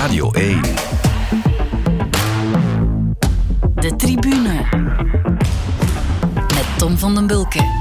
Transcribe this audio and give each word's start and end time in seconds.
Radio 0.00 0.30
1. 0.32 0.60
De 3.74 3.96
tribune. 3.96 4.64
Met 6.34 6.66
Tom 6.78 6.98
van 6.98 7.14
den 7.14 7.26
Bulke. 7.26 7.79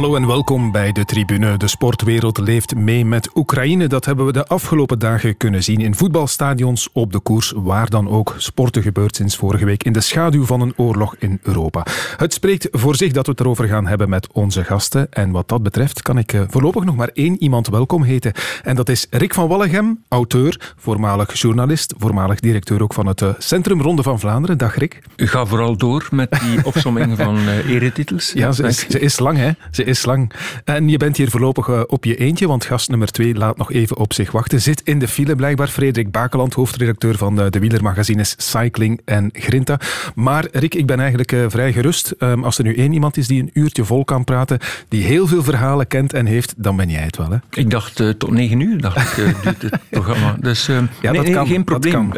Hallo 0.00 0.16
en 0.16 0.26
welkom 0.26 0.72
bij 0.72 0.92
de 0.92 1.04
tribune. 1.04 1.56
De 1.56 1.68
sportwereld 1.68 2.38
leeft 2.38 2.74
mee 2.74 3.04
met 3.04 3.30
Oekraïne. 3.34 3.86
Dat 3.86 4.04
hebben 4.04 4.26
we 4.26 4.32
de 4.32 4.46
afgelopen 4.46 4.98
dagen 4.98 5.36
kunnen 5.36 5.62
zien 5.62 5.80
in 5.80 5.94
voetbalstadions, 5.94 6.88
op 6.92 7.12
de 7.12 7.20
koers, 7.20 7.52
waar 7.56 7.90
dan 7.90 8.08
ook. 8.08 8.34
Sporten 8.36 8.82
gebeurt 8.82 9.16
sinds 9.16 9.36
vorige 9.36 9.64
week 9.64 9.84
in 9.84 9.92
de 9.92 10.00
schaduw 10.00 10.44
van 10.44 10.60
een 10.60 10.72
oorlog 10.76 11.16
in 11.18 11.38
Europa. 11.42 11.86
Het 12.16 12.32
spreekt 12.32 12.68
voor 12.70 12.96
zich 12.96 13.12
dat 13.12 13.26
we 13.26 13.30
het 13.30 13.40
erover 13.40 13.66
gaan 13.68 13.86
hebben 13.86 14.08
met 14.08 14.32
onze 14.32 14.64
gasten. 14.64 15.12
En 15.12 15.30
wat 15.30 15.48
dat 15.48 15.62
betreft 15.62 16.02
kan 16.02 16.18
ik 16.18 16.32
eh, 16.32 16.40
voorlopig 16.48 16.84
nog 16.84 16.96
maar 16.96 17.10
één 17.14 17.42
iemand 17.42 17.68
welkom 17.68 18.02
heten. 18.02 18.32
En 18.62 18.76
dat 18.76 18.88
is 18.88 19.06
Rick 19.10 19.34
van 19.34 19.48
Wallegem, 19.48 20.04
auteur, 20.08 20.74
voormalig 20.76 21.40
journalist, 21.40 21.94
voormalig 21.98 22.40
directeur 22.40 22.82
ook 22.82 22.94
van 22.94 23.06
het 23.06 23.22
eh, 23.22 23.28
Centrum 23.38 23.80
Ronde 23.80 24.02
van 24.02 24.20
Vlaanderen. 24.20 24.58
Dag 24.58 24.76
Rick. 24.76 25.02
Ga 25.16 25.46
vooral 25.46 25.76
door 25.76 26.08
met 26.10 26.30
die 26.30 26.64
opsomming 26.64 27.16
van 27.16 27.38
uh, 27.48 27.70
eretitels. 27.70 28.32
Ja, 28.32 28.52
ze 28.52 28.62
is, 28.62 28.88
ze 28.88 28.98
is 28.98 29.18
lang 29.18 29.36
hè. 29.36 29.50
Ze 29.70 29.88
is 29.90 30.04
lang. 30.04 30.32
En 30.64 30.88
je 30.88 30.96
bent 30.96 31.16
hier 31.16 31.30
voorlopig 31.30 31.68
eh, 31.68 31.80
op 31.86 32.04
je 32.04 32.16
eentje, 32.16 32.46
want 32.46 32.64
gast 32.64 32.88
nummer 32.88 33.10
twee 33.10 33.34
laat 33.34 33.56
nog 33.56 33.72
even 33.72 33.96
op 33.96 34.12
zich 34.12 34.32
wachten. 34.32 34.60
Zit 34.60 34.80
in 34.84 34.98
de 34.98 35.08
file 35.08 35.36
blijkbaar 35.36 35.68
Frederik 35.68 36.10
Bakeland, 36.10 36.54
hoofdredacteur 36.54 37.16
van 37.16 37.40
eh, 37.40 37.50
de 37.50 37.58
wielermagazines 37.58 38.34
Cycling 38.36 39.00
en 39.04 39.30
Grinta. 39.32 39.80
Maar 40.14 40.46
Rick, 40.52 40.74
ik 40.74 40.86
ben 40.86 40.98
eigenlijk 41.00 41.32
eh, 41.32 41.44
vrij 41.48 41.72
gerust. 41.72 42.10
Ehm, 42.18 42.44
als 42.44 42.58
er 42.58 42.64
nu 42.64 42.76
één 42.76 42.92
iemand 42.92 43.16
is 43.16 43.26
die 43.26 43.42
een 43.42 43.50
uurtje 43.52 43.84
vol 43.84 44.04
kan 44.04 44.24
praten, 44.24 44.58
die 44.88 45.04
heel 45.04 45.26
veel 45.26 45.42
verhalen 45.42 45.86
kent 45.86 46.12
en 46.12 46.26
heeft, 46.26 46.54
dan 46.56 46.76
ben 46.76 46.90
jij 46.90 47.02
het 47.02 47.16
wel. 47.16 47.30
Hè? 47.30 47.36
Ik 47.50 47.70
dacht 47.70 47.96
tot 48.18 48.30
negen 48.30 48.60
uur, 48.60 48.80
dacht 48.80 49.18
ik, 49.18 49.34
programma. 49.90 50.36
Dus 50.40 50.66
ja, 50.66 50.80
nee, 51.02 51.12
dat 51.12 51.30
kan, 51.30 51.46
geen 51.46 51.64
probleem. 51.64 52.12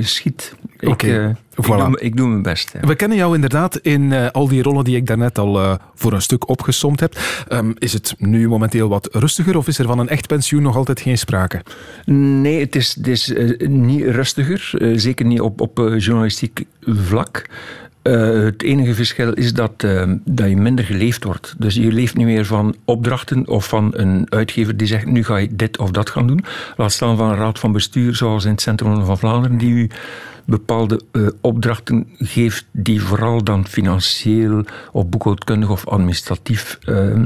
schiet. 0.00 0.54
Ik, 0.80 1.00
doe, 1.00 2.00
ik, 2.00 2.16
doe, 2.16 2.28
mijn 2.28 2.42
best. 2.42 2.72
We 2.80 2.94
kennen 2.94 3.18
jou 3.18 3.34
inderdaad 3.34 3.76
in 3.76 4.02
uh, 4.02 4.28
al 4.30 4.48
die 4.48 4.62
rollen 4.62 4.84
die 4.84 4.96
ik 4.96 5.06
daarnet 5.06 5.38
al 5.38 5.60
uh, 5.60 5.74
voor 5.94 6.12
een 6.12 6.22
stuk 6.22 6.48
opgesomd 6.48 7.00
heb. 7.00 7.18
Um, 7.48 7.74
is 7.78 7.92
het 7.92 8.14
nu 8.18 8.48
momenteel 8.48 8.88
wat 8.88 9.08
rustiger 9.12 9.56
of 9.56 9.66
is 9.66 9.78
er 9.78 9.86
van 9.86 9.98
een 9.98 10.08
echt 10.08 10.26
pensioen 10.26 10.62
nog 10.62 10.76
altijd 10.76 11.00
geen 11.00 11.18
sprake? 11.18 11.62
Nee, 12.04 12.60
het 12.60 12.76
is, 12.76 12.94
het 12.94 13.06
is 13.06 13.32
niet 13.68 14.04
rustiger. 14.04 14.72
zeker 14.94 15.26
niet 15.26 15.40
op, 15.40 15.60
op 15.60 15.78
journalistiek 15.96 16.64
vlak. 16.80 17.46
het 18.02 18.62
enige 18.62 18.94
verschil 18.94 19.32
is 19.32 19.52
dat, 19.52 19.80
dat 20.24 20.48
je 20.48 20.56
minder 20.56 20.84
geleefd 20.84 21.24
wordt. 21.24 21.54
Dus 21.58 21.74
je 21.74 21.92
leeft 21.92 22.16
niet 22.16 22.26
meer 22.26 22.46
van 22.46 22.74
opdrachten 22.84 23.48
of 23.48 23.68
van 23.68 23.90
een 23.92 24.26
uitgever 24.28 24.76
die 24.76 24.86
zegt 24.86 25.06
nu 25.06 25.24
ga 25.24 25.36
je 25.36 25.56
dit 25.56 25.78
of 25.78 25.90
dat 25.90 26.10
gaan 26.10 26.26
doen. 26.26 26.44
Laat 26.76 26.92
staan 26.92 27.16
van 27.16 27.30
een 27.30 27.36
raad 27.36 27.58
van 27.58 27.72
bestuur 27.72 28.14
zoals 28.14 28.44
in 28.44 28.50
het 28.50 28.60
Centrum 28.60 29.04
van 29.04 29.18
Vlaanderen 29.18 29.58
die 29.58 29.72
u 29.72 29.90
bepaalde 30.50 31.00
uh, 31.12 31.28
opdrachten 31.40 32.06
geeft 32.18 32.66
die 32.70 33.02
vooral 33.02 33.44
dan 33.44 33.66
financieel 33.66 34.64
of 34.92 35.08
boekhoudkundig 35.08 35.70
of 35.70 35.86
administratief 35.86 36.78
uh, 36.88 37.24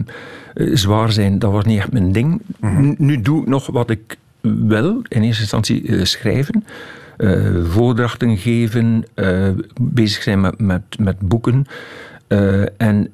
zwaar 0.54 1.12
zijn. 1.12 1.38
Dat 1.38 1.52
was 1.52 1.64
niet 1.64 1.78
echt 1.78 1.92
mijn 1.92 2.12
ding. 2.12 2.42
Mm 2.60 2.94
Nu 2.98 3.20
doe 3.20 3.40
ik 3.42 3.48
nog 3.48 3.66
wat 3.66 3.90
ik 3.90 4.18
wil, 4.40 5.02
in 5.08 5.22
eerste 5.22 5.40
instantie 5.40 5.82
uh, 5.82 6.04
schrijven. 6.04 6.64
voordrachten 7.62 8.36
geven, 8.36 9.04
bezig 9.80 10.22
zijn 10.22 10.40
met, 10.40 10.60
met, 10.60 10.82
met 10.98 11.18
boeken. 11.18 11.66
en 12.76 13.10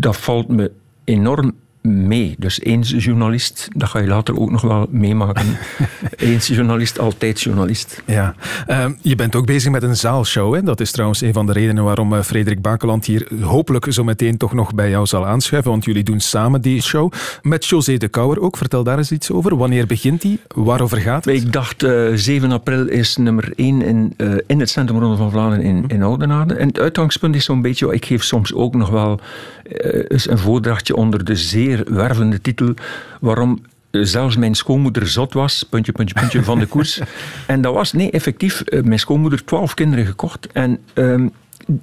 dat 0.00 0.16
valt 0.16 0.48
me 0.48 0.70
enorm 1.04 1.54
mee. 1.88 2.34
Dus 2.38 2.60
eens 2.60 2.90
journalist, 2.90 3.68
dat 3.76 3.88
ga 3.88 3.98
je 3.98 4.06
later 4.06 4.38
ook 4.38 4.50
nog 4.50 4.60
wel 4.60 4.86
meemaken. 4.90 5.58
eens 6.16 6.46
journalist, 6.46 6.98
altijd 6.98 7.40
journalist. 7.40 8.02
Ja. 8.04 8.34
Uh, 8.68 8.86
je 9.00 9.14
bent 9.14 9.36
ook 9.36 9.46
bezig 9.46 9.72
met 9.72 9.82
een 9.82 9.96
zaalshow. 9.96 10.54
Hè? 10.54 10.62
Dat 10.62 10.80
is 10.80 10.90
trouwens 10.90 11.20
een 11.20 11.32
van 11.32 11.46
de 11.46 11.52
redenen 11.52 11.84
waarom 11.84 12.12
uh, 12.12 12.22
Frederik 12.22 12.62
Bakeland 12.62 13.04
hier 13.04 13.28
hopelijk 13.40 13.86
zo 13.92 14.04
meteen 14.04 14.36
toch 14.36 14.52
nog 14.52 14.74
bij 14.74 14.90
jou 14.90 15.06
zal 15.06 15.26
aanschuiven. 15.26 15.70
Want 15.70 15.84
jullie 15.84 16.02
doen 16.02 16.20
samen 16.20 16.60
die 16.60 16.82
show. 16.82 17.12
Met 17.42 17.66
José 17.66 17.96
de 17.96 18.08
Kouwer 18.08 18.40
ook. 18.40 18.56
Vertel 18.56 18.84
daar 18.84 18.98
eens 18.98 19.12
iets 19.12 19.30
over. 19.30 19.56
Wanneer 19.56 19.86
begint 19.86 20.22
die? 20.22 20.40
Waarover 20.54 20.98
gaat 20.98 21.24
het? 21.24 21.34
Ik 21.34 21.52
dacht 21.52 21.82
uh, 21.82 22.12
eh, 22.12 22.16
7 22.16 22.52
april 22.52 22.86
is 22.86 23.16
nummer 23.16 23.52
1 23.56 23.82
in, 23.82 24.14
uh, 24.16 24.34
in 24.46 24.60
het 24.60 24.70
Centrum 24.70 24.98
Ronde 24.98 25.16
van 25.16 25.30
Vlaanderen 25.30 25.64
in, 25.64 25.84
in 25.86 26.02
Oudenaarde. 26.02 26.54
En 26.54 26.66
het 26.68 26.78
uitgangspunt 26.78 27.34
is 27.34 27.44
zo'n 27.44 27.62
beetje... 27.62 27.92
Ik 27.92 28.04
geef 28.04 28.22
soms 28.22 28.54
ook 28.54 28.74
nog 28.74 28.88
wel 28.88 29.20
een 29.68 30.38
voordrachtje 30.38 30.96
onder 30.96 31.24
de 31.24 31.36
zeer 31.36 31.77
wervende 31.86 32.40
titel 32.40 32.74
waarom 33.20 33.62
eh, 33.90 34.00
zelfs 34.02 34.36
mijn 34.36 34.54
schoonmoeder 34.54 35.06
zot 35.08 35.32
was, 35.32 35.66
puntje, 35.70 35.92
puntje, 35.92 36.14
puntje, 36.14 36.42
van 36.42 36.58
de 36.58 36.66
koers. 36.74 37.00
En 37.46 37.60
dat 37.60 37.74
was, 37.74 37.92
nee, 37.92 38.10
effectief, 38.10 38.60
eh, 38.60 38.82
mijn 38.82 38.98
schoonmoeder 38.98 39.44
twaalf 39.44 39.74
kinderen 39.74 40.06
gekocht. 40.06 40.46
En 40.52 40.78
um, 40.94 41.32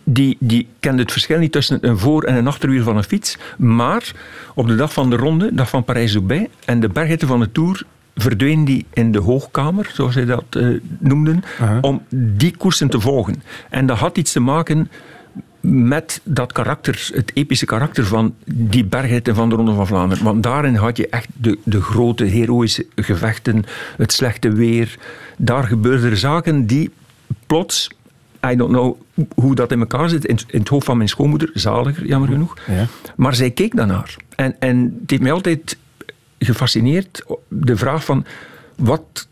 die, 0.04 0.38
die 0.40 0.68
kende 0.80 1.02
het 1.02 1.12
verschil 1.12 1.40
niet 1.40 1.52
tussen 1.52 1.88
een 1.88 1.98
voor- 1.98 2.24
en 2.24 2.36
een 2.36 2.48
achterwiel 2.48 2.84
van 2.84 2.98
een 2.98 3.04
fiets. 3.04 3.38
Maar 3.58 4.12
op 4.56 4.68
de 4.68 4.76
dag 4.76 4.94
van 4.94 5.10
de 5.10 5.16
ronde, 5.16 5.50
dag 5.54 5.70
van 5.70 5.84
Parijs-Roubaix, 5.84 6.50
en 6.66 6.80
de 6.80 6.90
berghitte 6.90 7.28
van 7.28 7.40
de 7.40 7.52
Tour, 7.52 7.84
verdween 8.16 8.66
die 8.66 8.86
in 8.94 9.12
de 9.12 9.20
hoogkamer, 9.20 9.90
zoals 9.94 10.14
zij 10.14 10.26
dat 10.26 10.44
uh, 10.58 10.80
noemden, 11.00 11.44
om 11.82 12.02
die 12.10 12.58
koersen 12.58 12.90
te 12.90 13.00
volgen. 13.00 13.44
En 13.70 13.86
dat 13.86 13.98
had 13.98 14.18
iets 14.18 14.32
te 14.32 14.40
maken 14.40 14.90
met 15.72 16.22
dat 16.24 16.52
karakter, 16.52 17.10
het 17.14 17.32
epische 17.34 17.66
karakter 17.66 18.06
van 18.06 18.36
die 18.46 18.86
bergheden 18.86 19.36
van 19.36 19.50
de 19.50 19.56
Ronde 19.56 19.74
van 19.74 19.88
Vlaanderen. 19.88 20.24
Want 20.24 20.44
daarin 20.44 20.76
had 20.76 20.98
je 20.98 21.08
echt 21.08 21.28
de, 21.34 21.58
de 21.64 21.82
grote 21.82 22.24
heroïsche 22.24 22.86
gevechten, 22.96 23.64
het 23.98 24.12
slechte 24.12 24.52
weer. 24.52 24.98
Daar 25.38 25.64
gebeurden 25.64 26.12
er 26.12 26.18
zaken 26.18 26.66
die 26.66 26.92
plots 27.48 27.90
I 28.52 28.56
don't 28.56 28.72
know 28.72 28.98
hoe 29.36 29.56
dat 29.56 29.72
in 29.72 29.80
elkaar 29.80 30.10
zit. 30.10 30.26
In, 30.26 30.38
in 30.48 30.60
het 30.60 30.68
hoofd 30.68 30.86
van 30.86 30.98
mijn 30.98 31.10
schoonmoeder, 31.10 31.50
zaliger, 31.54 32.06
jammer 32.06 32.30
genoeg. 32.30 32.58
Ja. 32.68 32.88
Maar 33.16 33.36
zij 33.36 33.52
keek 33.52 33.76
daarnaar. 33.76 34.16
En, 34.36 34.56
en 34.60 34.98
het 35.02 35.10
heeft 35.10 35.22
mij 35.22 35.32
altijd 35.32 35.78
gefascineerd, 36.40 37.24
de 37.48 37.78
vraag 37.78 38.06
van... 38.06 38.26
Wat 38.76 39.28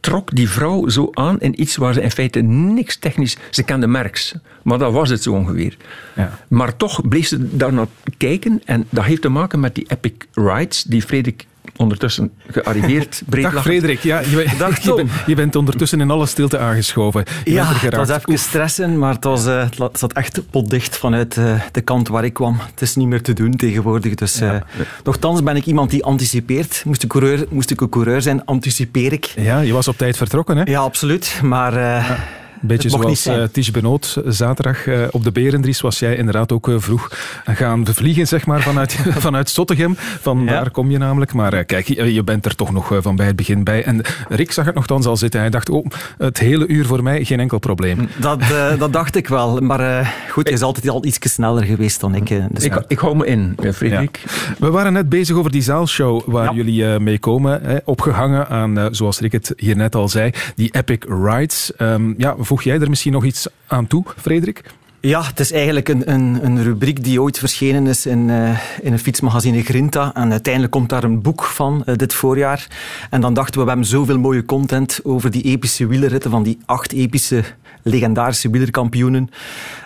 trok 0.00 0.34
die 0.34 0.50
vrouw 0.50 0.88
zo 0.88 1.08
aan 1.12 1.40
in 1.40 1.60
iets 1.60 1.76
waar 1.76 1.94
ze 1.94 2.02
in 2.02 2.10
feite 2.10 2.40
niks 2.40 2.96
technisch... 2.96 3.36
Ze 3.50 3.62
kende 3.62 3.86
Merks, 3.86 4.34
maar 4.62 4.78
dat 4.78 4.92
was 4.92 5.08
het 5.08 5.22
zo 5.22 5.32
ongeveer. 5.32 5.76
Ja. 6.16 6.38
Maar 6.48 6.76
toch 6.76 7.08
bleef 7.08 7.26
ze 7.26 7.56
daar 7.56 7.72
naar 7.72 7.86
kijken 8.16 8.62
en 8.64 8.86
dat 8.90 9.04
heeft 9.04 9.22
te 9.22 9.28
maken 9.28 9.60
met 9.60 9.74
die 9.74 9.86
epic 9.88 10.12
rides 10.34 10.82
die 10.82 11.02
Frederik 11.02 11.46
ondertussen 11.76 12.32
gearriveerd. 12.50 13.22
Dag 13.42 13.62
Frederik, 13.62 14.00
ja, 14.00 14.20
je, 14.20 14.46
Dag, 14.58 14.80
je, 14.82 14.94
bent, 14.94 15.10
je, 15.26 15.34
bent 15.34 15.56
ondertussen 15.56 16.00
in 16.00 16.10
alle 16.10 16.26
stilte 16.26 16.58
aangeschoven. 16.58 17.24
ja, 17.44 17.72
het 17.72 17.96
was 17.96 18.08
even 18.08 18.38
stressen, 18.38 18.98
maar 18.98 19.14
het, 19.14 19.24
was, 19.24 19.46
uh, 19.46 19.62
het 19.78 19.98
zat 19.98 20.12
echt 20.12 20.50
potdicht 20.50 20.96
vanuit 20.96 21.36
uh, 21.36 21.60
de 21.72 21.80
kant 21.80 22.08
waar 22.08 22.24
ik 22.24 22.32
kwam. 22.32 22.58
Het 22.70 22.82
is 22.82 22.96
niet 22.96 23.06
meer 23.06 23.22
te 23.22 23.32
doen 23.32 23.56
tegenwoordig. 23.56 24.14
Dus, 24.14 24.38
ja. 24.38 24.54
uh, 24.54 24.60
nochtans 25.04 25.42
ben 25.42 25.56
ik 25.56 25.66
iemand 25.66 25.90
die 25.90 26.04
anticipeert. 26.04 26.82
Moest 26.84 27.02
ik, 27.02 27.08
coureur, 27.08 27.46
moest 27.50 27.70
ik 27.70 27.80
een 27.80 27.88
coureur 27.88 28.22
zijn, 28.22 28.44
anticipeer 28.44 29.12
ik. 29.12 29.24
Ja, 29.36 29.60
je 29.60 29.72
was 29.72 29.88
op 29.88 29.96
tijd 29.96 30.16
vertrokken, 30.16 30.56
hè? 30.56 30.62
Ja, 30.64 30.80
absoluut. 30.80 31.40
Maar... 31.42 31.78
Ja. 31.78 32.38
Beetje 32.60 32.88
zoals 32.88 33.26
uh, 33.26 33.42
Ties 33.52 33.70
Benoot 33.70 34.16
zaterdag 34.26 34.86
uh, 34.86 35.02
op 35.10 35.24
de 35.24 35.32
Berendries 35.32 35.80
was 35.80 35.98
jij 35.98 36.16
inderdaad 36.16 36.52
ook 36.52 36.68
uh, 36.68 36.74
vroeg 36.78 37.10
gaan 37.44 37.86
vliegen 37.86 38.26
zeg 38.26 38.46
maar, 38.46 38.60
vanuit, 38.60 38.92
vanuit 39.26 39.48
Sottegem. 39.48 39.94
Van 39.96 40.38
ja. 40.44 40.46
daar 40.46 40.70
kom 40.70 40.90
je 40.90 40.98
namelijk. 40.98 41.32
Maar 41.32 41.64
kijk, 41.64 41.86
je, 41.86 42.14
je, 42.14 42.24
bent 42.24 42.46
er 42.46 42.54
toch 42.54 42.72
nog 42.72 42.98
van 43.00 43.16
bij 43.16 43.26
het 43.26 43.36
begin 43.36 43.64
bij. 43.64 43.84
En 43.84 44.02
Rick 44.28 44.52
zag 44.52 44.64
het 44.64 44.74
nogthans 44.74 45.06
al 45.06 45.16
zitten. 45.16 45.40
Hij 45.40 45.50
dacht, 45.50 45.68
oh, 45.68 45.86
het 46.18 46.38
hele 46.38 46.66
uur 46.66 46.86
voor 46.86 47.02
mij, 47.02 47.24
geen 47.24 47.40
enkel 47.40 47.58
probleem. 47.58 48.08
Dat, 48.16 48.40
dat 48.78 48.92
dacht 48.92 49.16
ik 49.16 49.28
wel. 49.28 49.60
Maar 49.60 50.14
goed, 50.30 50.44
hij 50.44 50.52
is 50.52 50.62
altijd 50.62 50.88
al 50.88 51.04
iets 51.04 51.18
sneller 51.20 51.64
geweest 51.64 52.00
dan 52.00 52.14
ik. 52.14 52.28
Dus 52.50 52.64
ik, 52.64 52.84
ik 52.88 52.98
hou 52.98 53.16
me 53.16 53.26
in, 53.26 53.56
Frederik. 53.74 54.20
Ja. 54.24 54.54
We 54.58 54.70
waren 54.70 54.92
net 54.92 55.08
bezig 55.08 55.36
over 55.36 55.50
die 55.50 55.62
zaalshow 55.62 56.22
waar 56.26 56.54
jullie 56.54 56.98
mee 56.98 57.18
komen. 57.18 57.62
Hè, 57.62 57.76
opgehangen 57.84 58.48
aan, 58.48 58.88
zoals 58.90 59.18
Rick 59.20 59.32
het 59.32 59.52
hier 59.56 59.76
net 59.76 59.94
al 59.94 60.08
zei, 60.08 60.30
die 60.54 60.74
epic 60.74 60.98
rides. 61.08 61.72
Um, 61.78 62.14
ja, 62.18 62.34
voeg 62.50 62.62
jij 62.62 62.80
er 62.80 62.88
misschien 62.88 63.12
nog 63.12 63.24
iets 63.24 63.48
aan 63.66 63.86
toe, 63.86 64.04
Frederik? 64.16 64.62
Ja, 65.00 65.22
het 65.22 65.40
is 65.40 65.52
eigenlijk 65.52 65.88
een, 65.88 66.12
een, 66.12 66.44
een 66.44 66.62
rubriek 66.62 67.04
die 67.04 67.22
ooit 67.22 67.38
verschenen 67.38 67.86
is 67.86 68.06
in, 68.06 68.28
uh, 68.28 68.58
in 68.80 68.92
een 68.92 68.98
fietsmagazine 68.98 69.62
Grinta. 69.62 70.14
En 70.14 70.30
uiteindelijk 70.30 70.72
komt 70.72 70.88
daar 70.88 71.04
een 71.04 71.22
boek 71.22 71.44
van 71.44 71.82
uh, 71.86 71.94
dit 71.96 72.14
voorjaar. 72.14 72.66
En 73.10 73.20
dan 73.20 73.34
dachten 73.34 73.54
we, 73.54 73.60
we 73.60 73.68
hebben 73.68 73.86
zoveel 73.86 74.18
mooie 74.18 74.44
content 74.44 75.00
over 75.02 75.30
die 75.30 75.42
epische 75.42 75.86
wielerritten 75.86 76.30
van 76.30 76.42
die 76.42 76.58
acht 76.66 76.92
epische 76.92 77.44
legendarische 77.82 78.50
wielerkampioenen. 78.50 79.30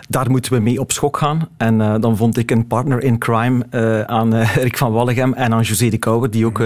Daar 0.09 0.29
moeten 0.31 0.53
we 0.53 0.59
mee 0.59 0.79
op 0.79 0.91
schok 0.91 1.17
gaan. 1.17 1.47
En 1.57 1.79
uh, 1.79 1.95
dan 1.99 2.17
vond 2.17 2.37
ik 2.37 2.51
een 2.51 2.67
partner 2.67 3.03
in 3.03 3.17
crime 3.17 3.65
uh, 3.71 4.01
aan 4.01 4.35
uh, 4.35 4.55
Rick 4.55 4.77
van 4.77 4.91
Wallegem 4.91 5.33
en 5.33 5.53
aan 5.53 5.61
José 5.61 5.89
de 5.89 5.97
Kouwer, 5.97 6.31
die 6.31 6.45
ook 6.45 6.63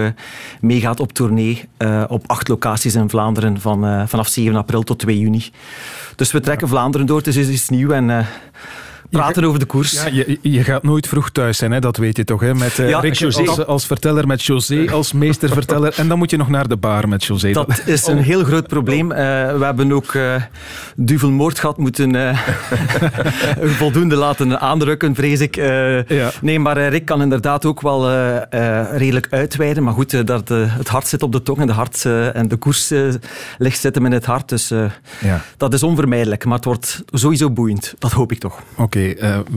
meegaat 0.60 1.00
op 1.00 1.12
tournee 1.12 1.68
op 2.08 2.22
acht 2.26 2.48
locaties 2.48 2.94
in 2.94 3.10
Vlaanderen 3.10 3.60
van, 3.60 4.08
vanaf 4.08 4.28
7 4.28 4.56
april 4.56 4.82
tot 4.82 4.98
2 4.98 5.18
juni. 5.18 5.50
Dus 6.16 6.32
we 6.32 6.40
trekken 6.40 6.68
Vlaanderen 6.68 7.06
door, 7.06 7.16
het 7.16 7.26
is 7.26 7.48
iets 7.48 7.68
nieuws 7.68 7.92
en 7.92 8.26
praten 9.10 9.44
over 9.44 9.58
de 9.58 9.64
koers. 9.64 9.92
Ja, 9.92 10.06
je, 10.06 10.38
je, 10.42 10.64
gaat 10.64 10.82
nooit 10.82 11.08
vroeg 11.08 11.30
thuis 11.30 11.58
zijn, 11.58 11.72
hè? 11.72 11.80
dat 11.80 11.96
weet 11.96 12.16
je 12.16 12.24
toch? 12.24 12.40
Hè? 12.40 12.54
Met 12.54 12.78
uh, 12.78 12.88
ja, 12.88 13.00
Rick 13.00 13.22
als, 13.22 13.66
als, 13.66 13.86
verteller, 13.86 14.26
met 14.26 14.42
José 14.42 14.90
als 14.90 15.12
meesterverteller. 15.12 15.94
en 15.96 16.08
dan 16.08 16.18
moet 16.18 16.30
je 16.30 16.36
nog 16.36 16.48
naar 16.48 16.68
de 16.68 16.76
bar 16.76 17.08
met 17.08 17.24
José. 17.24 17.52
Dat 17.52 17.82
is 17.86 18.06
een 18.06 18.18
heel 18.18 18.44
groot 18.44 18.66
probleem. 18.66 19.10
Uh, 19.10 19.16
we 19.56 19.64
hebben 19.64 19.92
ook 19.92 20.14
uh, 20.14 20.34
Duvel 20.96 21.30
Moordgat 21.30 21.78
moeten 21.78 22.16
voldoende 23.80 24.16
laten 24.16 24.60
aandrukken, 24.60 25.14
vrees 25.14 25.40
ik. 25.40 25.56
Ja. 25.56 26.30
Nee, 26.40 26.58
maar 26.58 26.88
Rick 26.88 27.04
kan 27.04 27.22
inderdaad 27.22 27.64
ook 27.64 27.80
wel 27.80 28.10
redelijk 28.96 29.26
uitweiden. 29.30 29.82
Maar 29.82 29.94
goed, 29.94 30.26
dat, 30.26 30.48
het 30.48 30.88
hart 30.88 31.06
zit 31.06 31.22
op 31.22 31.32
de 31.32 31.42
tong 31.42 31.58
en 31.58 31.66
de, 31.66 31.72
hart, 31.72 32.04
en 32.34 32.48
de 32.48 32.56
koers 32.56 32.92
ligt 33.58 33.80
zitten 33.80 34.04
in 34.04 34.12
het 34.12 34.24
hart. 34.24 34.48
Dus 34.48 34.68
ja. 35.20 35.40
dat 35.56 35.74
is 35.74 35.82
onvermijdelijk. 35.82 36.44
Maar 36.44 36.56
het 36.56 36.64
wordt 36.64 37.02
sowieso 37.10 37.50
boeiend. 37.50 37.94
Dat 37.98 38.12
hoop 38.12 38.32
ik 38.32 38.38
toch. 38.38 38.60
Oké, 38.72 38.82
okay, 38.82 38.99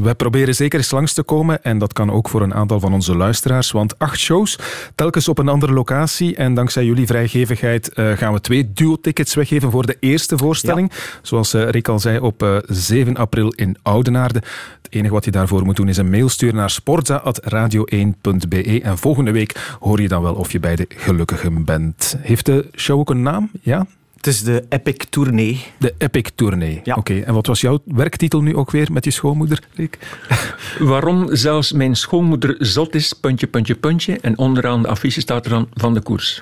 we 0.01 0.13
proberen 0.17 0.55
zeker 0.55 0.79
eens 0.79 0.91
langs 0.91 1.13
te 1.13 1.23
komen. 1.23 1.63
En 1.63 1.77
dat 1.77 1.93
kan 1.93 2.11
ook 2.11 2.29
voor 2.29 2.41
een 2.41 2.53
aantal 2.53 2.79
van 2.79 2.93
onze 2.93 3.15
luisteraars. 3.15 3.71
Want 3.71 3.99
acht 3.99 4.19
shows, 4.19 4.59
telkens 4.95 5.27
op 5.27 5.37
een 5.37 5.47
andere 5.47 5.73
locatie. 5.73 6.35
En 6.35 6.53
dankzij 6.53 6.85
jullie 6.85 7.07
vrijgevigheid 7.07 7.91
uh, 7.95 8.11
gaan 8.11 8.33
we 8.33 8.41
twee 8.41 8.73
duo-tickets 8.73 9.33
weggeven 9.33 9.71
voor 9.71 9.85
de 9.85 9.97
eerste 9.99 10.37
voorstelling. 10.37 10.91
Zoals 11.21 11.53
uh, 11.53 11.69
Rick 11.69 11.87
al 11.87 11.99
zei, 11.99 12.19
op 12.19 12.43
uh, 12.43 12.55
eh, 12.55 12.63
7 12.67 13.15
april 13.15 13.49
in 13.49 13.77
Oudenaarde. 13.81 14.41
Het 14.81 14.87
enige 14.89 15.13
wat 15.13 15.25
je 15.25 15.31
daarvoor 15.31 15.65
moet 15.65 15.75
doen 15.75 15.87
is 15.87 15.97
een 15.97 16.09
mail 16.09 16.29
sturen 16.29 16.55
naar 16.55 16.69
sportza.radio1.be. 16.69 18.81
En 18.83 18.97
volgende 18.97 19.31
week 19.31 19.75
hoor 19.79 20.01
je 20.01 20.07
dan 20.07 20.21
wel 20.21 20.33
of 20.33 20.51
je 20.51 20.59
bij 20.59 20.75
de 20.75 20.85
gelukkigen 20.89 21.65
bent. 21.65 22.15
Heeft 22.19 22.45
de 22.45 22.67
show 22.75 22.99
ook 22.99 23.09
een 23.09 23.21
naam? 23.21 23.49
Ja? 23.61 23.85
Het 24.23 24.33
is 24.33 24.43
de 24.43 24.65
Epic 24.69 24.95
Tournee. 25.09 25.65
De 25.77 25.93
Epic 25.97 26.29
Tournee. 26.35 26.81
Ja. 26.83 26.95
Oké, 26.95 27.19
en 27.19 27.33
wat 27.33 27.47
was 27.47 27.61
jouw 27.61 27.79
werktitel 27.85 28.41
nu 28.41 28.55
ook 28.55 28.71
weer 28.71 28.91
met 28.91 29.05
je 29.05 29.11
schoonmoeder, 29.11 29.59
Rick? 29.75 29.97
Waarom 30.79 31.35
zelfs 31.35 31.71
mijn 31.71 31.95
schoonmoeder 31.95 32.55
zot 32.59 32.95
is, 32.95 33.13
puntje, 33.13 33.47
puntje, 33.47 33.75
puntje. 33.75 34.17
En 34.21 34.37
onderaan 34.37 34.81
de 34.81 34.87
affiche 34.87 35.21
staat 35.21 35.45
er 35.45 35.51
dan 35.51 35.67
van 35.73 35.93
de 35.93 36.01
koers. 36.01 36.39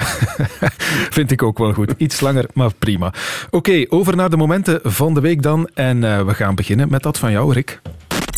Vind 1.18 1.32
ik 1.32 1.44
ook 1.44 1.58
wel 1.58 1.74
goed. 1.74 1.94
Iets 1.98 2.20
langer, 2.20 2.46
maar 2.54 2.74
prima. 2.80 3.14
Oké, 3.50 3.86
over 3.90 4.16
naar 4.16 4.30
de 4.30 4.38
momenten 4.38 4.80
van 4.84 5.14
de 5.14 5.22
week 5.22 5.42
dan. 5.42 5.70
En 5.74 5.98
uh, 5.98 6.26
we 6.26 6.34
gaan 6.34 6.56
beginnen 6.56 6.90
met 6.90 7.04
dat 7.04 7.20
van 7.20 7.32
jou, 7.32 7.54
Rick 7.54 7.82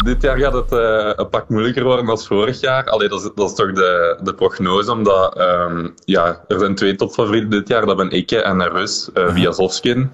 dit 0.03 0.21
jaar 0.21 0.37
gaat 0.37 0.53
het 0.53 0.71
uh, 0.71 1.11
een 1.15 1.29
pak 1.29 1.49
moeilijker 1.49 1.83
worden 1.83 2.05
dan 2.05 2.19
vorig 2.19 2.59
jaar. 2.59 2.89
Allee, 2.89 3.07
dat, 3.07 3.21
is, 3.21 3.29
dat 3.35 3.49
is 3.49 3.55
toch 3.55 3.71
de, 3.71 4.19
de 4.23 4.33
prognose, 4.33 4.91
omdat 4.91 5.39
um, 5.39 5.93
ja, 6.05 6.43
er 6.47 6.59
zijn 6.59 6.75
twee 6.75 6.95
topfavorieten 6.95 7.49
dit 7.49 7.67
jaar. 7.67 7.85
Dat 7.85 7.97
ben 7.97 8.11
ik 8.11 8.31
en 8.31 8.69
Rus, 8.69 9.09
uh. 9.13 10.05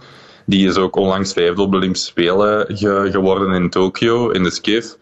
Die 0.45 0.67
is 0.67 0.77
ook 0.77 0.95
onlangs 0.95 1.33
vijfde 1.33 1.61
op 1.61 1.71
de 1.71 1.77
Olympische 1.77 2.07
Spelen 2.07 2.65
ge, 2.77 3.07
geworden 3.11 3.51
in 3.51 3.69
Tokio, 3.69 4.29
in 4.29 4.43
de 4.43 4.51
skif. 4.51 4.97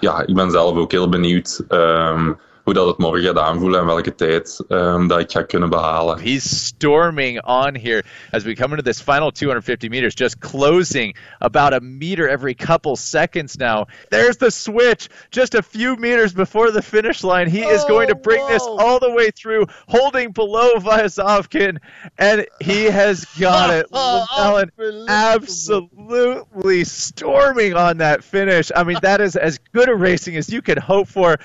Ja, 0.00 0.26
ik 0.26 0.34
ben 0.34 0.50
zelf 0.50 0.76
ook 0.76 0.90
heel 0.90 1.08
benieuwd. 1.08 1.64
Um, 1.68 2.38
hoe 2.68 2.76
dat 2.76 2.86
het 2.86 2.98
morgen 2.98 3.22
gaat 3.22 3.38
aanvoelen 3.38 3.80
en 3.80 3.86
welke 3.86 4.14
tijd 4.14 4.64
um, 4.68 5.06
dat 5.06 5.20
ik 5.20 5.30
ga 5.30 5.42
kunnen 5.42 5.70
behalen. 5.70 6.18
He's 6.20 6.66
storming 6.66 7.44
on 7.44 7.74
here 7.74 8.02
as 8.30 8.42
we 8.42 8.54
come 8.54 8.76
into 8.76 8.82
this 8.82 9.00
final 9.00 9.30
250 9.30 9.88
meters, 9.88 10.14
just 10.14 10.38
closing 10.38 11.16
about 11.38 11.72
a 11.72 11.80
meter 11.80 12.28
every 12.28 12.54
couple 12.54 12.96
seconds 12.96 13.56
now. 13.56 13.86
There's 14.10 14.36
the 14.36 14.50
switch, 14.50 15.08
just 15.30 15.54
a 15.54 15.62
few 15.62 15.96
meters 15.96 16.34
before 16.34 16.70
the 16.70 16.82
finish 16.82 17.24
line. 17.24 17.48
He 17.48 17.64
oh, 17.64 17.70
is 17.70 17.84
going 17.84 18.08
to 18.08 18.14
bring 18.14 18.42
whoa. 18.42 18.48
this 18.48 18.62
all 18.62 18.98
the 18.98 19.14
way 19.14 19.30
through, 19.30 19.66
holding 19.86 20.32
below 20.32 20.74
Vyazovkin, 20.74 21.78
and 22.18 22.46
he 22.60 22.84
has 22.84 23.24
got 23.40 23.70
it. 23.70 23.86
Allen 23.94 24.70
absolutely 25.08 26.84
storming 26.84 27.74
on 27.74 27.96
that 27.98 28.22
finish. 28.22 28.70
I 28.76 28.84
mean, 28.84 28.98
that 29.00 29.22
is 29.22 29.36
as 29.36 29.58
good 29.72 29.88
a 29.88 29.94
racing 29.94 30.36
as 30.36 30.50
you 30.50 30.60
could 30.60 30.78
hope 30.78 31.08
for. 31.08 31.38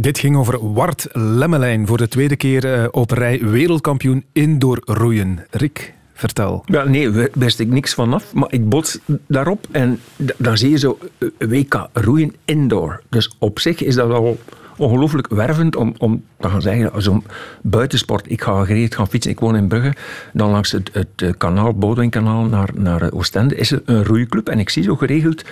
Dit 0.00 0.18
ging 0.18 0.36
over 0.36 0.72
Wart 0.72 1.06
Lemmelijn, 1.12 1.86
voor 1.86 1.96
de 1.98 2.08
tweede 2.08 2.36
keer 2.36 2.72
eh, 2.72 2.88
op 2.90 3.10
rij 3.10 3.40
wereldkampioen 3.42 4.24
indoor 4.32 4.82
roeien. 4.84 5.46
Rick, 5.50 5.94
vertel. 6.12 6.62
Ja, 6.66 6.84
nee, 6.84 7.10
wist 7.32 7.58
ik 7.58 7.68
niks 7.68 7.94
vanaf, 7.94 8.34
maar 8.34 8.52
ik 8.52 8.68
bots 8.68 8.98
daarop 9.26 9.66
en 9.70 10.00
dan 10.36 10.58
zie 10.58 10.70
je 10.70 10.78
zo 10.78 10.98
eh, 11.18 11.28
WK 11.48 11.88
roeien 11.92 12.34
indoor. 12.44 13.02
Dus 13.08 13.36
op 13.38 13.58
zich 13.58 13.82
is 13.82 13.94
dat 13.94 14.10
al 14.10 14.38
ongelooflijk 14.76 15.28
wervend 15.28 15.76
om, 15.76 15.94
om 15.98 16.24
te 16.38 16.48
gaan 16.48 16.62
zeggen, 16.62 17.02
zo'n 17.02 17.24
buitensport, 17.62 18.30
ik 18.30 18.42
ga 18.42 18.64
gereed 18.64 18.94
gaan 18.94 19.08
fietsen, 19.08 19.32
ik 19.32 19.40
woon 19.40 19.56
in 19.56 19.68
Brugge, 19.68 19.94
dan 20.32 20.50
langs 20.50 20.72
het, 20.72 20.90
het 20.92 21.08
eh, 21.16 21.30
kanaal, 21.36 22.44
naar, 22.44 22.70
naar 22.74 23.12
Oostende, 23.12 23.54
is 23.56 23.70
er 23.70 23.82
een 23.84 24.04
roeiclub 24.04 24.48
en 24.48 24.58
ik 24.58 24.70
zie 24.70 24.82
zo 24.82 24.96
geregeld 24.96 25.44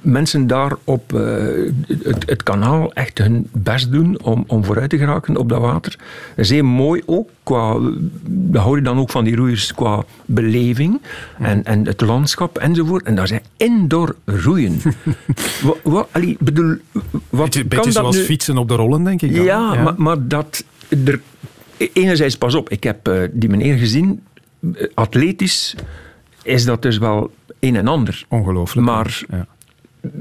mensen 0.00 0.46
daar 0.46 0.72
op 0.84 1.12
uh, 1.12 1.20
het, 1.86 2.30
het, 2.30 2.42
kanaal 2.42 2.92
echt 2.92 3.18
hun 3.18 3.48
best 3.52 3.92
doen 3.92 4.22
om, 4.22 4.44
om 4.46 4.64
vooruit 4.64 4.90
te 4.90 4.98
geraken 4.98 5.36
op 5.36 5.48
dat 5.48 5.60
water. 5.60 5.96
Dat 6.36 6.44
is 6.44 6.50
heel 6.50 6.64
mooi 6.64 7.02
ook. 7.06 7.28
Qua, 7.42 7.78
dat 8.26 8.62
hou 8.62 8.76
je 8.76 8.82
dan 8.82 8.98
ook 8.98 9.10
van 9.10 9.24
die 9.24 9.36
roeiers 9.36 9.74
qua 9.74 10.04
beleving 10.24 11.00
en, 11.38 11.64
en 11.64 11.86
het 11.86 12.00
landschap 12.00 12.58
enzovoort. 12.58 13.04
En 13.04 13.14
daar 13.14 13.26
zijn 13.26 13.42
indoor 13.56 14.16
roeien. 14.24 14.80
wat, 15.62 15.78
wat, 15.82 16.08
allee, 16.10 16.36
bedoel, 16.40 16.76
wat 17.28 17.44
beetje, 17.44 17.64
beetje 17.64 17.90
zoals 17.90 18.16
nu? 18.16 18.22
fietsen 18.22 18.58
op 18.58 18.68
de 18.68 18.74
rollen, 18.74 19.04
denk 19.04 19.22
ik. 19.22 19.34
Dan. 19.34 19.44
Ja, 19.44 19.74
ja. 19.74 19.82
Maar, 19.82 19.94
maar, 19.96 20.28
dat... 20.28 20.64
Er, 21.04 21.20
enerzijds, 21.92 22.36
pas 22.36 22.54
op, 22.54 22.68
ik 22.68 22.84
heb 22.84 23.08
uh, 23.08 23.22
die 23.32 23.48
meneer 23.48 23.76
gezien, 23.76 24.22
uh, 24.60 24.86
atletisch 24.94 25.74
is 26.42 26.64
dat 26.64 26.82
dus 26.82 26.98
wel 26.98 27.30
een 27.60 27.76
en 27.76 27.86
ander. 27.86 28.24
Ongelooflijk. 28.28 28.86
Maar 28.86 29.22
ja. 29.30 29.46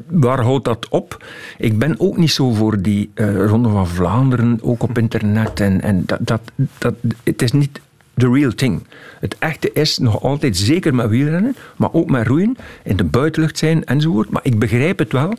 Waar 0.08 0.42
houdt 0.42 0.66
dat 0.66 0.88
op? 0.90 1.26
Ik 1.58 1.80
ben 1.80 2.00
ook 2.00 2.18
niet 2.18 2.32
zo 2.32 2.52
voor 2.52 2.82
die 2.82 3.12
uh, 3.16 3.46
Ronde 3.46 3.70
van 3.70 3.88
Vlaanderen, 3.88 4.60
ook 4.62 4.84
op 4.84 4.98
internet. 4.98 5.60
En, 5.60 5.82
en 5.82 6.04
dat, 6.06 6.20
dat, 6.22 6.42
dat, 6.78 6.94
het 7.24 7.42
is 7.42 7.52
niet 7.52 7.80
the 8.20 8.32
real 8.32 8.52
thing. 8.52 8.84
Het 9.20 9.36
echte 9.40 9.72
is 9.74 9.98
nog 9.98 10.22
altijd, 10.22 10.58
zeker 10.58 10.96
met 10.96 11.10
wielrennen, 11.10 11.56
maar 11.76 11.90
ook 11.94 12.10
met 12.10 12.28
roeien, 12.28 12.58
in 12.84 12.96
de 12.96 13.04
buitenlucht 13.04 13.58
zijn 13.58 13.86
enzovoort. 13.86 14.30
Maar 14.30 14.44
ik 14.44 14.60
begrijp 14.60 15.00
het 15.00 15.12
wel. 15.12 15.34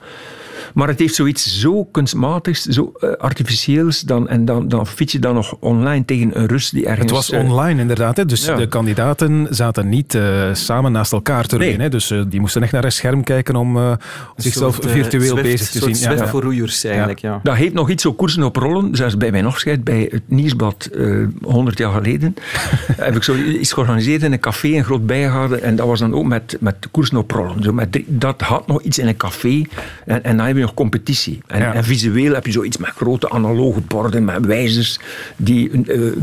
Maar 0.75 0.88
het 0.88 0.99
heeft 0.99 1.14
zoiets 1.14 1.61
zo 1.61 1.84
kunstmatigs, 1.84 2.62
zo 2.62 2.93
uh, 3.00 3.11
artificieels. 3.12 4.00
Dan, 4.00 4.28
en 4.28 4.44
dan, 4.44 4.69
dan 4.69 4.87
fiets 4.87 5.12
je 5.12 5.19
dan 5.19 5.34
nog 5.34 5.56
online 5.61 6.05
tegen 6.05 6.38
een 6.38 6.46
Rus 6.46 6.70
die 6.70 6.87
ergens... 6.87 7.00
Het 7.00 7.11
was 7.11 7.31
uh, 7.31 7.40
online 7.40 7.81
inderdaad. 7.81 8.17
Hè? 8.17 8.25
Dus 8.25 8.44
ja. 8.44 8.56
de 8.56 8.69
kandidaten 8.69 9.46
zaten 9.50 9.88
niet 9.88 10.14
uh, 10.14 10.55
samen 10.55 10.93
naast 10.93 11.12
elkaar 11.12 11.46
te. 11.46 11.56
Nee. 11.56 11.76
Hè? 11.76 11.88
Dus 11.88 12.14
die 12.28 12.40
moesten 12.40 12.62
echt 12.62 12.72
naar 12.72 12.84
een 12.84 12.93
scherm 12.93 13.25
kijken 13.25 13.56
om 13.56 13.99
zichzelf 14.37 14.75
soort, 14.75 14.90
virtueel 14.90 15.37
Zwift, 15.37 15.43
bezig 15.43 15.69
te 15.70 15.78
zien. 15.78 15.96
Zwift 15.96 16.19
ja, 16.19 16.28
voor 16.28 16.43
roeiers 16.43 16.84
eigenlijk, 16.84 17.19
ja. 17.19 17.40
Dat 17.43 17.56
heet 17.56 17.73
nog 17.73 17.90
iets 17.90 18.02
zo 18.02 18.12
koersen 18.12 18.43
op 18.43 18.56
rollen. 18.56 18.96
Zelfs 18.96 19.16
bij 19.16 19.31
mijn 19.31 19.46
afscheid 19.46 19.84
bij 19.84 20.08
het 20.11 20.23
Nieuwsblad 20.26 20.90
100 21.43 21.78
jaar 21.78 21.93
geleden 21.93 22.34
heb 22.96 23.16
ik 23.16 23.23
zo 23.23 23.34
iets 23.34 23.73
georganiseerd 23.73 24.23
in 24.23 24.32
een 24.32 24.40
café, 24.40 24.69
een 24.69 24.84
groot 24.84 25.06
bijgehouden. 25.06 25.62
En 25.62 25.76
dat 25.76 25.87
was 25.87 25.99
dan 25.99 26.14
ook 26.14 26.25
met, 26.25 26.56
met 26.61 26.88
koersen 26.90 27.16
op 27.16 27.30
rollen. 27.30 27.62
Zo 27.62 27.73
met, 27.73 28.02
dat 28.06 28.40
had 28.40 28.66
nog 28.66 28.83
iets 28.83 28.99
in 28.99 29.09
een 29.09 29.16
café. 29.16 29.62
En, 30.06 30.25
en 30.25 30.37
dan 30.37 30.47
heb 30.47 30.56
nog 30.61 30.75
competitie. 30.75 31.43
En, 31.47 31.61
ja. 31.61 31.75
en, 31.75 31.85
visueel 31.85 32.35
heb 32.35 32.47
je 32.47 32.52
zoiets 32.52 32.76
met 32.76 32.90
grote 32.90 33.31
analoge 33.31 33.81
borden, 33.81 34.25
met 34.25 34.47
wijzers 34.47 34.99
die 35.37 35.71
uh, 35.71 35.97
uh, 35.97 36.14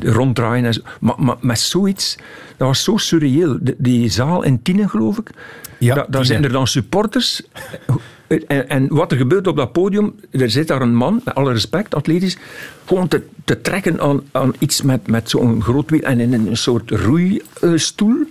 ronddraaien. 0.00 0.64
En 0.64 0.74
zo. 0.74 0.80
Maar, 1.00 1.14
maar 1.18 1.36
met 1.40 1.58
zoiets, 1.58 2.16
dat 2.56 2.68
was 2.68 2.84
zo 2.84 2.96
surreëel. 2.96 3.58
De, 3.60 3.74
die 3.78 4.08
zaal 4.08 4.42
in 4.42 4.62
Tienen, 4.62 4.90
geloof 4.90 5.18
ik, 5.18 5.30
ja, 5.78 5.94
da, 5.94 6.06
daar 6.08 6.24
zijn 6.24 6.44
er 6.44 6.52
dan 6.52 6.66
supporters. 6.66 7.42
En, 8.46 8.68
en, 8.68 8.86
wat 8.88 9.12
er 9.12 9.18
gebeurt 9.18 9.46
op 9.46 9.56
dat 9.56 9.72
podium, 9.72 10.14
er 10.30 10.50
zit 10.50 10.68
daar 10.68 10.80
een 10.80 10.94
man, 10.94 11.20
met 11.24 11.34
alle 11.34 11.52
respect, 11.52 11.94
atletisch, 11.94 12.36
gewoon 12.84 13.08
te, 13.08 13.22
te 13.44 13.60
trekken 13.60 14.00
aan, 14.00 14.22
aan 14.32 14.52
iets 14.58 14.82
met, 14.82 15.06
met 15.06 15.30
zo'n 15.30 15.62
groot 15.62 15.90
wiel 15.90 16.00
en 16.00 16.20
in 16.20 16.32
een 16.32 16.56
soort 16.56 16.90
roeistoel. 16.90 18.26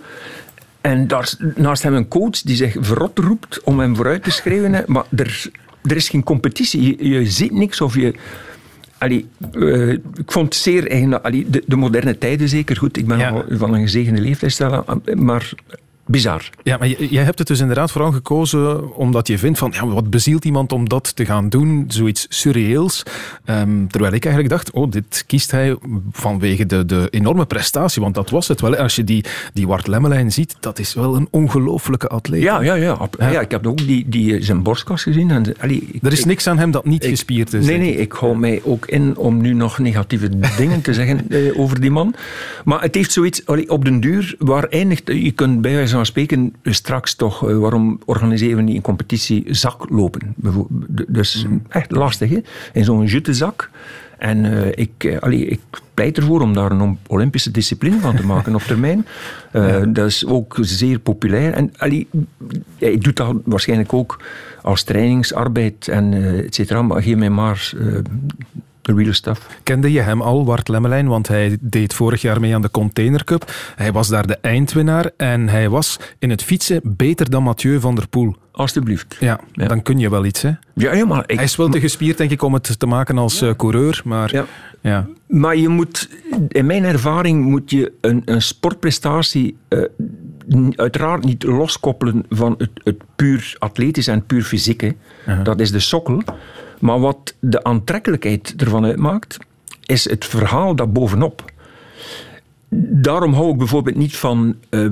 En 0.86 1.06
daar, 1.06 1.34
naast 1.54 1.82
hem 1.82 1.94
een 1.94 2.08
coach 2.08 2.40
die 2.40 2.56
zich 2.56 2.76
verrot 2.80 3.18
roept 3.18 3.60
om 3.62 3.78
hem 3.78 3.96
vooruit 3.96 4.22
te 4.22 4.30
schrijven. 4.30 4.84
Maar 4.86 5.04
er, 5.16 5.50
er 5.82 5.96
is 5.96 6.08
geen 6.08 6.22
competitie. 6.22 6.82
Je, 6.82 7.08
je 7.08 7.30
ziet 7.30 7.52
niks 7.52 7.80
of 7.80 7.94
je... 7.94 8.14
Allee, 8.98 9.28
uh, 9.52 9.92
ik 9.92 10.32
vond 10.32 10.46
het 10.46 10.62
zeer 10.62 10.90
eigen. 10.90 11.22
Allee, 11.22 11.50
de, 11.50 11.62
de, 11.66 11.76
moderne 11.76 12.18
tijden 12.18 12.48
zeker 12.48 12.76
goed. 12.76 12.96
Ik 12.96 13.06
ben 13.06 13.18
ja. 13.18 13.44
van 13.48 13.74
een 13.74 13.80
gezegende 13.80 14.20
leeftijd, 14.20 14.58
maar 15.14 15.52
bizar. 16.06 16.50
Ja, 16.62 16.76
maar 16.76 16.88
jij 16.88 17.24
hebt 17.24 17.38
het 17.38 17.48
dus 17.48 17.60
inderdaad 17.60 17.90
vooral 17.90 18.12
gekozen 18.12 18.94
omdat 18.94 19.28
je 19.28 19.38
vindt 19.38 19.58
van, 19.58 19.70
ja, 19.74 19.86
wat 19.86 20.10
bezielt 20.10 20.44
iemand 20.44 20.72
om 20.72 20.88
dat 20.88 21.16
te 21.16 21.24
gaan 21.24 21.48
doen? 21.48 21.84
Zoiets 21.88 22.26
surreëels. 22.28 23.02
Um, 23.44 23.88
terwijl 23.88 24.12
ik 24.12 24.24
eigenlijk 24.24 24.54
dacht, 24.54 24.70
oh, 24.70 24.90
dit 24.90 25.24
kiest 25.26 25.50
hij 25.50 25.76
vanwege 26.12 26.66
de, 26.66 26.86
de 26.86 27.06
enorme 27.10 27.44
prestatie, 27.46 28.02
want 28.02 28.14
dat 28.14 28.30
was 28.30 28.48
het 28.48 28.60
wel. 28.60 28.76
Als 28.76 28.96
je 28.96 29.04
die, 29.04 29.24
die 29.52 29.66
Wart 29.66 29.86
Lemmelijn 29.86 30.32
ziet, 30.32 30.56
dat 30.60 30.78
is 30.78 30.94
wel 30.94 31.16
een 31.16 31.28
ongelofelijke 31.30 32.08
atleet. 32.08 32.42
Ja, 32.42 32.60
ja, 32.60 32.74
ja, 32.74 33.08
ja. 33.18 33.30
ja. 33.30 33.40
ik 33.40 33.50
heb 33.50 33.66
ook 33.66 33.78
die, 33.78 34.08
die, 34.08 34.44
zijn 34.44 34.62
borstkas 34.62 35.02
gezien. 35.02 35.30
En, 35.30 35.54
allee, 35.60 35.88
ik, 35.92 36.02
er 36.02 36.12
is 36.12 36.24
niks 36.24 36.46
aan 36.46 36.58
hem 36.58 36.70
dat 36.70 36.84
niet 36.84 37.04
ik, 37.04 37.10
gespierd 37.10 37.52
is. 37.52 37.66
Nee, 37.66 37.78
nee, 37.78 37.96
ik 37.96 38.12
hou 38.12 38.38
mij 38.38 38.60
ook 38.64 38.86
in 38.86 39.16
om 39.16 39.40
nu 39.40 39.54
nog 39.54 39.78
negatieve 39.78 40.28
dingen 40.58 40.80
te 40.80 40.94
zeggen 40.94 41.30
eh, 41.30 41.60
over 41.60 41.80
die 41.80 41.90
man. 41.90 42.14
Maar 42.64 42.82
het 42.82 42.94
heeft 42.94 43.12
zoiets, 43.12 43.46
allee, 43.46 43.70
op 43.70 43.84
den 43.84 44.00
duur, 44.00 44.34
waar 44.38 44.64
eindigt, 44.64 45.02
je 45.06 45.32
kunt 45.32 45.60
bij 45.60 45.74
wijze 45.74 45.95
van 45.96 46.06
spreken, 46.06 46.54
straks 46.62 47.14
toch, 47.14 47.40
waarom 47.40 48.00
organiseren 48.04 48.56
we 48.56 48.62
niet 48.62 48.76
een 48.76 48.82
competitie 48.82 49.44
zaklopen? 49.46 50.34
Dus 51.08 51.46
mm. 51.46 51.62
echt 51.68 51.90
lastig, 51.90 52.30
hè? 52.30 52.40
In 52.72 52.84
zo'n 52.84 53.04
juttezak. 53.04 53.70
En 54.18 54.44
uh, 54.44 54.66
ik, 54.74 55.04
uh, 55.04 55.18
allee, 55.18 55.46
ik 55.46 55.60
pleit 55.94 56.16
ervoor 56.16 56.40
om 56.40 56.54
daar 56.54 56.70
een 56.70 56.98
Olympische 57.06 57.50
discipline 57.50 57.98
van 57.98 58.16
te 58.16 58.26
maken 58.32 58.54
op 58.54 58.62
termijn. 58.62 59.06
Uh, 59.52 59.82
Dat 59.88 60.06
is 60.06 60.26
ook 60.26 60.58
zeer 60.60 60.98
populair. 60.98 61.52
En 61.52 61.72
allee, 61.76 62.08
hij 62.78 62.98
doet 62.98 63.16
dat 63.16 63.36
waarschijnlijk 63.44 63.92
ook 63.92 64.22
als 64.62 64.82
trainingsarbeid 64.82 65.88
en 65.88 66.12
et 66.44 66.54
cetera. 66.54 66.82
Maar 66.82 67.02
geef 67.02 67.16
mij 67.16 67.30
maar 67.30 67.72
real 68.94 69.12
stuff. 69.12 69.46
Kende 69.62 69.92
je 69.92 70.00
hem 70.00 70.22
al, 70.22 70.44
Wart 70.44 70.68
Lemmelijn? 70.68 71.08
Want 71.08 71.28
hij 71.28 71.56
deed 71.60 71.94
vorig 71.94 72.22
jaar 72.22 72.40
mee 72.40 72.54
aan 72.54 72.62
de 72.62 72.70
Container 72.70 73.24
Cup. 73.24 73.52
Hij 73.76 73.92
was 73.92 74.08
daar 74.08 74.26
de 74.26 74.38
eindwinnaar 74.40 75.10
en 75.16 75.48
hij 75.48 75.68
was 75.68 75.98
in 76.18 76.30
het 76.30 76.42
fietsen 76.42 76.80
beter 76.84 77.30
dan 77.30 77.42
Mathieu 77.42 77.80
van 77.80 77.94
der 77.94 78.08
Poel. 78.08 78.36
Alsjeblieft. 78.52 79.16
Ja, 79.20 79.40
ja, 79.52 79.68
dan 79.68 79.82
kun 79.82 79.98
je 79.98 80.10
wel 80.10 80.24
iets, 80.24 80.42
hè? 80.42 80.50
Ja, 80.74 80.94
ja 80.94 81.06
maar... 81.06 81.24
Ik, 81.26 81.34
hij 81.34 81.44
is 81.44 81.56
wel 81.56 81.68
te 81.68 81.80
gespierd, 81.80 82.18
denk 82.18 82.30
ik, 82.30 82.42
om 82.42 82.54
het 82.54 82.78
te 82.78 82.86
maken 82.86 83.18
als 83.18 83.38
ja. 83.38 83.54
coureur, 83.56 84.02
maar... 84.04 84.32
Ja. 84.32 84.44
ja. 84.80 85.06
Maar 85.26 85.56
je 85.56 85.68
moet... 85.68 86.08
In 86.48 86.66
mijn 86.66 86.84
ervaring 86.84 87.44
moet 87.44 87.70
je 87.70 87.92
een, 88.00 88.22
een 88.24 88.42
sportprestatie... 88.42 89.56
Uh, 89.68 89.84
uiteraard 90.74 91.24
niet 91.24 91.42
loskoppelen 91.42 92.24
van 92.28 92.54
het, 92.58 92.70
het 92.84 93.02
puur 93.16 93.56
atletisch 93.58 94.06
en 94.06 94.26
puur 94.26 94.42
fysieke. 94.42 94.86
Uh 94.86 95.34
-huh. 95.34 95.44
Dat 95.44 95.60
is 95.60 95.70
de 95.70 95.80
sokkel. 95.80 96.22
Maar 96.78 97.00
wat 97.00 97.34
de 97.38 97.64
aantrekkelijkheid 97.64 98.54
ervan 98.56 98.84
uitmaakt, 98.84 99.38
is 99.84 100.10
het 100.10 100.24
verhaal 100.24 100.74
dat 100.74 100.92
bovenop. 100.92 101.52
Daarom 102.78 103.32
hou 103.34 103.50
ik 103.50 103.58
bijvoorbeeld 103.58 103.96
niet 103.96 104.16
van 104.16 104.56
uh, 104.70 104.90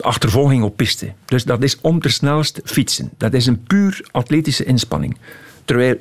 achtervolging 0.00 0.62
op 0.62 0.76
piste. 0.76 1.12
Dus 1.24 1.44
dat 1.44 1.62
is 1.62 1.80
om 1.80 2.00
te 2.00 2.08
snelst 2.08 2.60
fietsen. 2.64 3.10
Dat 3.16 3.32
is 3.32 3.46
een 3.46 3.62
puur 3.62 4.08
atletische 4.10 4.64
inspanning. 4.64 5.16
Terwijl 5.64 5.96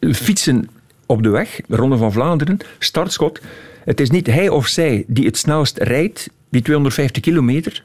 fietsen 0.00 0.68
op 1.06 1.22
de 1.22 1.28
weg, 1.28 1.60
de 1.66 1.76
Ronde 1.76 1.96
van 1.96 2.12
Vlaanderen, 2.12 2.58
startschot, 2.78 3.40
het 3.84 4.00
is 4.00 4.10
niet 4.10 4.26
hij 4.26 4.48
of 4.48 4.66
zij 4.66 5.04
die 5.06 5.26
het 5.26 5.36
snelst 5.36 5.78
rijdt, 5.78 6.30
die 6.48 6.62
250 6.62 7.22
kilometer, 7.22 7.84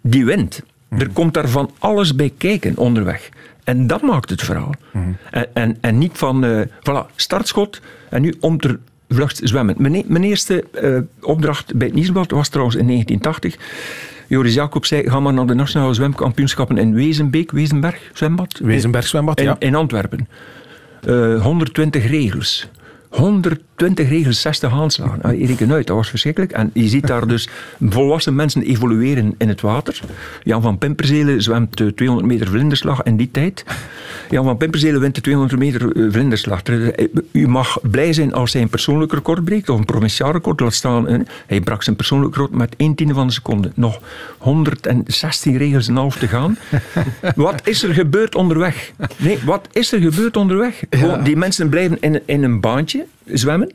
die 0.00 0.24
wint. 0.24 0.62
Er 0.88 1.10
komt 1.10 1.34
daar 1.34 1.48
van 1.48 1.70
alles 1.78 2.14
bij 2.14 2.32
kijken 2.38 2.76
onderweg. 2.76 3.30
En 3.64 3.86
dat 3.86 4.02
maakt 4.02 4.30
het 4.30 4.42
verhaal. 4.42 4.74
Mm. 4.92 5.16
En, 5.30 5.46
en, 5.54 5.76
en, 5.80 5.98
niet 5.98 6.18
van, 6.18 6.44
uh, 6.44 6.60
voilà, 6.60 7.14
startschot 7.16 7.80
en 8.10 8.22
nu 8.22 8.34
om 8.40 8.60
ter 8.60 8.78
vlucht 9.08 9.40
zwemmen. 9.42 9.74
Mijn, 9.78 9.94
e-, 9.94 10.04
mijn 10.06 10.24
eerste 10.24 10.64
uh, 10.82 10.98
opdracht 11.20 11.74
bij 11.74 11.86
het 11.86 11.96
Nieuwsblad 11.96 12.30
was 12.30 12.48
trouwens 12.48 12.76
in 12.76 12.86
1980. 12.86 13.92
Joris 14.28 14.54
Jacob 14.54 14.84
zei, 14.84 15.10
ga 15.10 15.20
maar 15.20 15.32
naar 15.32 15.46
de 15.46 15.54
nationale 15.54 15.94
zwemkampioenschappen 15.94 16.78
in 16.78 16.94
Wezenbeek, 16.94 17.50
Wezenberg 17.50 18.10
zwembad. 18.12 18.58
Wezenberg 18.62 19.06
zwembad, 19.06 19.40
in, 19.40 19.44
ja. 19.44 19.56
In 19.58 19.74
Antwerpen. 19.74 20.28
Uh, 21.08 21.42
120 21.42 22.06
regels. 22.06 22.68
120 23.08 23.73
regels, 23.76 24.40
60 24.40 24.72
aanslagen. 24.72 25.22
Ah, 25.22 25.40
Erik 25.40 25.70
uit, 25.70 25.86
dat 25.86 25.96
was 25.96 26.08
verschrikkelijk. 26.08 26.52
En 26.52 26.70
je 26.72 26.88
ziet 26.88 27.06
daar 27.06 27.26
dus 27.26 27.48
volwassen 27.80 28.34
mensen 28.34 28.62
evolueren 28.62 29.34
in 29.38 29.48
het 29.48 29.60
water. 29.60 30.00
Jan 30.42 30.62
van 30.62 30.78
Pimperzelen 30.78 31.42
zwemt 31.42 31.76
200 31.96 32.28
meter 32.28 32.48
vlinderslag 32.48 33.02
in 33.02 33.16
die 33.16 33.30
tijd. 33.30 33.64
Jan 34.30 34.44
van 34.44 34.56
Pimperzelen 34.56 35.00
wint 35.00 35.14
de 35.14 35.20
200 35.20 35.58
meter 35.58 35.96
eh, 35.96 36.12
vlinderslag. 36.12 36.62
U 37.32 37.48
mag 37.48 37.78
blij 37.82 38.12
zijn 38.12 38.32
als 38.32 38.52
hij 38.52 38.62
een 38.62 38.68
persoonlijk 38.68 39.12
record 39.12 39.44
breekt, 39.44 39.68
of 39.68 39.78
een 39.78 39.84
provinciaal 39.84 40.32
record. 40.32 40.60
Laat 40.60 40.74
staan, 40.74 41.26
hij 41.46 41.60
brak 41.60 41.82
zijn 41.82 41.96
persoonlijk 41.96 42.34
record 42.34 42.54
met 42.54 42.74
1 42.76 42.94
tiende 42.94 43.14
van 43.14 43.24
een 43.24 43.32
seconde. 43.32 43.70
Nog 43.74 44.00
116 44.38 45.56
regels 45.56 45.88
en 45.88 45.96
half 45.96 46.16
te 46.16 46.28
gaan. 46.28 46.58
Wat 47.36 47.60
is 47.64 47.82
er 47.82 47.94
gebeurd 47.94 48.34
onderweg? 48.34 48.92
Nee, 49.16 49.38
wat 49.44 49.68
is 49.72 49.92
er 49.92 50.00
gebeurd 50.00 50.36
onderweg? 50.36 50.82
Ja. 50.90 51.16
Die 51.16 51.36
mensen 51.36 51.68
blijven 51.68 52.00
in, 52.00 52.22
in 52.26 52.42
een 52.42 52.60
baantje 52.60 53.06
zwemmen. 53.26 53.70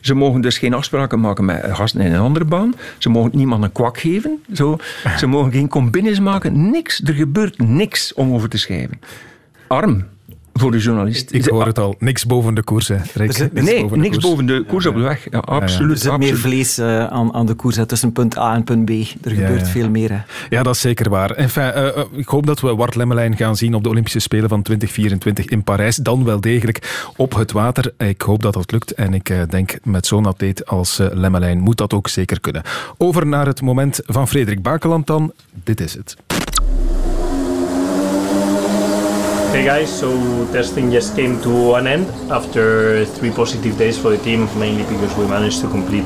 Ze 0.00 0.14
mogen 0.14 0.40
dus 0.40 0.58
geen 0.58 0.74
afspraken 0.74 1.20
maken 1.20 1.44
met 1.44 1.64
gasten 1.64 2.00
in 2.00 2.12
een 2.12 2.20
andere 2.20 2.44
baan. 2.44 2.74
Ze 2.98 3.08
mogen 3.08 3.30
niemand 3.34 3.64
een 3.64 3.72
kwak 3.72 3.98
geven. 3.98 4.42
Zo. 4.52 4.78
Ze 5.16 5.26
mogen 5.26 5.52
geen 5.52 5.68
combines 5.68 6.20
maken. 6.20 6.70
Niks. 6.70 7.00
Er 7.04 7.14
gebeurt 7.14 7.58
niks 7.58 8.14
om 8.14 8.32
over 8.32 8.48
te 8.48 8.58
schrijven. 8.58 9.00
Arm 9.66 10.06
voor 10.54 10.70
de 10.70 10.78
journalist. 10.78 11.32
Ik 11.32 11.44
hoor 11.44 11.66
het 11.66 11.78
al. 11.78 11.94
Niks 11.98 12.26
boven 12.26 12.54
de 12.54 12.62
koers, 12.62 12.88
hè. 12.88 12.96
Niks 13.14 13.38
nee, 13.52 13.82
boven 13.82 13.98
niks 13.98 14.16
koers. 14.16 14.28
boven 14.28 14.46
de 14.46 14.64
koers 14.68 14.86
op 14.86 14.94
de 14.94 15.00
weg. 15.00 15.26
Ja, 15.30 15.38
absoluut. 15.38 15.90
Er 15.90 16.10
zit 16.10 16.18
meer 16.18 16.36
vlees 16.36 16.78
uh, 16.78 17.06
aan, 17.06 17.34
aan 17.34 17.46
de 17.46 17.54
koers 17.54 17.76
hè, 17.76 17.86
tussen 17.86 18.12
punt 18.12 18.38
A 18.38 18.54
en 18.54 18.64
punt 18.64 18.84
B. 18.84 18.90
Er 18.90 19.30
gebeurt 19.30 19.60
ja, 19.60 19.66
veel 19.66 19.90
meer. 19.90 20.10
Hè. 20.10 20.18
Ja, 20.48 20.62
dat 20.62 20.74
is 20.74 20.80
zeker 20.80 21.10
waar. 21.10 21.30
Enfin, 21.30 21.72
uh, 21.76 21.88
ik 22.12 22.28
hoop 22.28 22.46
dat 22.46 22.60
we 22.60 22.74
Wart 22.74 22.94
Lemmelijn 22.94 23.36
gaan 23.36 23.56
zien 23.56 23.74
op 23.74 23.82
de 23.82 23.88
Olympische 23.88 24.18
Spelen 24.18 24.48
van 24.48 24.62
2024 24.62 25.46
in 25.46 25.64
Parijs. 25.64 25.96
Dan 25.96 26.24
wel 26.24 26.40
degelijk 26.40 27.08
op 27.16 27.34
het 27.34 27.52
water. 27.52 27.92
Ik 27.98 28.20
hoop 28.20 28.42
dat 28.42 28.52
dat 28.52 28.72
lukt. 28.72 28.94
En 28.94 29.14
ik 29.14 29.30
uh, 29.30 29.42
denk 29.48 29.78
met 29.82 30.06
zo'n 30.06 30.26
atleet 30.26 30.66
als 30.66 30.98
Lemmelijn 31.12 31.60
moet 31.60 31.76
dat 31.76 31.94
ook 31.94 32.08
zeker 32.08 32.40
kunnen. 32.40 32.62
Over 32.98 33.26
naar 33.26 33.46
het 33.46 33.62
moment 33.62 34.00
van 34.06 34.28
Frederik 34.28 34.62
Bakeland 34.62 35.06
dan. 35.06 35.32
Dit 35.64 35.80
is 35.80 35.94
het. 35.94 36.16
Hey 39.54 39.64
guys, 39.64 39.86
so 39.86 40.10
testing 40.50 40.90
just 40.90 41.14
came 41.14 41.40
to 41.42 41.76
an 41.76 41.86
end 41.86 42.10
after 42.28 43.04
three 43.04 43.30
positive 43.30 43.78
days 43.78 43.96
for 43.96 44.10
the 44.10 44.18
team, 44.18 44.50
mainly 44.58 44.82
because 44.82 45.16
we 45.16 45.28
managed 45.28 45.60
to 45.60 45.68
complete 45.68 46.02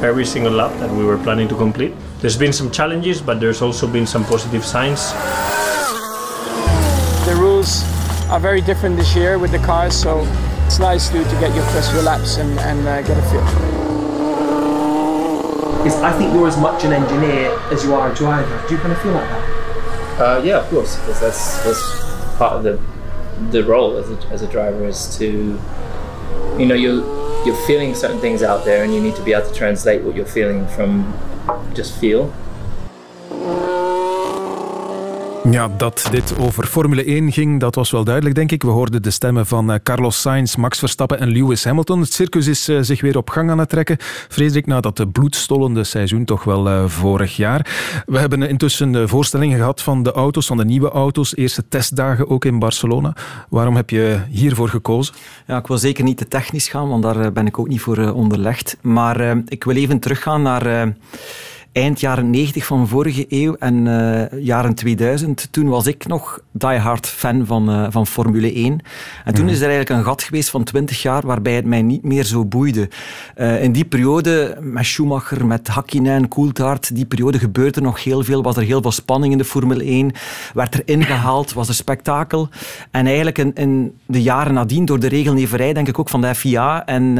every 0.00 0.24
single 0.24 0.50
lap 0.50 0.72
that 0.80 0.90
we 0.90 1.04
were 1.04 1.18
planning 1.18 1.46
to 1.48 1.54
complete. 1.56 1.92
There's 2.20 2.38
been 2.38 2.54
some 2.54 2.70
challenges, 2.70 3.20
but 3.20 3.38
there's 3.38 3.60
also 3.60 3.86
been 3.86 4.06
some 4.06 4.24
positive 4.24 4.64
signs. 4.64 5.12
The 7.28 7.36
rules 7.36 7.84
are 8.30 8.40
very 8.40 8.62
different 8.62 8.96
this 8.96 9.14
year 9.14 9.38
with 9.38 9.50
the 9.50 9.58
cars, 9.58 9.94
so 9.94 10.26
it's 10.64 10.78
nice 10.78 11.10
to, 11.10 11.22
to 11.22 11.36
get 11.36 11.54
your 11.54 11.66
first 11.76 11.92
few 11.92 12.00
laps 12.00 12.38
and, 12.38 12.58
and 12.60 12.88
uh, 12.88 13.02
get 13.02 13.18
a 13.18 13.22
feel. 13.28 13.44
I 16.02 16.16
think 16.16 16.32
you're 16.32 16.48
as 16.48 16.56
much 16.56 16.84
an 16.84 16.94
engineer 16.94 17.52
as 17.70 17.84
you 17.84 17.92
are 17.92 18.10
a 18.10 18.14
driver. 18.14 18.66
Do 18.66 18.74
you 18.74 18.80
kind 18.80 18.92
of 18.92 19.02
feel 19.02 19.12
like 19.12 19.28
that? 19.28 20.18
Uh, 20.18 20.42
yeah, 20.42 20.60
of 20.60 20.70
course, 20.70 20.96
because 20.96 21.20
that's, 21.20 21.62
that's 21.62 22.09
part 22.40 22.54
of 22.54 22.62
the 22.62 22.80
the 23.50 23.62
role 23.64 23.98
as 23.98 24.08
a, 24.10 24.16
as 24.28 24.40
a 24.40 24.46
driver 24.46 24.86
is 24.86 25.14
to 25.18 25.60
you 26.58 26.64
know 26.64 26.74
you're 26.74 27.04
you're 27.44 27.66
feeling 27.66 27.94
certain 27.94 28.18
things 28.18 28.42
out 28.42 28.64
there 28.64 28.82
and 28.82 28.94
you 28.94 29.00
need 29.00 29.14
to 29.14 29.22
be 29.22 29.34
able 29.34 29.46
to 29.46 29.54
translate 29.54 30.00
what 30.02 30.16
you're 30.16 30.24
feeling 30.24 30.66
from 30.68 30.90
just 31.74 32.00
feel 32.00 32.32
Ja, 35.50 35.68
dat 35.76 36.08
dit 36.10 36.38
over 36.38 36.66
Formule 36.66 37.04
1 37.04 37.32
ging, 37.32 37.60
dat 37.60 37.74
was 37.74 37.90
wel 37.90 38.04
duidelijk, 38.04 38.34
denk 38.34 38.52
ik. 38.52 38.62
We 38.62 38.68
hoorden 38.68 39.02
de 39.02 39.10
stemmen 39.10 39.46
van 39.46 39.70
uh, 39.70 39.76
Carlos 39.82 40.20
Sainz, 40.20 40.56
Max 40.56 40.78
Verstappen 40.78 41.18
en 41.18 41.28
Lewis 41.28 41.64
Hamilton. 41.64 42.00
Het 42.00 42.12
circus 42.12 42.46
is 42.46 42.68
uh, 42.68 42.78
zich 42.80 43.00
weer 43.00 43.16
op 43.16 43.30
gang 43.30 43.50
aan 43.50 43.58
het 43.58 43.68
trekken. 43.68 43.96
Frederik, 44.28 44.66
na 44.66 44.80
dat 44.80 45.12
bloedstollende 45.12 45.84
seizoen 45.84 46.24
toch 46.24 46.44
wel 46.44 46.68
uh, 46.68 46.84
vorig 46.86 47.36
jaar. 47.36 47.66
We 48.06 48.18
hebben 48.18 48.42
intussen 48.42 49.08
voorstellingen 49.08 49.58
gehad 49.58 49.82
van 49.82 50.02
de 50.02 50.12
auto's, 50.12 50.46
van 50.46 50.56
de 50.56 50.64
nieuwe 50.64 50.90
auto's. 50.90 51.36
Eerste 51.36 51.68
testdagen 51.68 52.28
ook 52.28 52.44
in 52.44 52.58
Barcelona. 52.58 53.16
Waarom 53.48 53.76
heb 53.76 53.90
je 53.90 54.20
hiervoor 54.28 54.68
gekozen? 54.68 55.14
Ja, 55.46 55.58
ik 55.58 55.66
wil 55.66 55.78
zeker 55.78 56.04
niet 56.04 56.16
te 56.16 56.28
technisch 56.28 56.68
gaan, 56.68 56.88
want 56.88 57.02
daar 57.02 57.32
ben 57.32 57.46
ik 57.46 57.58
ook 57.58 57.68
niet 57.68 57.80
voor 57.80 58.12
onderlegd. 58.12 58.76
Maar 58.82 59.36
ik 59.48 59.64
wil 59.64 59.76
even 59.76 59.98
teruggaan 59.98 60.42
naar 60.42 60.94
eind 61.72 62.00
jaren 62.00 62.30
90 62.30 62.66
van 62.66 62.88
vorige 62.88 63.26
eeuw 63.28 63.54
en 63.54 63.86
uh, 63.86 64.42
jaren 64.42 64.74
2000. 64.74 65.48
Toen 65.50 65.68
was 65.68 65.86
ik 65.86 66.06
nog 66.06 66.40
diehard 66.52 67.06
fan 67.06 67.46
van, 67.46 67.70
uh, 67.70 67.86
van 67.90 68.06
Formule 68.06 68.52
1. 68.52 68.80
En 69.24 69.34
toen 69.34 69.44
mm. 69.44 69.50
is 69.50 69.60
er 69.60 69.68
eigenlijk 69.68 69.90
een 69.90 70.04
gat 70.04 70.22
geweest 70.22 70.50
van 70.50 70.64
20 70.64 71.02
jaar 71.02 71.26
waarbij 71.26 71.54
het 71.54 71.64
mij 71.64 71.82
niet 71.82 72.02
meer 72.02 72.24
zo 72.24 72.44
boeide. 72.44 72.88
Uh, 73.36 73.62
in 73.62 73.72
die 73.72 73.84
periode, 73.84 74.56
met 74.60 74.84
Schumacher, 74.84 75.46
met 75.46 75.68
Hakkinen, 75.68 76.28
Coulthard, 76.28 76.94
die 76.94 77.06
periode 77.06 77.38
gebeurde 77.38 77.76
er 77.76 77.82
nog 77.82 78.04
heel 78.04 78.24
veel. 78.24 78.42
Was 78.42 78.56
er 78.56 78.62
heel 78.62 78.82
veel 78.82 78.92
spanning 78.92 79.32
in 79.32 79.38
de 79.38 79.44
Formule 79.44 79.84
1. 79.84 80.12
Werd 80.54 80.74
er 80.74 80.82
ingehaald, 80.84 81.52
was 81.52 81.68
er 81.68 81.74
spektakel. 81.74 82.48
En 82.90 83.06
eigenlijk 83.06 83.38
in, 83.38 83.54
in 83.54 83.98
de 84.06 84.22
jaren 84.22 84.54
nadien, 84.54 84.84
door 84.84 85.00
de 85.00 85.08
regelneverij, 85.08 85.72
denk 85.72 85.88
ik 85.88 85.98
ook 85.98 86.08
van 86.08 86.20
de 86.20 86.34
FIA 86.34 86.86
en 86.86 87.18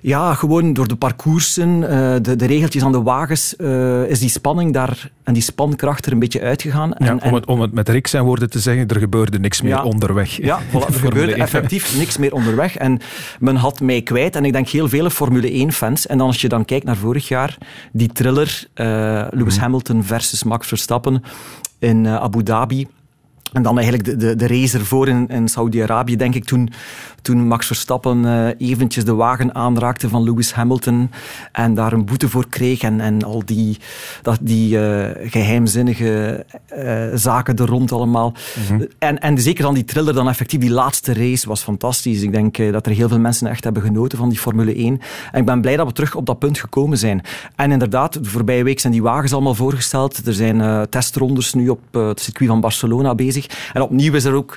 ja, 0.00 0.34
gewoon 0.34 0.72
door 0.72 0.88
de 0.88 0.96
parcoursen, 0.96 1.68
uh, 1.68 1.88
de, 2.22 2.36
de, 2.36 2.46
regeltjes 2.46 2.82
aan 2.82 2.92
de 2.92 3.02
wagens, 3.02 3.54
uh, 3.58 4.10
is 4.10 4.18
die 4.18 4.28
spanning 4.28 4.72
daar 4.72 5.10
en 5.22 5.32
die 5.32 5.42
spankracht 5.42 6.06
er 6.06 6.12
een 6.12 6.18
beetje 6.18 6.40
uitgegaan. 6.40 6.94
En, 6.94 7.06
ja, 7.06 7.28
om, 7.28 7.34
het, 7.34 7.46
om 7.46 7.60
het 7.60 7.72
met 7.72 7.88
Rick 7.88 8.06
zijn 8.06 8.24
woorden 8.24 8.50
te 8.50 8.58
zeggen, 8.58 8.88
er 8.88 8.98
gebeurde 8.98 9.38
niks 9.38 9.62
meer 9.62 9.72
ja, 9.72 9.84
onderweg. 9.84 10.36
Ja, 10.36 10.60
voilà, 10.60 10.86
er 10.86 10.92
gebeurde 10.92 11.34
effectief 11.34 11.96
niks 11.96 12.16
meer 12.16 12.32
onderweg. 12.32 12.76
En 12.76 13.00
men 13.38 13.56
had 13.56 13.80
mij 13.80 14.02
kwijt. 14.02 14.36
En 14.36 14.44
ik 14.44 14.52
denk 14.52 14.68
heel 14.68 14.88
vele 14.88 15.10
Formule 15.10 15.66
1-fans. 15.66 16.06
En 16.06 16.18
dan 16.18 16.26
als 16.26 16.40
je 16.40 16.48
dan 16.48 16.64
kijkt 16.64 16.84
naar 16.84 16.96
vorig 16.96 17.28
jaar, 17.28 17.58
die 17.92 18.12
thriller, 18.12 18.66
uh, 18.74 18.86
Lewis 19.30 19.56
mm. 19.56 19.60
Hamilton 19.60 20.04
versus 20.04 20.44
Max 20.44 20.66
Verstappen 20.66 21.22
in 21.78 22.06
Abu 22.08 22.42
Dhabi 22.42 22.86
En 23.52 23.62
dan 23.62 23.78
eigenlijk 23.78 24.04
de, 24.04 24.16
de, 24.16 24.36
de 24.36 24.46
race 24.46 24.78
ervoor 24.78 25.08
in, 25.08 25.28
in 25.28 25.48
Saudi-Arabië, 25.48 26.16
denk 26.16 26.34
ik, 26.34 26.44
toen, 26.44 26.70
toen 27.22 27.46
Max 27.46 27.66
Verstappen 27.66 28.24
uh, 28.24 28.70
eventjes 28.70 29.04
de 29.04 29.14
wagen 29.14 29.54
aanraakte 29.54 30.08
van 30.08 30.22
Lewis 30.22 30.52
Hamilton 30.52 31.10
en 31.52 31.74
daar 31.74 31.92
een 31.92 32.04
boete 32.04 32.28
voor 32.28 32.48
kreeg 32.48 32.82
en, 32.82 33.00
en 33.00 33.22
al 33.22 33.42
die, 33.44 33.78
dat, 34.22 34.38
die 34.40 34.78
uh, 34.78 35.06
geheimzinnige 35.22 36.44
uh, 36.76 37.04
zaken 37.14 37.56
er 37.56 37.66
rond 37.66 37.92
allemaal. 37.92 38.34
Mm 38.54 38.76
-hmm. 38.76 38.88
en, 38.98 39.18
en 39.18 39.38
zeker 39.38 39.62
dan 39.62 39.74
die 39.74 39.84
thriller, 39.84 40.14
dan 40.14 40.28
effectief 40.28 40.60
die 40.60 40.70
laatste 40.70 41.12
race 41.12 41.48
was 41.48 41.62
fantastisch. 41.62 42.22
Ik 42.22 42.32
denk 42.32 42.72
dat 42.72 42.86
er 42.86 42.92
heel 42.92 43.08
veel 43.08 43.18
mensen 43.18 43.46
echt 43.46 43.64
hebben 43.64 43.82
genoten 43.82 44.18
van 44.18 44.28
die 44.28 44.38
Formule 44.38 44.74
1. 44.74 45.00
En 45.32 45.40
ik 45.40 45.46
ben 45.46 45.60
blij 45.60 45.76
dat 45.76 45.86
we 45.86 45.92
terug 45.92 46.14
op 46.14 46.26
dat 46.26 46.38
punt 46.38 46.58
gekomen 46.58 46.98
zijn. 46.98 47.22
En 47.56 47.70
inderdaad, 47.70 48.12
de 48.12 48.30
voorbije 48.30 48.64
week 48.64 48.80
zijn 48.80 48.92
die 48.92 49.02
wagens 49.02 49.32
allemaal 49.32 49.54
voorgesteld. 49.54 50.26
Er 50.26 50.34
zijn 50.34 50.88
testrondes 50.88 51.54
nu 51.54 51.68
op 51.68 51.80
het 51.90 52.20
circuit 52.20 52.50
van 52.50 52.60
Barcelona 52.60 53.14
bezig. 53.14 53.46
En 53.72 53.82
opnieuw 53.82 54.14
is 54.14 54.24
er 54.24 54.34
ook 54.34 54.56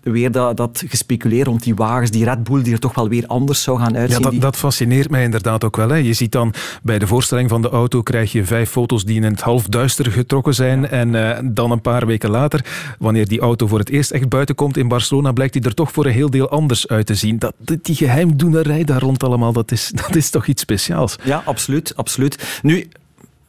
weer 0.00 0.32
dat, 0.32 0.56
dat 0.56 0.82
gespeculeer 0.86 1.44
rond 1.44 1.62
die 1.62 1.74
wagens, 1.74 2.10
die 2.10 2.24
Red 2.24 2.42
Bull 2.42 2.62
die 2.62 2.72
er 2.72 2.78
toch 2.78 2.94
wel 2.94 3.08
weer 3.08 3.26
anders 3.26 3.62
zou 3.62 3.78
gaan 3.78 3.96
uitzien. 3.96 4.22
Ja, 4.22 4.30
dat, 4.30 4.40
dat 4.40 4.56
fascineert 4.56 5.10
mij 5.10 5.24
inderdaad 5.24 5.64
ook 5.64 5.76
wel. 5.76 5.88
Hè. 5.88 5.96
Je 5.96 6.12
ziet 6.12 6.32
dan 6.32 6.54
bij 6.82 6.98
de 6.98 7.06
voorstelling 7.06 7.48
van 7.48 7.62
de 7.62 7.68
auto 7.68 8.02
krijg 8.02 8.32
je 8.32 8.44
vijf 8.44 8.70
foto's 8.70 9.04
die 9.04 9.16
in 9.16 9.22
het 9.22 9.40
halfduister 9.40 10.12
getrokken 10.12 10.54
zijn 10.54 10.88
en 10.88 11.14
uh, 11.14 11.38
dan 11.44 11.70
een 11.70 11.80
paar 11.80 12.06
weken 12.06 12.30
later, 12.30 12.64
wanneer 12.98 13.28
die 13.28 13.40
auto 13.40 13.66
voor 13.66 13.78
het 13.78 13.90
eerst 13.90 14.10
echt 14.10 14.28
buiten 14.28 14.54
komt 14.54 14.76
in 14.76 14.88
Barcelona, 14.88 15.32
blijkt 15.32 15.52
die 15.52 15.62
er 15.62 15.74
toch 15.74 15.92
voor 15.92 16.06
een 16.06 16.12
heel 16.12 16.30
deel 16.30 16.48
anders 16.48 16.88
uit 16.88 17.06
te 17.06 17.14
zien. 17.14 17.38
Dat, 17.38 17.54
die 17.82 17.94
geheimdoenerij 17.94 18.84
daar 18.84 19.00
rond 19.00 19.22
allemaal, 19.22 19.52
dat 19.52 19.70
is, 19.72 19.90
dat 20.06 20.16
is 20.16 20.30
toch 20.30 20.46
iets 20.46 20.62
speciaals. 20.62 21.16
Ja, 21.24 21.42
absoluut. 21.44 21.96
absoluut. 21.96 22.60
Nu, 22.62 22.88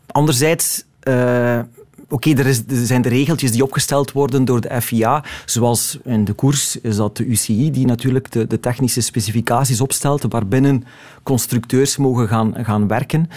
anderzijds... 0.08 0.84
Uh, 1.04 1.60
Oké, 2.12 2.30
er, 2.30 2.46
er, 2.46 2.86
zijn 2.86 3.02
de 3.02 3.10
regeltjes 3.10 3.52
die 3.52 3.64
opgesteld 3.64 4.12
worden 4.12 4.46
door 4.46 4.62
de 4.62 4.82
FIA. 4.82 5.24
Zoals 5.46 5.98
in 6.04 6.26
de 6.26 6.34
koers 6.34 6.82
is 6.82 6.96
dat 6.96 7.18
de 7.18 7.26
UCI 7.26 7.72
die 7.72 7.86
natuurlijk 7.86 8.32
de, 8.32 8.48
de 8.48 8.60
technische 8.60 9.02
specificaties 9.02 9.82
opstelt 9.82 10.26
waarbinnen 10.30 10.84
constructeurs 11.24 11.98
mogen 11.98 12.28
gaan, 12.28 12.54
gaan 12.58 12.88
werken. 12.88 13.30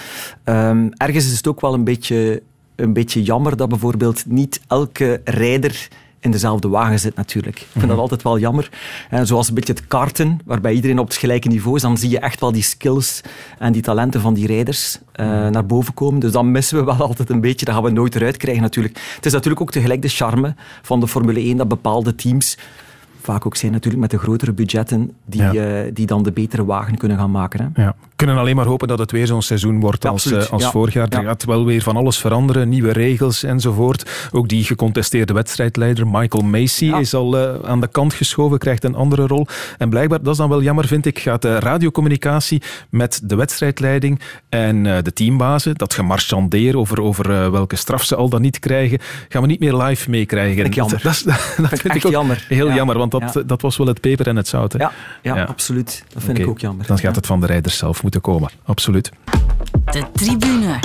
Um, 0.45 0.93
ergens 0.93 1.27
is 1.27 1.37
het 1.37 1.47
ook 1.47 1.61
wel 1.61 1.75
een 1.75 1.85
beetje, 1.85 2.43
een 2.77 2.93
beetje 2.93 3.23
jammer 3.23 3.57
dat 3.57 3.69
bijvoorbeeld 3.69 4.27
niet 4.27 4.61
elke 4.67 5.21
rijder 5.25 5.89
in 6.25 6.31
dezelfde 6.31 6.69
wagen 6.69 6.99
zit 6.99 7.17
natuurlijk. 7.17 7.61
Ik 7.61 7.67
vind 7.71 7.81
dat 7.81 7.91
mhm. 7.91 8.01
altijd 8.01 8.23
wel 8.23 8.39
jammer. 8.39 8.71
En 9.11 9.27
zoals 9.27 9.49
een 9.49 9.55
beetje 9.55 9.73
het 9.73 9.87
karten, 9.87 10.39
waarbij 10.45 10.73
iedereen 10.73 10.99
op 10.99 11.07
het 11.09 11.17
gelijke 11.17 11.49
niveau 11.49 11.77
is, 11.77 11.83
dan 11.83 11.97
zie 11.97 12.11
je 12.11 12.19
echt 12.19 12.41
wel 12.41 12.53
die 12.53 12.63
skills 12.63 13.21
en 13.59 13.73
die 13.73 13.83
talenten 13.83 14.21
van 14.21 14.35
die 14.35 14.47
rijders 14.47 14.99
uh, 15.17 15.27
naar 15.27 15.67
boven 15.67 15.95
komen. 15.95 16.21
Dus 16.21 16.33
dan 16.33 16.51
missen 16.51 16.79
we 16.79 16.85
wel 16.85 17.07
altijd 17.09 17.31
een 17.31 17.41
beetje. 17.41 17.65
Dat 17.65 17.75
gaan 17.75 17.85
we 17.85 17.91
nooit 17.91 18.15
eruit 18.15 18.37
krijgen 18.37 18.63
natuurlijk. 18.63 18.99
Het 19.15 19.27
is 19.27 19.33
natuurlijk 19.33 19.61
ook 19.61 19.71
tegelijk 19.71 20.03
de 20.03 20.09
charme 20.09 20.55
van 20.83 21.01
de 21.01 21.09
Formule 21.09 21.41
1 21.41 21.57
dat 21.57 21.69
bepaalde 21.69 22.15
teams 22.15 22.57
vaak 23.25 23.47
ook 23.47 23.57
zijn 23.57 23.73
natuurlijk 23.73 24.03
met 24.03 24.11
de 24.11 24.19
grotere 24.19 24.53
budgetten 24.53 25.13
die, 25.27 25.43
ja. 25.43 25.55
uh, 25.55 25.91
die 25.93 26.07
dan 26.07 26.23
de 26.23 26.33
betere 26.33 26.65
wagen 26.65 26.97
kunnen 26.97 27.19
gaan 27.19 27.31
maken. 27.31 27.73
Hè. 27.75 27.83
Ja. 27.83 27.95
We 28.01 28.17
kunnen 28.17 28.37
alleen 28.37 28.57
maar 28.57 28.67
hopen 28.67 28.89
dat 28.89 28.99
het 28.99 29.11
weer 29.11 29.27
zo'n 29.27 29.43
seizoen 29.43 29.81
wordt 29.81 30.03
ja, 30.03 30.11
als, 30.11 30.27
uh, 30.27 30.47
als 30.51 30.67
vorig 30.67 30.95
jaar. 30.95 31.09
Er 31.09 31.25
gaat 31.25 31.45
wel 31.45 31.65
weer 31.65 31.83
van 31.83 31.97
alles 31.97 32.19
veranderen, 32.19 32.69
nieuwe 32.69 32.93
regels 32.93 33.43
enzovoort. 33.43 34.29
Ook 34.33 34.49
die 34.49 34.65
gecontesteerde 34.65 35.33
wedstrijdleider 35.33 36.07
Michael 36.07 36.45
Macy 36.45 36.93
is 37.01 37.15
al 37.15 37.37
uh, 37.37 37.55
aan 37.65 37.81
de 37.81 37.89
kant 37.89 38.15
geschoven, 38.15 38.59
krijgt 38.59 38.85
een 38.85 38.95
andere 38.95 39.27
rol. 39.27 39.47
En 39.79 39.89
blijkbaar, 39.89 40.23
dat 40.23 40.33
is 40.33 40.39
dan 40.39 40.49
wel 40.49 40.63
jammer 40.63 40.87
vind 40.87 41.07
ik, 41.07 41.19
gaat 41.19 41.43
de 41.43 41.59
radiocommunicatie 41.59 42.63
met 42.91 43.21
de 43.25 43.37
wedstrijdleiding 43.37 44.21
en 44.49 44.83
de 44.83 45.13
teambazen, 45.13 45.75
dat 45.75 45.95
gemarchandeer 45.95 46.79
over, 46.79 47.03
over 47.03 47.51
welke 47.51 47.77
straf 47.77 48.05
ze 48.05 48.17
al 48.17 48.29
dan 48.29 48.41
niet 48.41 48.59
krijgen, 48.59 48.99
gaan 49.29 49.43
we 49.43 49.49
niet 49.49 49.61
meer 49.61 49.77
live 49.77 50.11
meekrijgen. 50.11 50.71
Dat, 50.71 50.91
dat, 51.71 51.81
vind, 51.81 51.95
ik 51.95 52.09
jammer. 52.09 52.45
heel 52.49 52.73
jammer, 52.73 52.99
want 52.99 53.14
dat, 53.21 53.43
dat 53.47 53.63
was 53.63 53.77
wel 53.77 53.87
het 53.87 54.01
peper 54.01 54.27
en 54.27 54.37
het 54.37 54.49
zout. 54.49 54.73
Hè? 54.73 54.79
Ja, 54.79 54.93
ja, 55.23 55.37
ja, 55.37 55.45
absoluut. 55.45 56.05
Dat 56.13 56.23
vind 56.23 56.31
okay. 56.31 56.43
ik 56.43 56.51
ook 56.51 56.61
jammer. 56.61 56.87
Dan 56.87 56.99
gaat 56.99 57.17
het 57.17 57.27
van 57.27 57.41
de 57.41 57.47
rijders 57.47 57.77
zelf 57.77 58.03
moeten 58.03 58.21
komen. 58.21 58.51
Absoluut. 58.65 59.13
De 59.85 60.05
tribune. 60.13 60.79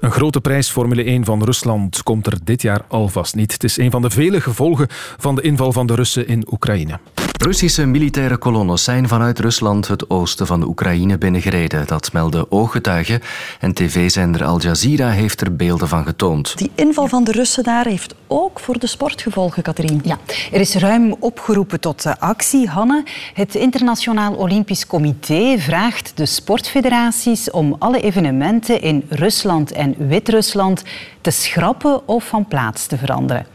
Een 0.00 0.10
grote 0.10 0.40
prijs 0.40 0.70
Formule 0.70 1.04
1 1.04 1.24
van 1.24 1.44
Rusland 1.44 2.02
komt 2.02 2.26
er 2.26 2.38
dit 2.44 2.62
jaar 2.62 2.84
alvast 2.88 3.34
niet. 3.34 3.52
Het 3.52 3.64
is 3.64 3.76
een 3.76 3.90
van 3.90 4.02
de 4.02 4.10
vele 4.10 4.40
gevolgen 4.40 4.86
van 5.18 5.34
de 5.34 5.42
inval 5.42 5.72
van 5.72 5.86
de 5.86 5.94
Russen 5.94 6.26
in 6.28 6.46
Oekraïne. 6.50 6.98
Russische 7.42 7.86
militaire 7.86 8.36
kolonnes 8.36 8.84
zijn 8.84 9.08
vanuit 9.08 9.38
Rusland 9.38 9.88
het 9.88 10.10
oosten 10.10 10.46
van 10.46 10.60
de 10.60 10.66
Oekraïne 10.66 11.18
binnengereden. 11.18 11.86
Dat 11.86 12.12
melden 12.12 12.52
ooggetuigen 12.52 13.20
en 13.60 13.74
tv-zender 13.74 14.44
Al 14.44 14.60
Jazeera 14.60 15.10
heeft 15.10 15.40
er 15.40 15.56
beelden 15.56 15.88
van 15.88 16.04
getoond. 16.04 16.58
Die 16.58 16.70
inval 16.74 17.08
van 17.08 17.24
de 17.24 17.32
Russen 17.32 17.64
daar 17.64 17.86
heeft 17.86 18.14
ook 18.26 18.60
voor 18.60 18.78
de 18.78 18.86
sport 18.86 19.22
gevolgen, 19.22 19.62
Katrien. 19.62 20.00
Ja, 20.04 20.18
er 20.52 20.60
is 20.60 20.74
ruim 20.74 21.14
opgeroepen 21.18 21.80
tot 21.80 22.04
actie. 22.18 22.68
Hanne, 22.68 23.04
het 23.34 23.54
Internationaal 23.54 24.34
Olympisch 24.34 24.86
Comité 24.86 25.58
vraagt 25.58 26.16
de 26.16 26.26
sportfederaties 26.26 27.50
om 27.50 27.76
alle 27.78 28.00
evenementen 28.00 28.80
in 28.80 29.04
Rusland 29.08 29.72
en 29.72 29.94
Wit-Rusland 30.08 30.82
te 31.20 31.30
schrappen 31.30 32.08
of 32.08 32.24
van 32.24 32.46
plaats 32.46 32.86
te 32.86 32.96
veranderen. 32.96 33.46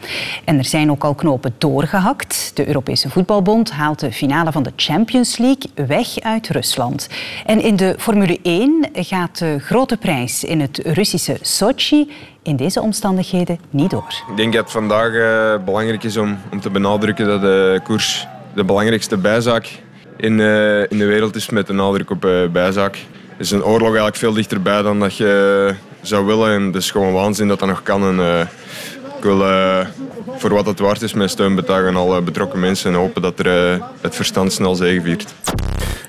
En 0.45 0.57
er 0.57 0.65
zijn 0.65 0.91
ook 0.91 1.03
al 1.03 1.15
knopen 1.15 1.55
doorgehakt. 1.57 2.51
De 2.53 2.67
Europese 2.67 3.09
Voetbalbond 3.09 3.71
haalt 3.77 3.99
de 3.99 4.11
finale 4.11 4.51
van 4.51 4.63
de 4.63 4.71
Champions 4.75 5.37
League 5.37 5.87
weg 5.87 6.19
uit 6.19 6.49
Rusland. 6.49 7.09
En 7.45 7.61
in 7.61 7.75
de 7.75 7.95
Formule 7.97 8.39
1 8.43 8.89
gaat 8.93 9.37
de 9.37 9.59
grote 9.59 9.97
prijs 9.97 10.43
in 10.43 10.61
het 10.61 10.79
Russische 10.83 11.37
Sochi 11.41 12.11
in 12.43 12.55
deze 12.55 12.81
omstandigheden 12.81 13.59
niet 13.69 13.89
door. 13.89 14.23
Ik 14.29 14.37
denk 14.37 14.53
dat 14.53 14.63
het 14.63 14.71
vandaag 14.71 15.11
uh, 15.11 15.65
belangrijk 15.65 16.03
is 16.03 16.17
om, 16.17 16.37
om 16.51 16.59
te 16.59 16.69
benadrukken 16.69 17.25
dat 17.25 17.41
de 17.41 17.79
koers 17.83 18.27
de 18.53 18.63
belangrijkste 18.63 19.17
bijzaak 19.17 19.69
in, 20.17 20.39
uh, 20.39 20.79
in 20.79 20.97
de 20.97 21.05
wereld 21.05 21.35
is 21.35 21.49
met 21.49 21.67
de 21.67 21.73
nadruk 21.73 22.09
op 22.09 22.25
uh, 22.25 22.47
bijzaak. 22.47 22.97
Is 23.37 23.51
een 23.51 23.63
oorlog 23.63 23.87
eigenlijk 23.87 24.15
veel 24.15 24.33
dichterbij 24.33 24.81
dan 24.81 24.99
dat 24.99 25.17
je 25.17 25.73
zou 26.01 26.25
willen. 26.25 26.53
En 26.53 26.63
het 26.63 26.75
is 26.75 26.91
gewoon 26.91 27.13
waanzin 27.13 27.47
dat 27.47 27.59
dat 27.59 27.67
nog 27.67 27.83
kan. 27.83 28.19
En, 28.19 28.49
wil 29.27 29.41
uh, 29.41 29.85
voor 30.37 30.53
wat 30.53 30.65
het 30.65 30.79
waard 30.79 31.01
is 31.01 31.13
mijn 31.13 31.29
steun 31.29 31.55
betuigen 31.55 31.89
aan 31.89 31.95
alle 31.95 32.21
betrokken 32.21 32.59
mensen 32.59 32.93
en 32.93 32.99
hopen 32.99 33.21
dat 33.21 33.39
er, 33.39 33.77
uh, 33.77 33.85
het 34.01 34.15
verstand 34.15 34.53
snel 34.53 34.75
zegeviert. 34.75 35.33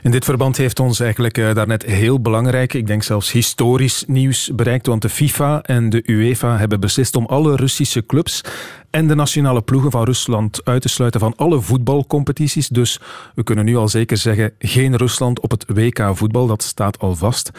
In 0.03 0.11
dit 0.11 0.25
verband 0.25 0.57
heeft 0.57 0.81
ons 0.81 1.01
eigenlijk 1.01 1.39
uh, 1.39 1.55
daarnet 1.55 1.83
heel 1.85 2.21
belangrijk, 2.21 2.75
ik 2.75 2.87
denk 2.87 3.03
zelfs 3.03 3.33
historisch 3.33 4.05
nieuws 4.07 4.51
bereikt, 4.55 4.87
want 4.87 5.03
de 5.03 5.09
FIFA 5.09 5.63
en 5.63 5.91
de 5.91 6.03
UEFA 6.07 6.57
hebben 6.59 6.81
beslist 6.81 7.17
om 7.17 7.27
alle 7.27 7.57
Russische 7.57 8.07
clubs 8.07 8.41
en 8.91 9.09
de 9.09 9.15
nationale 9.15 9.63
ploegen 9.63 9.91
van 9.91 10.05
Rusland 10.05 10.61
uit 10.65 10.83
te 10.83 10.89
sluiten 10.89 11.21
van 11.21 11.35
alle 11.37 11.61
voetbalcompetities. 11.61 12.69
Dus 12.69 13.01
we 13.35 13.43
kunnen 13.43 13.65
nu 13.65 13.77
al 13.77 13.89
zeker 13.89 14.17
zeggen, 14.17 14.53
geen 14.59 14.97
Rusland 14.97 15.41
op 15.41 15.51
het 15.51 15.65
WK 15.67 16.11
voetbal, 16.13 16.47
dat 16.47 16.63
staat 16.63 16.99
al 16.99 17.15
vast 17.15 17.51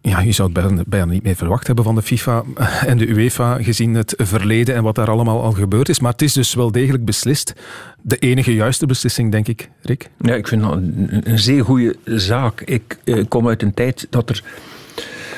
ja, 0.00 0.20
je 0.20 0.32
zou 0.32 0.52
het 0.52 0.88
bijna, 0.88 1.04
niet 1.04 1.22
meer 1.22 1.36
verwacht 1.36 1.66
hebben 1.66 1.84
van 1.84 1.94
de 1.94 2.02
FIFA 2.02 2.44
en 2.86 2.98
de 2.98 3.08
UEFA, 3.08 3.62
gezien 3.62 3.94
het 3.94 4.14
verleden 4.16 4.74
en 4.74 4.82
wat 4.82 4.94
daar 4.94 5.10
allemaal 5.10 5.42
al 5.42 5.52
gebeurd 5.52 5.88
is. 5.88 6.00
Maar 6.00 6.12
het 6.12 6.22
is 6.22 6.32
dus 6.32 6.54
wel 6.54 6.72
degelijk 6.72 7.04
beslist. 7.04 7.54
De 8.02 8.16
enige 8.16 8.54
juiste 8.54 8.86
beslissing, 8.86 9.32
denk 9.32 9.48
ik, 9.48 9.70
Rick. 9.82 10.10
Ja, 10.20 10.34
ik 10.34 10.48
vind 10.48 10.62
dat 10.62 10.72
een, 10.72 11.20
een 11.22 11.38
zeer 11.38 11.64
goede 11.64 11.96
zaak. 12.04 12.60
Ik 12.60 12.98
eh, 13.04 13.24
kom 13.28 13.48
uit 13.48 13.62
een 13.62 13.74
tijd 13.74 14.06
dat 14.10 14.30
er 14.30 14.42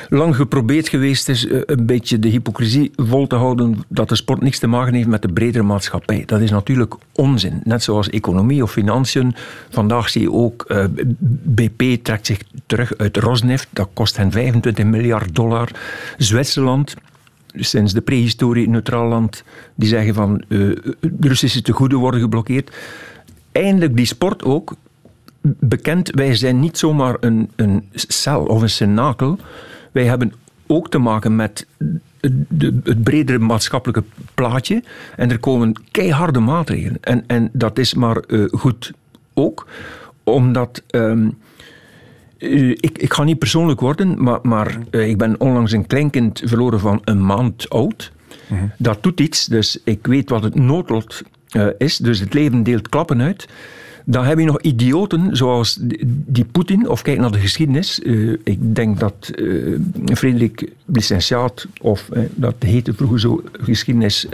lang 0.09 0.37
geprobeerd 0.37 0.88
geweest 0.88 1.29
is 1.29 1.46
eh, 1.46 1.61
een 1.66 1.87
beetje 1.87 2.18
de 2.18 2.29
hypocrisie 2.29 2.90
vol 2.96 3.27
te 3.27 3.37
houden 3.37 3.85
dat 3.88 4.09
de 4.09 4.16
sport 4.16 4.40
niks 4.40 4.59
te 4.59 4.66
maken 4.66 4.94
heeft 4.94 5.09
met 5.09 5.23
de 5.23 5.33
bredere 5.33 5.64
maatschappij. 5.64 6.23
Dat 6.27 6.40
is 6.40 6.51
natuurlijk 6.51 6.94
onzin. 7.12 7.61
Net 7.64 7.83
zoals 7.83 8.11
economie 8.11 8.62
of 8.62 8.73
financiën. 8.73 9.35
Vandaag 9.70 10.09
zie 10.09 10.23
je 10.23 10.33
ook, 10.33 10.64
eh, 10.68 10.85
BP 11.42 11.83
trekt 12.03 12.27
zich 12.27 12.38
terug 12.66 12.96
uit 12.96 13.16
Rosneft. 13.16 13.68
Dat 13.70 13.88
kost 13.92 14.16
hen 14.16 14.31
25 14.31 14.85
miljard 14.85 15.35
dollar. 15.35 15.68
Zwitserland 16.18 16.94
sinds 17.55 17.92
de 17.92 18.01
prehistorie 18.01 18.68
neutraal 18.68 19.09
land, 19.09 19.44
die 19.75 19.88
zeggen 19.88 20.14
van 20.14 20.42
uh, 20.49 20.77
de 21.01 21.29
Russische 21.29 21.62
tegoeden 21.62 21.99
worden 21.99 22.20
geblokkeerd. 22.20 22.77
Eindelijk 23.53 23.96
die 23.96 24.07
sport 24.07 24.44
ook 24.44 24.75
bekend, 25.42 26.11
wij 26.11 26.35
zijn 26.35 26.61
niet 26.61 26.79
zomaar 26.79 27.16
een, 27.20 27.50
een 27.57 27.88
cel 27.92 28.44
of 28.44 28.62
een 28.62 28.70
cenakel. 28.70 29.38
Wij 29.92 30.05
hebben 30.05 30.33
ook 30.66 30.90
te 30.90 30.98
maken 30.98 31.37
met 31.37 31.66
de, 32.48 32.81
het 32.85 33.03
bredere 33.03 33.38
maatschappelijke 33.38 34.05
plaatje. 34.35 34.83
En 35.16 35.31
er 35.31 35.38
komen 35.38 35.74
keiharde 35.90 36.40
maatregelen. 36.40 36.98
En, 37.00 37.24
en 37.26 37.50
dat 37.53 37.79
is 37.79 37.94
maar 37.94 38.22
uh, 38.26 38.48
goed 38.50 38.92
ook, 39.35 39.66
omdat. 40.24 40.83
Um, 40.90 41.38
ik, 42.74 42.98
ik, 42.98 43.12
ga 43.12 43.22
niet 43.22 43.38
persoonlijk 43.38 43.81
worden, 43.81 44.22
maar, 44.22 44.38
maar 44.42 44.79
uh, 44.90 45.09
ik 45.09 45.18
ben 45.18 45.40
onlangs 45.40 45.72
een 45.72 45.87
kleinkind 45.87 46.42
verloren 46.44 46.81
van 46.81 47.00
een 47.05 47.26
maand 47.26 47.70
oud. 47.70 48.12
Mhm. 48.46 48.61
-huh. 48.61 48.70
Dat 48.79 49.03
doet 49.03 49.20
iets, 49.20 49.46
dus 49.46 49.81
ik 49.85 50.07
weet 50.07 50.31
wat 50.31 50.42
het 50.42 50.55
noodlot 50.55 51.22
is. 51.79 51.96
Dus 51.96 52.20
het 52.20 52.35
leven 52.35 52.62
deelt 52.62 52.88
klappen 52.88 53.20
uit. 53.20 53.48
Dan 54.11 54.25
heb 54.25 54.38
je 54.38 54.44
nog 54.44 54.61
idioten 54.61 55.37
zoals 55.37 55.79
die 56.07 56.44
Poetin, 56.44 56.88
of 56.88 57.03
kijk 57.03 57.18
naar 57.18 57.31
de 57.31 57.38
geschiedenis. 57.38 58.01
Uh, 58.03 58.37
ik 58.44 58.75
denk 58.75 59.01
dat 59.01 59.33
uh, 59.35 59.79
Frederik 60.14 60.73
Licentiaat, 60.85 61.66
of 61.81 62.09
uh, 62.12 62.23
dat 62.35 62.55
heette 62.59 62.94
vroeger 62.94 63.20
zo, 63.20 63.42
geschiedenis 63.53 64.27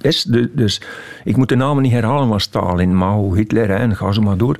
is. 0.00 0.22
Dus 0.52 0.80
ik 1.24 1.36
moet 1.36 1.48
de 1.48 1.56
namen 1.56 1.82
niet 1.82 1.92
herhalen 1.92 2.28
van 2.28 2.40
Stalin, 2.40 2.96
Mao, 2.96 3.34
Hitler 3.34 3.70
en 3.70 3.96
ga 3.96 4.12
zo 4.12 4.22
maar 4.22 4.36
door. 4.36 4.56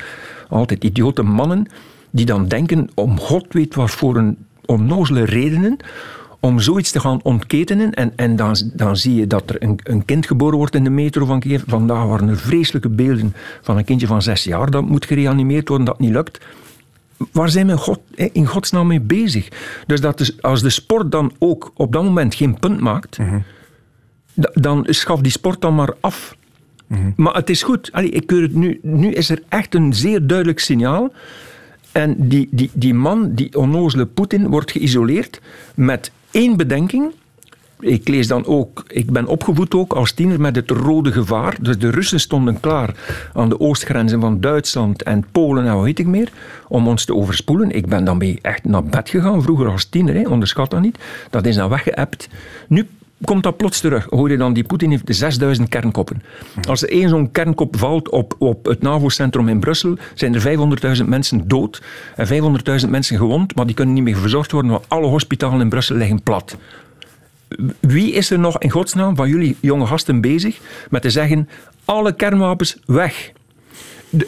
Altijd 0.49 0.85
idiote 0.85 1.23
mannen 1.23 1.67
die 2.11 2.27
dan 2.27 2.49
denken, 2.49 2.91
om 2.95 3.19
god 3.19 3.47
weet 3.51 3.75
wat 3.75 3.91
voor 3.91 4.17
een 4.17 4.37
onnozele 4.65 5.25
redenen, 5.25 5.77
om 6.41 6.61
zoiets 6.61 6.91
te 6.91 7.01
gaan 7.01 7.23
ontketenen. 7.23 7.95
En, 7.95 8.13
en 8.17 8.37
dan, 8.37 8.57
dan 8.75 8.97
zie 8.97 9.15
je 9.15 9.27
dat 9.27 9.51
er 9.51 9.63
een, 9.63 9.79
een 9.83 10.05
kind 10.05 10.27
geboren 10.27 10.59
wordt 10.59 10.75
in 10.75 10.85
de 10.85 10.91
metro 10.91 11.25
van 11.25 11.41
Kiev. 11.41 11.63
Vandaag 11.67 12.05
waren 12.05 12.29
er 12.29 12.37
vreselijke 12.37 12.89
beelden 12.89 13.35
van 13.63 13.77
een 13.77 13.85
kindje 13.85 14.07
van 14.07 14.23
zes 14.23 14.45
jaar 14.45 14.71
dat 14.71 14.89
moet 14.89 15.07
gereanimeerd 15.07 15.69
worden, 15.69 15.87
dat 15.87 15.99
niet 15.99 16.13
lukt. 16.13 16.45
Waar 17.33 17.49
zijn 17.49 17.67
we 17.67 17.77
God, 17.77 18.01
in 18.15 18.47
godsnaam 18.47 18.87
mee 18.87 19.01
bezig? 19.01 19.49
Dus 19.87 20.01
dat 20.01 20.35
als 20.41 20.63
de 20.63 20.71
sport 20.71 21.11
dan 21.11 21.33
ook 21.39 21.73
op 21.75 21.93
dat 21.93 22.03
moment 22.05 22.35
geen 22.35 22.59
punt 22.59 22.81
maakt, 22.81 23.19
mhm. 23.19 23.39
dan 24.55 24.87
schaf 24.89 25.21
die 25.21 25.33
sport 25.33 25.61
dan 25.61 25.75
maar 25.75 25.95
af. 26.01 26.37
Mhm. 26.87 27.11
Maar 27.17 27.35
het 27.35 27.51
is 27.51 27.63
goed. 27.63 27.93
Allee, 27.93 28.11
ik 28.11 28.27
keur 28.27 28.43
het 28.43 28.55
nu, 28.55 28.79
nu 28.83 29.13
is 29.13 29.31
er 29.31 29.43
echt 29.49 29.75
een 29.75 29.95
zeer 29.95 30.27
duidelijk 30.27 30.59
signaal. 30.59 31.13
En 31.93 32.29
die, 32.29 32.49
die, 32.51 32.71
die 32.73 32.95
man, 32.95 33.35
die 33.35 33.59
onnozele 33.59 34.07
Poetin, 34.07 34.49
wordt 34.49 34.71
geïsoleerd 34.71 35.41
met 35.75 36.11
één 36.31 36.57
bedenking. 36.57 37.13
Ik 37.81 38.09
lees 38.09 38.27
dan 38.27 38.47
ook, 38.47 38.85
ik 38.89 39.11
ben 39.11 39.27
opgevoed 39.27 39.75
ook 39.75 39.93
als 39.93 40.13
tiener 40.13 40.41
met 40.41 40.57
het 40.57 40.71
rode 40.71 41.13
gevaar. 41.13 41.57
Dus 41.61 41.79
de 41.79 41.91
Russen 41.91 42.21
stonden 42.21 42.61
klaar 42.61 42.95
aan 43.33 43.49
de 43.49 43.61
oostgrenzen 43.61 44.21
van 44.21 44.41
Duitsland 44.41 45.03
en 45.03 45.27
Polen 45.33 45.67
en 45.67 45.75
wat 45.75 45.85
weet 45.85 45.99
ik 45.99 46.07
meer, 46.07 46.33
om 46.69 46.89
ons 46.89 47.05
te 47.05 47.15
overspoelen. 47.15 47.71
Ik 47.71 47.87
ben 47.87 48.05
dan 48.05 48.17
mee 48.17 48.39
echt 48.43 48.65
naar 48.65 48.85
bed 48.85 49.09
gegaan, 49.09 49.43
vroeger 49.43 49.69
als 49.69 49.85
tiener, 49.85 50.15
hè, 50.15 50.29
onderschat 50.29 50.71
dat 50.71 50.81
niet. 50.81 50.99
Dat 51.31 51.47
is 51.47 51.57
dan 51.57 51.69
weggeëpt. 51.69 52.29
Nu 52.69 52.89
komt 53.25 53.43
dat 53.43 53.57
plots 53.57 53.81
terug. 53.81 54.07
Hoor 54.11 54.31
je 54.31 54.37
dan, 54.37 54.53
die 54.53 54.65
Poetin 54.65 54.91
heeft 54.91 55.03
6000 55.07 55.69
kernkoppen. 55.69 56.23
Als 56.69 56.83
er 56.83 56.89
één 56.89 57.09
zo'n 57.09 57.31
kernkop 57.31 57.79
valt 57.79 58.09
op, 58.09 58.35
op 58.39 58.67
het 58.67 58.83
NAVO-centrum 58.83 59.49
in 59.49 59.61
Brussel, 59.61 59.97
zijn 60.15 60.35
er 60.35 60.99
500.000 60.99 61.05
mensen 61.05 61.49
dood 61.49 61.83
en 62.17 62.27
500.000 62.85 62.89
mensen 62.89 63.17
gewond, 63.17 63.55
maar 63.55 63.67
die 63.67 63.75
kunnen 63.75 63.95
niet 63.95 64.05
meer 64.05 64.17
verzorgd 64.17 64.53
worden, 64.53 64.71
want 64.71 64.85
alle 64.89 65.07
hospitalen 65.07 65.61
in 65.61 65.69
Brussel 65.69 65.97
liggen 65.97 66.23
plat. 66.23 66.57
Wie 67.81 68.13
is 68.13 68.31
er 68.31 68.39
nog 68.39 68.59
in 68.59 68.71
godsnaam 68.71 69.17
van 69.17 69.29
jullie 69.29 69.57
jonge 69.61 69.87
gasten 69.87 70.21
bezig 70.21 70.59
met 70.91 71.03
te 71.03 71.11
zeggen, 71.11 71.49
alle 71.85 72.15
kernwapens 72.15 72.77
weg? 72.87 73.33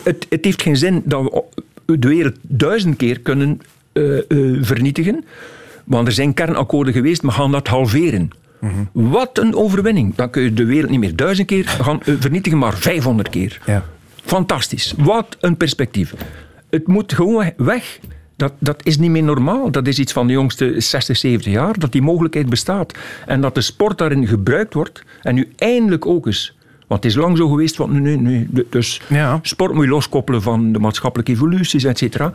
het, 0.02 0.26
het, 0.28 0.44
heeft 0.44 0.62
geen 0.62 0.76
zin 0.76 1.02
dat 1.04 1.44
we 1.86 1.98
de 1.98 2.08
wereld 2.08 2.36
duizend 2.42 2.96
keer 2.96 3.20
kunnen 3.20 3.60
uh, 3.92 4.20
uh, 4.28 4.58
vernietigen, 4.62 5.24
want 5.84 6.06
er 6.06 6.12
zijn 6.12 6.34
kernakkoorden 6.34 6.92
geweest, 6.92 7.22
we 7.22 7.30
gaan 7.30 7.50
dat 7.50 7.68
halveren. 7.68 8.30
Wat 8.92 9.38
een 9.38 9.54
overwinning. 9.54 10.14
Dan 10.14 10.30
kun 10.30 10.42
je 10.42 10.52
de 10.52 10.64
wereld 10.64 10.90
niet 10.90 11.00
meer 11.00 11.16
duizend 11.16 11.46
keer 11.46 11.68
gaan 11.68 12.02
eh, 12.02 12.14
vernietigen, 12.18 12.58
maar 12.58 12.76
500 12.76 13.28
keer. 13.28 13.60
Ja. 13.66 13.84
Fantastisch. 14.24 14.94
Wat 14.96 15.36
een 15.40 15.56
perspectief. 15.56 16.14
Het 16.70 16.86
moet 16.86 17.12
gewoon 17.12 17.52
weg. 17.56 17.98
Dat, 18.36 18.52
dat 18.58 18.86
is 18.86 18.98
niet 18.98 19.10
meer 19.10 19.22
normaal. 19.22 19.70
Dat 19.70 19.86
is 19.86 19.98
iets 19.98 20.12
van 20.12 20.26
de 20.26 20.32
jongste 20.32 20.74
60, 20.80 21.16
70 21.16 21.52
jaar, 21.52 21.78
dat 21.78 21.92
die 21.92 22.02
mogelijkheid 22.02 22.48
bestaat. 22.48 22.94
En 23.26 23.40
dat 23.40 23.54
de 23.54 23.60
sport 23.60 23.98
daarin 23.98 24.26
gebruikt 24.26 24.74
wordt. 24.74 25.02
En 25.22 25.34
nu 25.34 25.52
eindelijk 25.56 26.06
ook 26.06 26.26
eens 26.26 26.58
want 26.90 27.02
het 27.02 27.12
is 27.12 27.18
lang 27.18 27.36
zo 27.36 27.48
geweest, 27.48 27.76
want 27.76 27.92
nu, 27.92 28.16
nu, 28.16 28.48
dus 28.70 29.00
ja. 29.08 29.38
sport 29.42 29.74
moet 29.74 29.84
je 29.84 29.90
loskoppelen 29.90 30.42
van 30.42 30.72
de 30.72 30.78
maatschappelijke 30.78 31.32
evoluties, 31.32 31.84
et 31.84 31.98
cetera. 31.98 32.32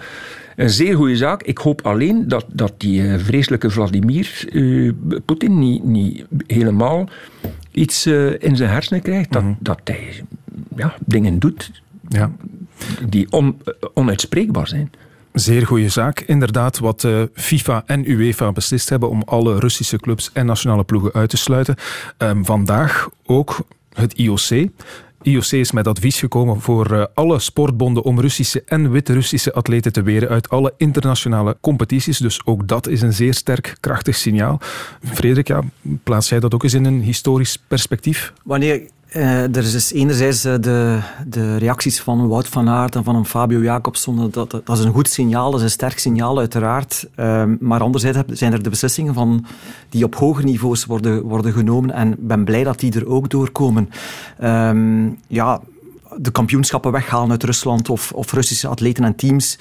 Een 0.55 0.69
zeer 0.69 0.95
goede 0.95 1.15
zaak. 1.15 1.43
Ik 1.43 1.57
hoop 1.57 1.81
alleen 1.81 2.27
dat, 2.27 2.45
dat 2.53 2.73
die 2.77 3.07
eh, 3.07 3.19
vreselijke 3.19 3.69
Vladimir 3.69 4.45
uh, 4.51 4.91
Poetin 5.25 5.59
niet, 5.59 5.83
niet 5.83 6.25
helemaal 6.47 7.09
iets 7.71 8.07
uh, 8.07 8.31
in 8.39 8.55
zijn 8.55 8.69
hersenen 8.69 9.01
krijgt. 9.01 9.31
Dat, 9.31 9.43
mm 9.43 9.57
dat 9.59 9.79
hij 9.83 10.23
ja, 10.75 10.95
dingen 11.05 11.39
doet 11.39 11.71
ja. 12.07 12.31
die 13.07 13.31
on, 13.31 13.61
onuitspreekbaar 13.93 14.67
zijn. 14.67 14.91
Zeer 15.33 15.65
goede 15.65 15.89
zaak. 15.89 16.19
Inderdaad, 16.19 16.79
wat 16.79 17.07
FIFA 17.33 17.83
en 17.85 18.11
UEFA 18.11 18.51
beslist 18.51 18.89
hebben 18.89 19.09
om 19.09 19.21
alle 19.25 19.59
Russische 19.59 19.97
clubs 19.97 20.29
en 20.33 20.45
nationale 20.45 20.83
ploegen 20.83 21.13
uit 21.13 21.29
te 21.29 21.37
sluiten. 21.37 21.75
Um, 22.17 22.45
vandaag 22.45 23.09
ook 23.25 23.65
het 23.93 24.13
IOC. 24.13 24.69
IOC 25.25 25.51
is 25.51 25.71
met 25.71 25.88
advies 25.88 26.19
gekomen 26.19 26.61
voor 26.61 26.91
uh, 26.91 27.03
alle 27.13 27.39
sportbonden 27.39 28.03
om 28.03 28.19
Russische 28.19 28.63
en 28.65 28.91
Wit-Russische 28.91 29.53
atleten 29.53 29.93
te 29.93 30.01
weren 30.01 30.29
uit 30.29 30.49
alle 30.49 30.73
internationale 30.77 31.57
competities. 31.61 32.17
Dus 32.17 32.45
ook 32.45 32.67
dat 32.67 32.88
is 32.88 33.01
een 33.01 33.13
zeer 33.13 33.33
sterk, 33.33 33.77
krachtig 33.79 34.15
signaal. 34.15 34.59
Frederik, 35.03 35.53
plaats 36.03 36.29
jij 36.29 36.39
dat 36.39 36.53
ook 36.53 36.63
eens 36.63 36.73
in 36.73 36.85
een 36.85 37.01
historisch 37.01 37.57
perspectief? 37.67 38.33
Wanneer 38.43 38.81
er 39.21 39.58
is 39.58 39.71
dus 39.71 39.93
enerzijds 39.93 40.45
uh, 40.45 40.54
de, 40.60 40.99
de 41.28 41.58
reacties 41.58 42.01
van 42.01 42.28
Wout 42.28 42.47
van 42.47 42.69
Aert 42.69 42.95
en 42.95 43.04
van 43.04 43.15
een 43.15 43.25
Fabio 43.25 43.60
Jacobson. 43.60 44.30
Dat, 44.32 44.51
dat, 44.51 44.78
is 44.78 44.84
een 44.84 44.93
goed 44.93 45.10
signaal, 45.10 45.51
dat 45.51 45.60
is 45.60 45.65
een 45.65 45.71
sterk 45.71 45.99
signaal 45.99 46.38
uiteraard. 46.38 47.08
Uh, 47.15 47.43
maar 47.60 47.82
anderzijds 47.82 48.19
zijn 48.28 48.54
er 48.54 48.63
de 48.63 48.69
beslissingen 48.69 49.13
van, 49.13 49.45
die 49.89 50.04
op 50.04 50.15
hoger 50.15 50.43
niveaus 50.43 50.86
worden, 50.86 51.21
worden 51.21 51.54
genomen. 51.54 51.91
En 51.91 52.12
ik 52.12 52.28
ben 52.28 52.45
blij 52.45 52.63
dat 52.63 52.80
die 52.80 52.93
er 52.93 53.08
ook 53.08 53.30
doorkomen. 53.30 53.89
Ehm, 54.39 55.10
ja, 55.28 55.62
de 56.17 56.32
kampioenschappen 56.32 56.91
weghalen 56.91 57.32
uit 57.32 57.43
Rusland 57.43 57.89
of, 57.89 58.12
of 58.12 58.32
Russische 58.32 58.67
atleten 58.67 59.04
en 59.04 59.15
teams 59.15 59.58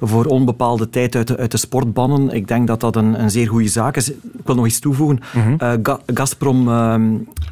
voor 0.00 0.24
onbepaalde 0.24 0.90
tijd 0.90 1.16
uit 1.16 1.26
de, 1.26 1.36
uit 1.36 1.50
de 1.50 1.56
sport 1.56 1.92
bannen. 1.92 2.30
Ik 2.30 2.48
denk 2.48 2.66
dat 2.66 2.80
dat 2.80 2.96
een, 2.96 3.20
een 3.20 3.30
zeer 3.30 3.48
goede 3.48 3.68
zaak 3.68 3.96
is. 3.96 4.10
Ik 4.10 4.18
wil 4.44 4.54
nog 4.54 4.66
iets 4.66 4.78
toevoegen. 4.78 5.20
Mm 5.32 5.82
Gazprom 6.06 6.68
uh, 6.68 6.94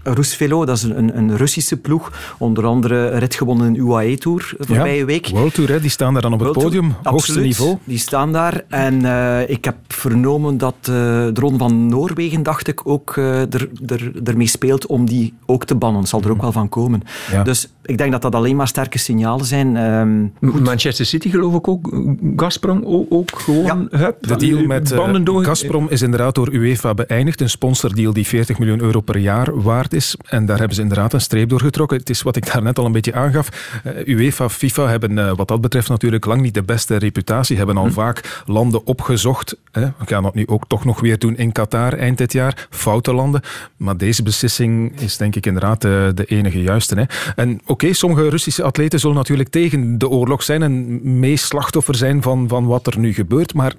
Rusvelo, 0.03 0.65
dat 0.65 0.77
is 0.77 0.83
een, 0.83 1.17
een 1.17 1.37
Russische 1.37 1.77
ploeg. 1.77 2.35
Onder 2.39 2.67
andere 2.67 3.09
rit 3.09 3.35
gewonnen 3.35 3.67
in 3.67 3.87
UAE 3.87 4.19
Tour 4.19 4.55
voorbije 4.59 4.99
ja, 4.99 5.05
week. 5.05 5.29
World 5.29 5.55
Tour, 5.55 5.71
hè, 5.71 5.81
die 5.81 5.91
staan 5.91 6.13
daar 6.13 6.23
dan 6.23 6.33
op 6.33 6.41
het 6.41 6.53
podium. 6.53 6.95
hoogste 7.03 7.41
niveau. 7.41 7.79
Die 7.85 7.99
staan 7.99 8.33
daar. 8.33 8.65
En 8.69 8.95
uh, 8.95 9.49
ik 9.49 9.65
heb 9.65 9.77
vernomen 9.89 10.59
dat 10.59 10.75
uh, 10.81 10.87
de 10.87 11.33
Ron 11.35 11.59
van 11.59 11.87
Noorwegen, 11.87 12.43
dacht 12.43 12.69
ik, 12.69 12.87
ook 12.87 13.17
er, 13.17 13.69
er, 13.87 14.13
ermee 14.25 14.47
speelt 14.47 14.87
om 14.87 15.07
die 15.07 15.35
ook 15.47 15.65
te 15.65 15.75
bannen. 15.75 16.07
Zal 16.07 16.21
er 16.21 16.29
ook 16.31 16.33
mhm. 16.33 16.43
wel 16.43 16.53
van 16.53 16.69
komen. 16.69 17.03
Ja. 17.31 17.43
Dus 17.43 17.69
ik 17.83 17.99
denk 17.99 18.13
dat 18.13 18.23
dat 18.23 18.35
alleen 18.35 18.57
maar 18.57 18.69
sterke 18.69 18.99
signalen 18.99 19.47
zijn. 19.47 19.77
Um, 19.77 20.33
Manchester 20.41 21.07
City 21.07 21.31
geloof 21.31 21.55
ik 21.55 21.69
ook 21.69 21.91
Gazprom 22.37 23.07
ook 23.09 23.31
gewoon... 23.35 23.89
Ja, 23.91 24.13
de 24.21 24.37
deal 24.37 24.67
met 24.67 24.93
uh, 24.93 25.45
Gazprom 25.45 25.87
is 25.89 26.03
inderdaad 26.03 26.35
door 26.35 26.53
UEFA 26.53 26.95
beëindigd. 26.95 27.41
Een 27.41 27.51
sponsordeal 27.51 28.13
die 28.13 28.27
40 28.27 28.59
miljoen 28.59 28.81
euro 28.81 29.01
per 29.01 29.19
jaar 29.19 29.63
waard 29.63 29.93
is. 29.95 30.17
En 30.27 30.47
daar 30.47 30.59
hebben 30.59 30.77
ze 30.77 30.83
inderdaad 30.83 31.13
een 31.13 31.21
streep 31.21 31.49
door 31.49 31.61
getrokken. 31.61 31.99
Het 31.99 32.11
is 32.11 32.23
wat 32.23 32.37
ik 32.37 32.53
daar 32.53 32.63
net 32.63 32.79
al 32.79 32.85
een 32.85 32.93
beetje 32.93 33.15
aangaf. 33.15 33.81
Uh, 33.87 34.07
UEFA, 34.07 34.49
FIFA 34.49 34.89
hebben 34.89 35.11
uh, 35.11 35.33
wat 35.37 35.49
dat 35.49 35.61
betreft 35.61 35.89
natuurlijk 35.89 36.25
lang 36.25 36.43
niet 36.43 36.55
de 36.55 36.63
beste 36.63 36.97
reputatie. 36.97 37.57
Hebben 37.57 37.77
al 37.77 37.87
hm. 37.87 37.93
vaak 37.93 38.43
landen 38.47 38.87
opgezocht. 38.87 39.57
Hè. 39.73 39.85
We 39.85 40.07
gaan 40.07 40.23
dat 40.23 40.35
nu 40.35 40.47
ook 40.47 40.65
toch 40.69 40.85
nog 40.85 41.01
weer 41.01 41.19
doen 41.19 41.37
in 41.37 41.53
Qatar 41.53 41.93
eind 41.93 42.19
dit 42.19 42.33
jaar. 42.33 42.67
Foute 42.71 43.15
landen. 43.15 43.41
Maar 43.77 43.97
deze 43.97 44.23
beslissing 44.23 45.01
is 45.01 45.17
denk 45.17 45.37
ik 45.37 45.47
inderdaad 45.47 45.81
de 45.81 46.25
enige 46.27 46.63
juiste. 46.63 46.95
Hè. 46.95 47.05
En 47.37 47.61
oké, 47.67 47.93
sommige 47.93 48.29
Russische 48.29 48.63
atleten 48.63 49.01
zullen 49.01 49.17
natuurlijk 49.17 49.49
tegen 49.49 49.99
de 49.99 50.09
oorlog 50.09 50.43
zijn 50.43 50.63
en 50.63 51.01
mee 51.19 51.37
slachtoffer 51.37 51.95
van, 52.23 52.49
van 52.49 52.67
wat 52.67 52.87
er 52.87 52.99
nu 52.99 53.15
gebeurt. 53.15 53.55
Maar 53.55 53.75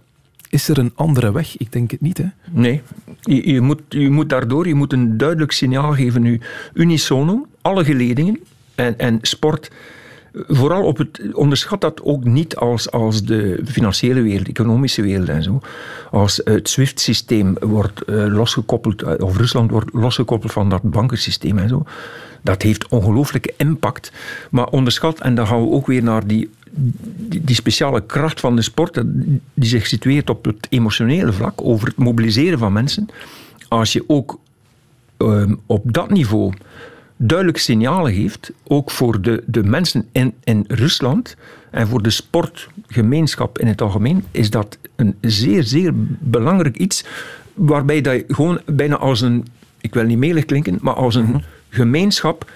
is 0.50 0.68
er 0.68 0.78
een 0.78 0.92
andere 0.96 1.32
weg? 1.32 1.58
Ik 1.58 1.72
denk 1.72 1.92
het 1.92 2.02
niet. 2.02 2.18
Hè? 2.18 2.26
Nee, 2.52 2.82
je, 3.22 3.62
moet, 3.62 3.82
je 3.90 4.10
moet 4.10 4.30
daardoor 4.30 4.68
je 4.68 4.76
moet 4.76 4.94
een 4.94 5.18
duidelijk 5.18 5.52
signaal 5.52 5.94
geven 5.94 6.22
nu. 6.22 6.42
Unisono, 6.74 7.48
alle 7.62 7.84
geledingen 7.84 8.40
en, 8.76 9.00
en 9.00 9.20
sport. 9.22 9.72
Vooral 10.34 10.84
op 10.84 10.98
het, 10.98 11.34
onderschat 11.34 11.82
dat 11.82 12.02
ook 12.04 12.24
niet 12.24 12.56
als, 12.56 12.92
als 12.92 13.24
de 13.24 13.62
financiële 13.66 14.22
wereld, 14.22 14.48
economische 14.48 15.02
wereld 15.02 15.30
en 15.30 15.44
zo. 15.44 15.62
Als 16.12 16.42
het 16.44 16.70
SWIFT-systeem 16.70 17.56
wordt 17.60 18.02
uh, 18.06 18.26
losgekoppeld, 18.26 19.02
eh, 19.02 19.26
of 19.26 19.38
Rusland 19.38 19.72
wordt 19.72 19.94
losgekoppeld 19.94 20.52
van 20.52 20.70
dat 20.70 20.82
bankensysteem 20.82 21.58
en 21.58 21.70
zo. 21.70 21.84
Dat 22.42 22.62
heeft 22.62 22.88
ongelooflijke 22.88 23.54
impact. 23.58 24.12
Maar 24.52 24.68
onderschat, 24.68 25.20
en 25.20 25.36
dan 25.36 25.48
gaan 25.48 25.62
we 25.62 25.70
ook 25.70 25.88
weer 25.88 26.04
naar 26.04 26.28
die 26.28 26.50
die, 26.76 27.56
speciale 27.56 28.06
kracht 28.06 28.40
van 28.40 28.56
de 28.56 28.62
sport, 28.62 29.02
die 29.54 29.70
zich 29.70 29.88
situeert 29.88 30.30
op 30.30 30.46
het 30.46 30.68
emotionele 30.70 31.34
vlak, 31.34 31.62
over 31.62 31.88
het 31.88 31.98
mobiliseren 31.98 32.60
van 32.60 32.74
mensen. 32.74 33.08
Als 33.68 33.94
je 33.94 34.04
ook 34.08 34.40
ehm, 35.18 35.56
op 35.66 35.94
dat 35.94 36.10
niveau 36.10 36.54
duidelijk 37.18 37.58
signalen 37.58 38.14
geeft, 38.14 38.52
ook 38.64 38.92
voor 38.92 39.22
de, 39.22 39.44
de 39.46 39.64
mensen 39.64 40.08
in, 40.12 40.34
in 40.44 40.66
Rusland 40.68 41.36
en 41.72 41.88
voor 41.88 42.02
de 42.02 42.10
sportgemeenschap 42.10 43.60
in 43.60 43.68
het 43.68 43.82
algemeen, 43.82 44.24
is 44.32 44.50
dat 44.50 44.78
een 44.96 45.16
zeer, 45.22 45.64
zeer 45.64 45.92
belangrijk 46.20 46.78
iets 46.78 47.06
waarbij 47.54 48.02
dat 48.02 48.14
je 48.14 48.24
gewoon 48.28 48.62
bijna 48.66 48.98
als 48.98 49.22
een, 49.22 49.46
ik 49.82 49.94
wil 49.94 50.04
niet 50.04 50.18
melig 50.18 50.46
klinken, 50.46 50.78
maar 50.82 50.94
als 50.94 51.16
een 51.16 51.26
mhm. 51.26 51.40
gemeenschap 51.70 52.52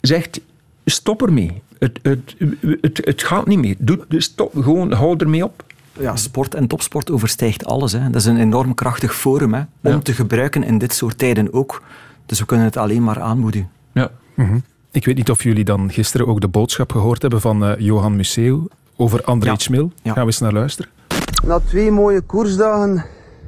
zegt, 0.00 0.40
stop 0.84 1.22
ermee. 1.22 1.62
Het, 1.78 1.98
het, 2.02 2.36
het, 2.80 3.00
het 3.04 3.22
gaat 3.22 3.46
niet 3.46 3.58
meer. 3.58 3.74
Doe, 3.78 4.04
dus 4.08 4.24
stop, 4.24 4.52
gewoon 4.54 4.92
hou 4.92 5.16
ermee 5.16 5.44
op. 5.44 5.64
Ja, 5.98 6.16
sport 6.16 6.54
en 6.54 6.66
topsport 6.66 7.10
overstijgt 7.10 7.64
alles. 7.64 7.92
Hè. 7.92 8.10
Dat 8.10 8.20
is 8.20 8.24
een 8.26 8.36
enorm 8.40 8.74
krachtig 8.74 9.14
forum 9.16 9.54
hè, 9.54 9.60
om 9.60 9.90
Ja. 9.92 9.98
te 9.98 10.12
gebruiken 10.12 10.62
in 10.62 10.78
dit 10.78 10.94
soort 10.94 11.18
tijden 11.18 11.52
ook. 11.52 11.82
Dus 12.26 12.38
we 12.38 12.46
kunnen 12.46 12.66
het 12.66 12.76
alleen 12.76 13.02
maar 13.04 13.20
aanmoedigen. 13.20 13.68
Ja. 13.92 14.10
Mhm. 14.34 14.58
Ik 14.90 15.04
weet 15.04 15.16
niet 15.16 15.30
of 15.30 15.42
jullie 15.42 15.64
dan 15.64 15.92
gisteren 15.92 16.26
ook 16.26 16.40
de 16.40 16.48
boodschap 16.48 16.92
gehoord 16.92 17.22
hebben 17.22 17.40
van 17.40 17.64
eh, 17.64 17.72
Johan 17.78 18.16
Museeuw 18.16 18.68
over 18.96 19.22
André 19.24 19.50
Ja. 19.50 19.58
Schmil. 19.58 19.92
Ja. 20.02 20.12
Gaan 20.12 20.20
we 20.20 20.26
eens 20.26 20.38
naar 20.38 20.52
luisteren. 20.52 20.90
Na 21.46 21.60
twee 21.60 21.90
mooie 21.90 22.20
koersdagen 22.20 23.04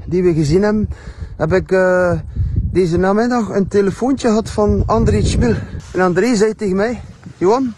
die 0.07 0.23
we 0.23 0.35
gezien 0.35 0.63
hebben, 0.63 0.89
heb 1.37 1.53
ik 1.53 1.73
eh, 1.73 2.13
deze 2.53 2.97
namiddag 2.97 3.49
een 3.49 3.69
telefoontje 3.69 4.29
gehad 4.29 4.51
van 4.51 4.83
André 4.87 5.23
Schmil. 5.25 5.55
En 5.93 6.01
André 6.01 6.35
zei 6.37 6.55
tegen 6.55 6.77
mij, 6.77 7.01
Johan, 7.37 7.75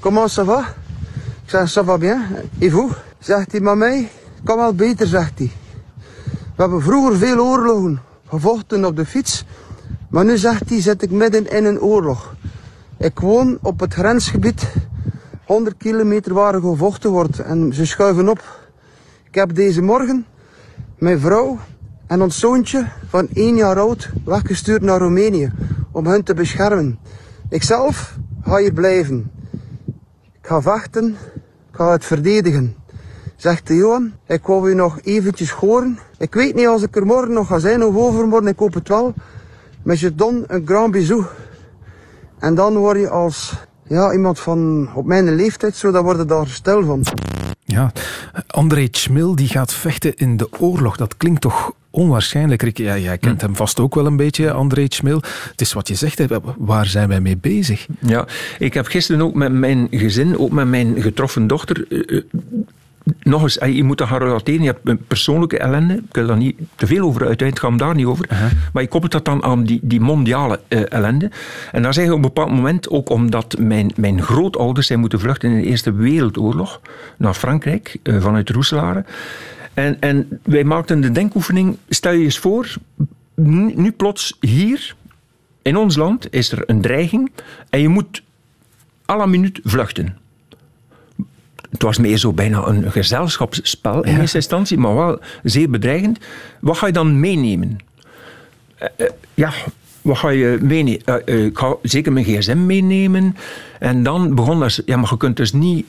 comment 0.00 0.28
ça 0.28 0.44
va? 0.44 0.60
Ik 1.44 1.50
zeg, 1.50 1.70
ça 1.70 1.84
va 1.84 1.98
bien. 1.98 2.20
Et? 2.58 2.72
Zegt 3.18 3.52
hij, 3.52 3.60
maar 3.60 3.76
mij 3.76 4.10
kan 4.44 4.56
wel 4.56 4.74
beter, 4.74 5.06
zegt 5.06 5.38
hij. 5.38 5.50
We 6.56 6.62
hebben 6.66 6.82
vroeger 6.82 7.16
veel 7.16 7.38
oorlogen 7.38 8.00
gevochten 8.28 8.84
op 8.84 8.96
de 8.96 9.06
fiets, 9.06 9.44
maar 10.10 10.24
nu 10.24 10.36
zegt 10.36 10.68
hij, 10.68 10.80
zit 10.80 11.02
ik 11.02 11.10
midden 11.10 11.50
in 11.50 11.64
een 11.64 11.80
oorlog. 11.80 12.34
Ik 12.96 13.18
woon 13.18 13.58
op 13.62 13.80
het 13.80 13.94
grensgebied, 13.94 14.72
100 15.44 15.76
kilometer 15.76 16.34
waar 16.34 16.60
gevochten 16.60 17.10
wordt 17.10 17.38
en 17.38 17.72
ze 17.72 17.86
schuiven 17.86 18.28
op. 18.28 18.70
Ik 19.24 19.34
heb 19.34 19.54
deze 19.54 19.82
morgen 19.82 20.26
mijn 20.98 21.20
vrouw 21.20 21.58
en 22.06 22.22
ons 22.22 22.38
zoontje 22.38 22.86
van 23.08 23.28
één 23.32 23.56
jaar 23.56 23.78
oud 23.78 24.10
weggestuurd 24.24 24.82
naar 24.82 24.98
Roemenië 24.98 25.52
om 25.92 26.06
hen 26.06 26.24
te 26.24 26.34
beschermen. 26.34 26.98
Ikzelf 27.48 28.16
ga 28.44 28.56
hier 28.56 28.72
blijven. 28.72 29.30
Ik 30.42 30.46
ga 30.46 30.62
vechten, 30.62 31.16
ik 31.70 31.76
ga 31.76 31.90
het 31.90 32.04
verdedigen. 32.04 32.76
Zegt 33.36 33.66
de 33.66 33.74
Johan, 33.74 34.12
ik 34.26 34.46
wou 34.46 34.70
u 34.70 34.74
nog 34.74 35.00
eventjes 35.02 35.50
horen. 35.50 35.98
Ik 36.18 36.34
weet 36.34 36.54
niet 36.54 36.66
als 36.66 36.82
ik 36.82 36.96
er 36.96 37.06
morgen 37.06 37.32
nog 37.32 37.46
ga 37.46 37.58
zijn 37.58 37.84
of 37.84 37.96
overmorgen, 37.96 38.48
ik 38.48 38.58
hoop 38.58 38.74
het 38.74 38.88
wel. 38.88 39.14
Je 39.84 40.14
dan 40.14 40.44
een 40.46 40.66
grand 40.66 40.92
bisou. 40.92 41.24
En 42.38 42.54
dan 42.54 42.76
word 42.76 42.98
je 42.98 43.08
als 43.08 43.66
ja, 43.82 44.12
iemand 44.12 44.40
van 44.40 44.88
op 44.94 45.04
mijn 45.04 45.34
leeftijd, 45.34 45.76
zo, 45.76 45.90
dan 45.90 46.04
word 46.04 46.18
je 46.18 46.24
daar 46.24 46.46
stil 46.46 46.84
van. 46.84 47.02
Ja, 47.70 47.92
André 48.46 48.88
Schmil 48.90 49.34
die 49.34 49.48
gaat 49.48 49.74
vechten 49.74 50.16
in 50.16 50.36
de 50.36 50.48
oorlog. 50.58 50.96
Dat 50.96 51.16
klinkt 51.16 51.40
toch 51.40 51.72
onwaarschijnlijk. 51.90 52.62
Rick, 52.62 52.78
ja, 52.78 52.98
jij 52.98 53.18
kent 53.18 53.40
hem 53.40 53.56
vast 53.56 53.80
ook 53.80 53.94
wel 53.94 54.06
een 54.06 54.16
beetje, 54.16 54.52
André 54.52 54.86
Schmil. 54.88 55.22
Het 55.50 55.60
is 55.60 55.72
wat 55.72 55.88
je 55.88 55.94
zegt, 55.94 56.22
waar 56.58 56.86
zijn 56.86 57.08
wij 57.08 57.20
mee 57.20 57.36
bezig? 57.36 57.86
Ja, 57.98 58.26
ik 58.58 58.74
heb 58.74 58.86
gisteren 58.86 59.22
ook 59.22 59.34
met 59.34 59.52
mijn 59.52 59.88
gezin, 59.90 60.38
ook 60.38 60.50
met 60.50 60.66
mijn 60.66 61.02
getroffen 61.02 61.46
dochter, 61.46 61.86
eh, 61.88 62.16
eh, 62.16 62.22
nog 63.22 63.42
eens, 63.42 63.54
je 63.54 63.84
moet 63.84 63.98
dat 63.98 64.08
gaan 64.08 64.18
relateren. 64.18 64.62
Je 64.62 64.66
hebt 64.66 64.88
een 64.88 65.04
persoonlijke 65.06 65.58
ellende. 65.58 65.94
Ik 65.94 66.14
wil 66.14 66.26
daar 66.26 66.36
niet 66.36 66.58
te 66.76 66.86
veel 66.86 67.06
over 67.06 67.26
uiteindelijk, 67.26 67.50
het 67.50 67.58
gaat 67.58 67.68
hem 67.68 67.78
daar 67.78 67.94
niet 67.94 68.06
over. 68.06 68.28
Maar 68.72 68.82
je 68.82 68.88
koppelt 68.88 69.12
dat 69.12 69.24
dan 69.24 69.42
aan 69.42 69.64
die, 69.64 69.80
die 69.82 70.00
mondiale 70.00 70.60
eh, 70.68 70.92
ellende. 70.92 71.30
En 71.72 71.82
daar 71.82 71.94
zeg 71.94 72.04
je 72.04 72.10
op 72.10 72.16
een 72.16 72.22
bepaald 72.22 72.50
moment, 72.50 72.88
ook 72.88 73.10
omdat 73.10 73.58
mijn, 73.58 73.92
mijn 73.96 74.22
grootouders 74.22 74.86
zijn 74.86 75.00
moeten 75.00 75.20
vluchten 75.20 75.50
in 75.50 75.60
de 75.60 75.66
Eerste 75.66 75.92
Wereldoorlog 75.92 76.80
naar 77.16 77.34
Frankrijk, 77.34 77.96
eh, 78.02 78.22
vanuit 78.22 78.50
Roeselare. 78.50 79.04
En, 79.74 79.96
en 80.00 80.40
wij 80.42 80.64
maakten 80.64 81.00
de 81.00 81.10
denkoefening, 81.10 81.76
stel 81.88 82.12
je 82.12 82.24
eens 82.24 82.38
voor, 82.38 82.74
nu, 83.34 83.72
nu 83.74 83.92
plots 83.92 84.36
hier, 84.40 84.94
in 85.62 85.76
ons 85.76 85.96
land, 85.96 86.32
is 86.32 86.52
er 86.52 86.62
een 86.66 86.80
dreiging 86.80 87.30
en 87.70 87.80
je 87.80 87.88
moet 87.88 88.22
à 89.10 89.16
la 89.16 89.26
minuut 89.26 89.60
vluchten. 89.64 90.16
Het 91.70 91.82
was 91.82 91.98
meer 91.98 92.16
zo 92.16 92.32
bijna 92.32 92.66
een 92.66 92.92
gezelschapsspel 92.92 94.04
in 94.04 94.20
eerste 94.20 94.36
instantie, 94.36 94.78
maar 94.78 94.94
wel 94.94 95.18
zeer 95.42 95.70
bedreigend. 95.70 96.18
Wat 96.60 96.78
ga 96.78 96.86
je 96.86 96.92
dan 96.92 97.20
meenemen? 97.20 97.78
Eh, 98.78 98.88
eh, 98.96 99.06
ja, 99.34 99.52
wat 100.02 100.18
ga 100.18 100.28
je 100.28 100.58
meenemen? 100.60 101.26
Eh, 101.26 101.44
ik 101.44 101.58
ga 101.58 101.74
zeker 101.82 102.12
mijn 102.12 102.24
gsm 102.24 102.66
meenemen. 102.66 103.36
En 103.78 104.02
dan 104.02 104.34
begon 104.34 104.60
dat... 104.60 104.82
Ja, 104.84 104.96
maar 104.96 105.10
je 105.10 105.16
kunt 105.16 105.36
dus 105.36 105.52
niet... 105.52 105.86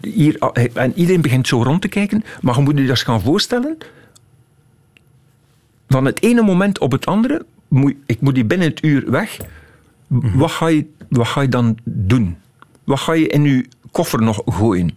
hier, 0.00 0.38
en 0.74 0.92
iedereen 0.94 1.20
begint 1.20 1.48
zo 1.48 1.62
rond 1.62 1.82
te 1.82 1.88
kijken, 1.88 2.24
maar 2.40 2.56
je 2.56 2.62
moet 2.62 2.74
je 2.74 2.80
dat 2.80 2.90
eens 2.90 3.02
gaan 3.02 3.20
voorstellen. 3.20 3.78
Van 5.88 6.04
het 6.04 6.22
ene 6.22 6.42
moment 6.42 6.78
op 6.78 6.92
het 6.92 7.06
andere, 7.06 7.44
moet, 7.68 7.94
ik 8.06 8.20
moet 8.20 8.34
hier 8.34 8.46
binnen 8.46 8.68
het 8.68 8.84
uur 8.84 9.10
weg. 9.10 9.36
Wat, 10.08 10.50
ga 10.50 10.66
je, 10.66 10.86
wat 11.08 11.26
ga 11.26 11.40
je 11.40 11.48
dan 11.48 11.78
doen? 11.84 12.36
Wat 12.84 13.00
ga 13.00 13.12
je 13.12 13.26
in 13.26 13.44
je 13.44 13.66
koffer 13.90 14.22
nog 14.22 14.42
gooien? 14.44 14.92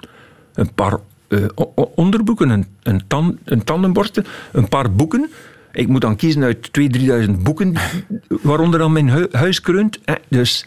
Een 0.54 0.74
paar 0.74 0.98
eh, 1.28 1.40
o- 1.56 1.72
o- 1.76 1.92
onderbroeken, 1.96 2.50
een, 2.50 2.66
een, 2.84 3.02
tan, 3.08 3.38
een 3.44 3.64
tandenborstel, 3.64 4.24
een 4.52 4.68
paar 4.68 4.92
boeken. 4.92 5.30
Ik 5.72 5.88
moet 5.88 6.02
dan 6.02 6.16
kiezen 6.16 6.44
uit 6.44 6.70
2.000, 6.80 7.02
3.000 7.28 7.32
boeken, 7.42 7.74
waaronder 8.42 8.80
dan 8.80 8.92
mijn 8.92 9.10
hu- 9.10 9.28
huis 9.32 9.62
kreunt. 9.62 10.00
Eh, 10.06 10.16
Dus 10.28 10.66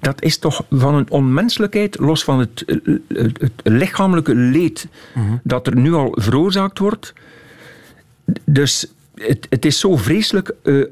dat 0.00 0.22
is 0.22 0.38
toch 0.38 0.64
van 0.70 0.94
een 0.94 1.10
onmenselijkheid, 1.10 1.98
los 1.98 2.24
van 2.24 2.38
het, 2.38 2.64
eh, 2.64 2.76
het, 3.08 3.40
het 3.40 3.52
lichamelijke 3.62 4.34
leed 4.34 4.88
dat 5.42 5.66
er 5.66 5.76
nu 5.76 5.92
al 5.92 6.16
veroorzaakt 6.20 6.78
wordt. 6.78 7.12
Dus 8.44 8.92
het, 9.14 9.46
het 9.50 9.64
is 9.64 9.78
zo 9.80 9.96
vreselijk 9.96 10.52
eh, 10.62 10.82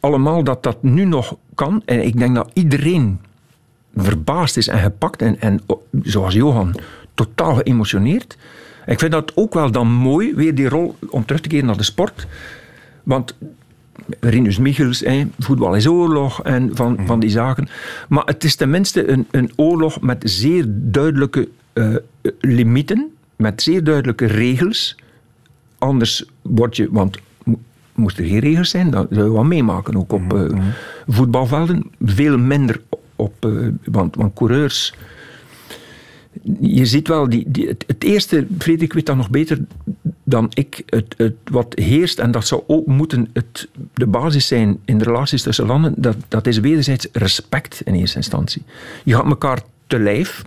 allemaal 0.00 0.44
dat 0.44 0.62
dat 0.62 0.82
nu 0.82 1.04
nog 1.04 1.36
kan. 1.54 1.82
En 1.84 2.04
ik 2.06 2.18
denk 2.18 2.34
dat 2.34 2.50
iedereen 2.52 3.20
verbaasd 3.96 4.56
is 4.56 4.68
en 4.68 4.78
gepakt 4.78 5.22
en, 5.22 5.40
en 5.40 5.60
zoals 6.02 6.34
Johan, 6.34 6.74
totaal 7.14 7.54
geëmotioneerd. 7.54 8.36
Ik 8.86 8.98
vind 8.98 9.12
dat 9.12 9.32
ook 9.34 9.54
wel 9.54 9.70
dan 9.70 9.88
mooi, 9.88 10.34
weer 10.34 10.54
die 10.54 10.68
rol, 10.68 10.96
om 11.10 11.24
terug 11.24 11.40
te 11.40 11.48
keren 11.48 11.66
naar 11.66 11.76
de 11.76 11.82
sport. 11.82 12.26
Want 13.02 13.36
Rinus 14.20 14.58
Michels, 14.58 15.00
hè, 15.00 15.24
voetbal 15.38 15.74
is 15.74 15.86
oorlog 15.86 16.42
en 16.42 16.70
van, 16.74 16.98
van 17.04 17.20
die 17.20 17.30
zaken. 17.30 17.68
Maar 18.08 18.24
het 18.24 18.44
is 18.44 18.56
tenminste 18.56 19.10
een, 19.10 19.26
een 19.30 19.50
oorlog 19.56 20.00
met 20.00 20.22
zeer 20.24 20.64
duidelijke 20.68 21.48
eh, 21.72 21.94
limieten, 22.40 23.06
met 23.36 23.62
zeer 23.62 23.84
duidelijke 23.84 24.26
regels. 24.26 24.96
Anders 25.78 26.24
word 26.42 26.76
je, 26.76 26.88
want 26.90 27.18
mo- 27.44 27.60
moest 27.94 28.18
er 28.18 28.24
geen 28.24 28.38
regels 28.38 28.70
zijn, 28.70 28.90
dan 28.90 29.06
zou 29.10 29.24
je 29.24 29.32
wat 29.32 29.44
meemaken. 29.44 29.96
Ook 29.96 30.12
op 30.12 30.34
eh, 30.34 30.58
voetbalvelden. 31.06 31.90
Veel 32.04 32.38
minder 32.38 32.80
op, 33.16 33.32
eh, 33.40 33.50
want, 33.84 34.16
want 34.16 34.34
coureurs. 34.34 34.94
Je 36.60 36.86
ziet 36.86 37.08
wel, 37.08 37.28
die, 37.28 37.44
die, 37.48 37.68
het, 37.86 38.04
eerste, 38.04 38.46
Frederik 38.58 38.92
weet 38.92 39.06
dat 39.06 39.16
nog 39.16 39.30
beter 39.30 39.58
dan 40.24 40.50
ik, 40.54 40.82
het, 40.86 41.14
het, 41.16 41.34
wat 41.44 41.74
heerst, 41.74 42.18
en 42.18 42.30
dat 42.30 42.46
zou 42.46 42.62
ook 42.66 42.86
moeten 42.86 43.28
het, 43.32 43.68
de 43.94 44.06
basis 44.06 44.46
zijn 44.46 44.78
in 44.84 44.98
de 44.98 45.04
relaties 45.04 45.42
tussen 45.42 45.66
landen, 45.66 45.94
dat, 45.96 46.16
dat 46.28 46.46
is 46.46 46.58
wederzijds 46.58 47.08
respect 47.12 47.80
in 47.80 47.94
eerste 47.94 48.16
instantie. 48.16 48.62
Je 49.04 49.14
gaat 49.14 49.24
elkaar 49.24 49.62
te 49.86 49.98
lijf, 49.98 50.44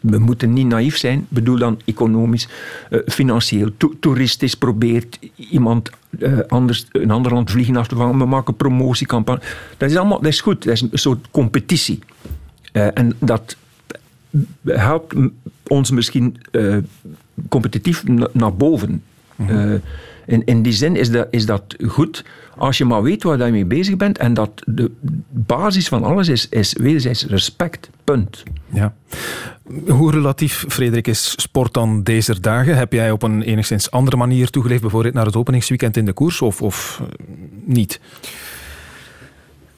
we 0.00 0.18
moeten 0.18 0.52
niet 0.52 0.66
naïef 0.66 0.96
zijn, 0.96 1.18
Ik 1.18 1.24
bedoel 1.28 1.58
dan 1.58 1.80
economisch, 1.84 2.48
eh, 2.90 2.98
financieel, 3.06 3.70
to- 3.76 3.94
toeristisch 4.00 4.54
probeert 4.54 5.18
iemand 5.36 5.90
eh, 6.18 6.38
anders, 6.48 6.86
een 6.92 7.10
ander 7.10 7.32
land 7.32 7.50
vliegen 7.50 7.76
af 7.76 7.88
te 7.88 7.96
vangen, 7.96 8.18
we 8.18 8.24
maken 8.24 8.56
promotiecampagne. 8.56 9.42
Dat 9.76 9.90
is 9.90 9.96
allemaal, 9.96 10.20
dat 10.20 10.32
is 10.32 10.40
goed, 10.40 10.64
dat 10.64 10.72
is 10.74 10.80
een 10.80 10.88
soort 10.92 11.26
competitie. 11.30 11.98
Eh, 12.72 12.86
en 12.94 13.12
dat 13.18 13.56
helpt 14.64 15.14
ons 15.66 15.90
misschien 15.90 16.36
competitief 17.48 18.04
na- 18.06 18.28
naar 18.32 18.54
boven. 18.54 19.02
Eh, 19.36 19.72
in, 20.26 20.44
in 20.44 20.62
die 20.62 20.72
zin 20.72 20.96
is 20.96 21.10
dat, 21.10 21.26
is 21.30 21.46
dat 21.46 21.76
goed 21.86 22.24
als 22.60 22.78
je 22.78 22.84
maar 22.84 23.02
weet 23.02 23.22
waar 23.22 23.46
je 23.46 23.52
mee 23.52 23.64
bezig 23.64 23.96
bent 23.96 24.18
en 24.18 24.34
dat 24.34 24.50
de 24.66 24.90
basis 25.30 25.88
van 25.88 26.04
alles 26.04 26.28
is, 26.28 26.48
is 26.48 26.72
wederzijds 26.72 27.26
respect. 27.26 27.90
Punt. 28.04 28.42
Ja. 28.72 28.94
Hoe 29.88 30.10
relatief, 30.10 30.64
Frederik, 30.68 31.06
is 31.06 31.34
sport 31.36 31.74
dan 31.74 32.02
deze 32.02 32.40
dagen? 32.40 32.76
Heb 32.76 32.92
jij 32.92 33.10
op 33.10 33.22
een 33.22 33.42
enigszins 33.42 33.90
andere 33.90 34.16
manier 34.16 34.50
toegeleefd, 34.50 34.80
bijvoorbeeld 34.80 35.14
naar 35.14 35.26
het 35.26 35.36
openingsweekend 35.36 35.96
in 35.96 36.04
de 36.04 36.12
koers, 36.12 36.40
of, 36.40 36.62
of 36.62 37.00
eh, 37.02 37.24
niet? 37.64 38.00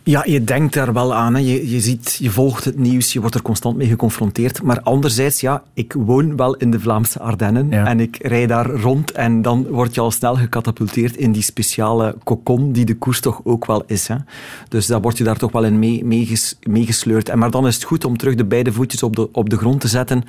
Ja, 0.04 0.24
je 0.26 0.44
denkt 0.44 0.74
daar 0.74 0.92
wel 0.92 1.14
aan. 1.14 1.34
Hè. 1.34 1.40
Je, 1.40 1.70
je 1.70 1.80
ziet, 1.80 2.16
je 2.20 2.30
volgt 2.30 2.64
het 2.64 2.78
nieuws, 2.78 3.12
je 3.12 3.20
wordt 3.20 3.34
er 3.34 3.42
constant 3.42 3.76
mee 3.76 3.86
geconfronteerd. 3.88 4.62
Maar 4.62 4.80
anderzijds, 4.80 5.40
ja, 5.40 5.62
ik 5.74 5.92
woon 5.92 6.36
wel 6.36 6.54
in 6.54 6.70
de 6.70 6.80
Vlaamse 6.80 7.18
Ardennen 7.20 7.72
en 7.86 8.00
ik 8.00 8.18
rij 8.20 8.46
daar 8.46 8.66
rond 8.70 9.10
en 9.12 9.42
dan 9.42 9.66
word 9.68 9.94
je 9.94 10.00
al 10.00 10.10
snel 10.10 10.36
gecatapulteerd 10.36 11.16
in 11.16 11.32
die 11.32 11.42
speciale 11.42 12.16
kokon 12.24 12.72
die 12.72 12.84
de 12.84 12.94
koers 12.96 13.20
toch 13.20 13.40
ook 13.44 13.66
wel 13.66 13.82
is. 13.86 14.08
Hè. 14.08 14.16
Dus 14.68 14.86
daar 14.86 15.00
word 15.00 15.18
je 15.18 15.24
daar 15.24 15.36
toch 15.38 15.52
wel 15.52 15.64
in 15.64 15.78
mee- 15.78 16.04
meeges- 16.04 16.56
meegesleurd. 16.62 17.28
En 17.28 17.38
maar 17.38 17.50
dan 17.50 17.66
is 17.66 17.74
het 17.74 17.84
goed 17.84 18.04
om 18.04 18.16
terug 18.16 18.34
de 18.34 18.44
beide 18.44 18.72
voetjes 18.72 19.02
op 19.02 19.16
de, 19.16 19.28
op 19.32 19.50
de 19.50 19.56
grond 19.56 19.80
te 19.80 19.88
zetten 19.88 20.24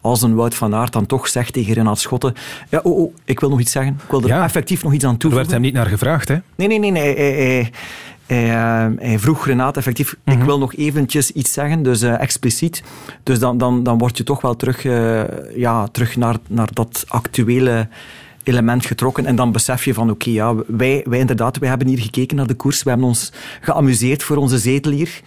als 0.00 0.22
een 0.22 0.34
Wout 0.34 0.54
van 0.54 0.74
Aert 0.74 0.92
dan 0.92 1.06
toch 1.06 1.28
zegt 1.28 1.52
tegen 1.52 1.74
Renat 1.74 1.98
Schotten 1.98 2.34
ja, 2.70 2.80
oh, 2.82 2.98
oh, 2.98 3.14
ik 3.24 3.40
wil 3.40 3.48
nog 3.48 3.60
iets 3.60 3.72
zeggen. 3.72 3.92
Ik 4.04 4.10
wil 4.10 4.22
er 4.22 4.42
effectief 4.42 4.82
nog 4.82 4.92
iets 4.92 5.04
aan 5.04 5.12
Er 5.12 5.18
toevoegen. 5.18 5.48
werd 5.48 5.60
hem 5.62 5.70
niet 5.70 5.78
naar 5.80 5.86
gevraagd, 5.90 6.28
hè? 6.28 6.36
Nee, 6.56 6.68
nee, 6.68 6.78
nee. 6.78 6.90
nee. 6.90 7.02
Hij, 7.16 7.32
hij- 7.32 7.70
Hij, 8.28 8.44
eh, 8.50 8.86
hij 8.98 9.18
vroeg 9.18 9.46
Renate 9.46 9.78
effectief, 9.78 10.12
ik 10.24 10.34
Mhm. 10.36 10.44
wil 10.44 10.58
nog 10.58 10.74
eventjes 10.74 11.30
iets 11.30 11.52
zeggen, 11.52 11.82
dus 11.82 12.02
eh, 12.02 12.20
expliciet. 12.20 12.82
Dus 13.22 13.38
dan, 13.38 13.58
dan, 13.58 13.82
dan 13.82 13.98
word 13.98 14.16
je 14.18 14.24
toch 14.24 14.40
wel 14.40 14.56
terug, 14.56 14.84
eh, 14.84 15.22
ja, 15.56 15.86
terug 15.86 16.16
naar, 16.16 16.36
naar 16.48 16.68
dat 16.72 17.04
actuele 17.08 17.88
element 18.42 18.86
getrokken. 18.86 19.26
En 19.26 19.36
dan 19.36 19.52
besef 19.52 19.84
je 19.84 19.94
van, 19.94 20.10
oké, 20.10 20.30
ja, 20.30 20.54
wij, 20.66 21.04
wij 21.08 21.18
inderdaad, 21.18 21.58
wij 21.58 21.68
hebben 21.68 21.86
hier 21.88 21.98
gekeken 21.98 22.36
naar 22.36 22.46
de 22.46 22.54
koers. 22.54 22.82
We 22.82 22.88
hebben 22.90 23.08
ons 23.08 23.32
geamuseerd 23.60 24.22
voor 24.22 24.36
onze 24.36 24.58
zetel 24.58 24.92
hier. 24.92 25.20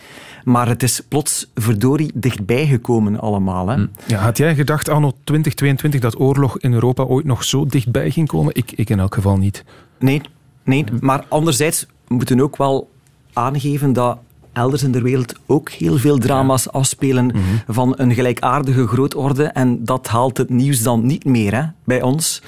Maar 0.43 0.67
het 0.67 0.83
is 0.83 1.01
plots 1.07 1.51
verdorie 1.55 2.11
dichtbij 2.13 2.65
gekomen 2.67 3.19
allemaal. 3.19 3.67
Hè. 3.67 3.85
Ja, 4.07 4.17
had 4.17 4.37
jij 4.37 4.55
gedacht 4.55 4.89
anno 4.89 5.11
2022 5.23 5.99
dat 6.01 6.19
oorlog 6.19 6.59
in 6.59 6.73
Europa 6.73 7.03
ooit 7.03 7.25
nog 7.25 7.43
zo 7.43 7.65
dichtbij 7.65 8.09
ging 8.11 8.27
komen? 8.27 8.55
Ik, 8.55 8.71
ik 8.71 8.89
in 8.89 8.99
elk 8.99 9.13
geval 9.15 9.37
niet. 9.37 9.63
Nee, 9.99 10.21
nee, 10.63 10.83
maar 10.99 11.25
anderzijds 11.27 11.85
moeten 12.07 12.37
we 12.37 12.43
ook 12.43 12.57
wel 12.57 12.89
aangeven 13.33 13.93
dat 13.93 14.17
elders 14.53 14.83
in 14.83 14.91
de 14.91 15.01
wereld 15.01 15.33
ook 15.45 15.69
heel 15.69 15.97
veel 15.97 16.17
drama's 16.17 16.69
afspelen 16.69 17.31
van 17.67 17.93
een 17.97 18.13
gelijkaardige 18.13 18.87
grootorde. 18.87 19.43
En 19.43 19.85
dat 19.85 20.07
haalt 20.07 20.37
het 20.37 20.49
nieuws 20.49 20.83
dan 20.83 21.05
niet 21.05 21.25
meer 21.25 21.55
hè, 21.55 21.63
bij 21.83 22.01
ons. 22.01 22.41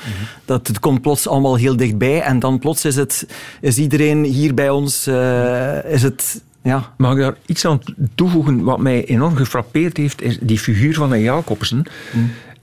Dat 0.45 0.67
het 0.67 0.79
komt 0.79 1.01
plots 1.01 1.27
allemaal 1.27 1.55
heel 1.55 1.75
dichtbij 1.75 2.21
en 2.21 2.39
dan 2.39 2.59
plots 2.59 2.85
is, 2.85 2.95
het, 2.95 3.27
is 3.61 3.77
iedereen 3.77 4.23
hier 4.23 4.53
bij 4.53 4.69
ons... 4.69 5.07
eh, 5.07 5.91
is 5.93 6.03
het, 6.03 6.41
ja, 6.63 6.93
Mag 6.97 7.11
ik 7.13 7.19
daar 7.19 7.35
iets 7.45 7.65
aan 7.65 7.79
toevoegen? 8.15 8.63
Wat 8.63 8.79
mij 8.79 9.05
enorm 9.05 9.35
gefrappeerd 9.35 9.97
heeft, 9.97 10.21
is 10.21 10.37
die 10.41 10.59
figuur 10.59 10.93
van 10.93 11.11
een 11.11 11.21
Jacobsen. 11.21 11.83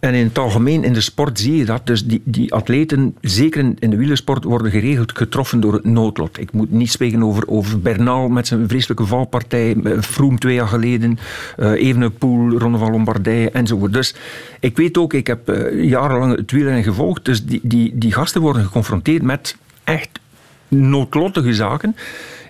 En 0.00 0.14
in 0.14 0.26
het 0.26 0.38
algemeen 0.38 0.84
in 0.84 0.92
de 0.92 1.00
sport 1.00 1.38
zie 1.38 1.56
je 1.56 1.64
dat. 1.64 1.86
Dus 1.86 2.04
die, 2.04 2.22
die 2.24 2.54
atleten, 2.54 3.16
zeker 3.20 3.72
in, 3.78 3.90
de 3.90 3.96
wielersport, 3.96 4.44
worden 4.44 4.70
geregeld 4.70 5.18
getroffen 5.18 5.60
door 5.60 5.72
het 5.72 5.84
noodlot. 5.84 6.38
Ik 6.38 6.52
moet 6.52 6.70
niet 6.70 6.90
spreken 6.90 7.22
over, 7.22 7.48
over 7.48 7.80
Bernal 7.80 8.28
met 8.28 8.46
zijn 8.46 8.68
vreselijke 8.68 9.06
valpartij, 9.06 9.76
eh, 9.84 10.00
Froome 10.00 10.38
twee 10.38 10.54
jaar 10.54 10.68
geleden, 10.68 11.18
eh 11.56 11.70
Evenepoel, 11.70 12.58
Ronde 12.58 12.78
van 12.78 12.90
Lombardije 12.90 13.50
enzovoort. 13.50 13.92
Dus 13.92 14.14
ik 14.60 14.76
weet 14.76 14.98
ook, 14.98 15.12
ik 15.12 15.26
heb 15.26 15.48
eh, 15.48 15.84
jarenlang 15.84 16.36
het 16.36 16.50
wielrennen 16.50 16.84
gevolgd, 16.84 17.24
dus 17.24 17.44
die, 17.44 17.60
die, 17.62 17.98
die 17.98 18.12
gasten 18.12 18.40
worden 18.40 18.64
geconfronteerd 18.64 19.22
met 19.22 19.56
echt 19.84 20.20
noodlottige 20.68 21.54
zaken. 21.54 21.96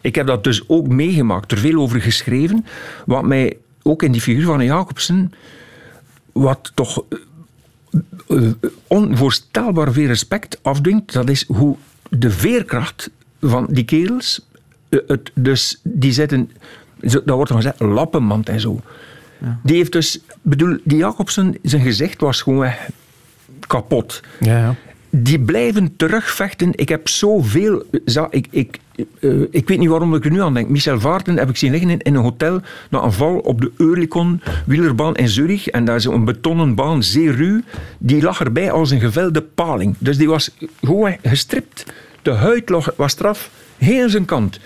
Ik 0.01 0.15
heb 0.15 0.27
dat 0.27 0.45
dus 0.45 0.69
ook 0.69 0.89
meegemaakt, 0.89 1.53
er 1.53 1.59
veel 1.59 1.81
over 1.81 2.01
geschreven. 2.01 2.67
Wat 3.07 3.25
mij 3.25 3.57
ook 3.83 4.03
in 4.03 4.13
die 4.13 4.21
figuur 4.21 4.45
van 4.45 4.65
Jacobsen, 4.65 5.33
wat 6.33 6.73
toch 6.75 7.05
onvoorstelbaar 8.87 9.93
veel 9.93 10.07
respect 10.07 10.59
afdwingt, 10.63 11.13
dat 11.13 11.29
is 11.29 11.45
hoe 11.47 11.77
de 12.11 12.31
veerkracht 12.31 13.11
van 13.41 13.67
die 13.71 13.85
kerels, 13.85 14.47
eh, 14.89 14.99
het, 15.07 15.31
dus 15.35 15.81
die 15.83 16.13
zitten, 16.13 16.51
dat 17.01 17.25
wordt 17.25 17.49
dan 17.49 17.63
gezegd, 17.63 17.81
lappenmand 17.81 18.49
en 18.49 18.61
zo. 18.61 18.81
Die 19.63 19.77
heeft 19.77 19.93
dus, 19.93 20.21
bedoel, 20.43 20.79
die 20.85 20.99
Jacobsen, 20.99 21.57
zijn 21.63 21.83
gezicht 21.83 22.21
was 22.21 22.43
gewoon 22.43 22.73
kapot. 23.67 24.21
Ja, 24.41 24.59
ja. 24.59 24.75
Die 25.11 25.41
blijven 25.41 25.97
terugvechten. 25.97 26.71
Ik 26.75 26.89
heb 26.89 27.09
zoveel. 27.09 27.85
Ik, 28.31 28.47
ik, 28.51 28.79
eh, 29.21 29.41
ik 29.51 29.69
weet 29.69 29.79
niet 29.79 29.89
waarom 29.89 30.15
ik 30.15 30.25
er 30.25 30.31
nu 30.31 30.43
aan 30.43 30.55
denk. 30.55 30.69
Michel 30.69 31.01
Vaarten 31.01 31.37
heb 31.39 31.49
ik 31.49 31.57
zien 31.57 31.71
liggen 31.71 31.91
in, 31.91 31.99
in 32.01 32.15
een 32.15 32.23
hotel 32.23 32.61
na 32.91 33.03
een 33.03 33.13
val 33.13 33.39
op 33.39 33.61
de 33.61 33.73
Eurlikon 33.77 34.41
wielerbaan 34.67 35.17
in 35.17 35.29
Zurich. 35.29 35.69
En 35.69 35.85
daar 35.85 35.97
is 35.97 36.05
een 36.05 36.25
betonnen 36.25 36.75
baan, 36.75 37.03
zeer 37.03 37.37
ruw. 37.37 37.61
Die 37.99 38.23
lag 38.23 38.41
erbij 38.41 38.71
als 38.71 38.91
een 38.91 39.01
gevelde 39.01 39.43
paling. 39.43 39.95
Dus 39.99 40.17
die 40.17 40.29
was 40.29 40.51
gewoon 40.83 41.17
gestript. 41.23 41.87
De 42.23 42.31
huid 42.31 42.71
was 42.97 43.13
straf, 43.13 43.51
heel 43.79 44.09
zijn 44.09 44.25
kant. 44.25 44.61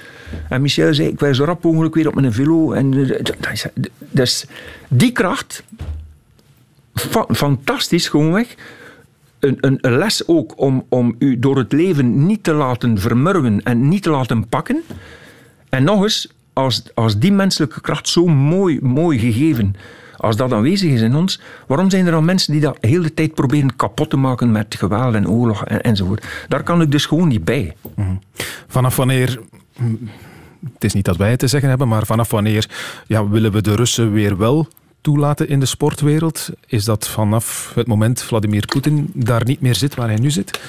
En 0.48 0.62
Michel 0.62 0.94
zei, 0.94 1.08
ik 1.08 1.20
wil 1.20 1.34
zo 1.34 1.44
rap 1.44 1.62
mogelijk 1.64 1.94
weer 1.94 2.08
op 2.08 2.14
mijn 2.14 2.32
velo. 2.32 2.72
En, 2.72 3.10
eh, 3.10 3.64
dus 4.10 4.46
die 4.88 5.12
kracht, 5.12 5.62
fa- 6.94 7.26
fantastisch 7.34 8.08
gewoonweg. 8.08 8.54
Een, 9.44 9.58
een, 9.60 9.78
les 9.80 10.28
ook 10.28 10.60
om, 10.60 10.84
om 10.88 11.14
u 11.18 11.38
door 11.38 11.56
het 11.56 11.72
leven 11.72 12.26
niet 12.26 12.44
te 12.44 12.52
laten 12.52 12.98
vermurwen 12.98 13.62
en 13.62 13.88
niet 13.88 14.02
te 14.02 14.10
laten 14.10 14.48
pakken. 14.48 14.82
En 15.68 15.84
nog 15.84 16.02
eens, 16.02 16.32
als, 16.52 16.82
als 16.94 17.18
die 17.18 17.32
menselijke 17.32 17.80
kracht 17.80 18.08
zo 18.08 18.26
mooi, 18.26 18.78
mooi 18.82 19.18
gegeven, 19.18 19.74
als 20.16 20.36
dat 20.36 20.52
aanwezig 20.52 20.90
is 20.90 21.00
in 21.00 21.14
ons, 21.14 21.40
waarom 21.66 21.90
zijn 21.90 22.06
er 22.06 22.12
dan 22.12 22.24
mensen 22.24 22.52
die 22.52 22.60
dat 22.60 22.76
heel 22.80 23.02
de 23.02 23.14
tijd 23.14 23.34
proberen 23.34 23.76
kapot 23.76 24.10
te 24.10 24.16
maken 24.16 24.52
met 24.52 24.74
geweld 24.78 25.14
en 25.14 25.28
oorlog 25.28 25.64
en, 25.64 25.82
enzovoort? 25.82 26.26
Daar 26.48 26.62
kan 26.62 26.82
ik 26.82 26.90
dus 26.90 27.06
gewoon 27.06 27.28
niet 27.28 27.44
bij. 27.44 27.76
Vanaf 28.66 28.96
wanneer... 28.96 29.40
Het 30.74 30.84
is 30.84 30.92
niet 30.92 31.04
dat 31.04 31.16
wij 31.16 31.30
het 31.30 31.38
te 31.38 31.46
zeggen 31.46 31.68
hebben, 31.68 31.88
maar 31.88 32.06
vanaf 32.06 32.30
wanneer 32.30 32.68
ja, 33.06 33.28
willen 33.28 33.52
we 33.52 33.62
de 33.62 33.74
Russen 33.74 34.12
weer 34.12 34.36
wel 34.36 34.68
toelaten 35.04 35.48
in 35.48 35.60
de 35.60 35.66
sportwereld? 35.66 36.48
Is 36.66 36.84
dat 36.84 37.08
vanaf 37.08 37.72
het 37.74 37.86
moment 37.86 38.22
Vladimir 38.22 38.66
Poetin 38.66 39.10
daar 39.14 39.44
niet 39.44 39.60
meer 39.60 39.74
zit 39.74 39.94
waar 39.94 40.08
hij 40.08 40.18
nu 40.18 40.30
zit? 40.30 40.60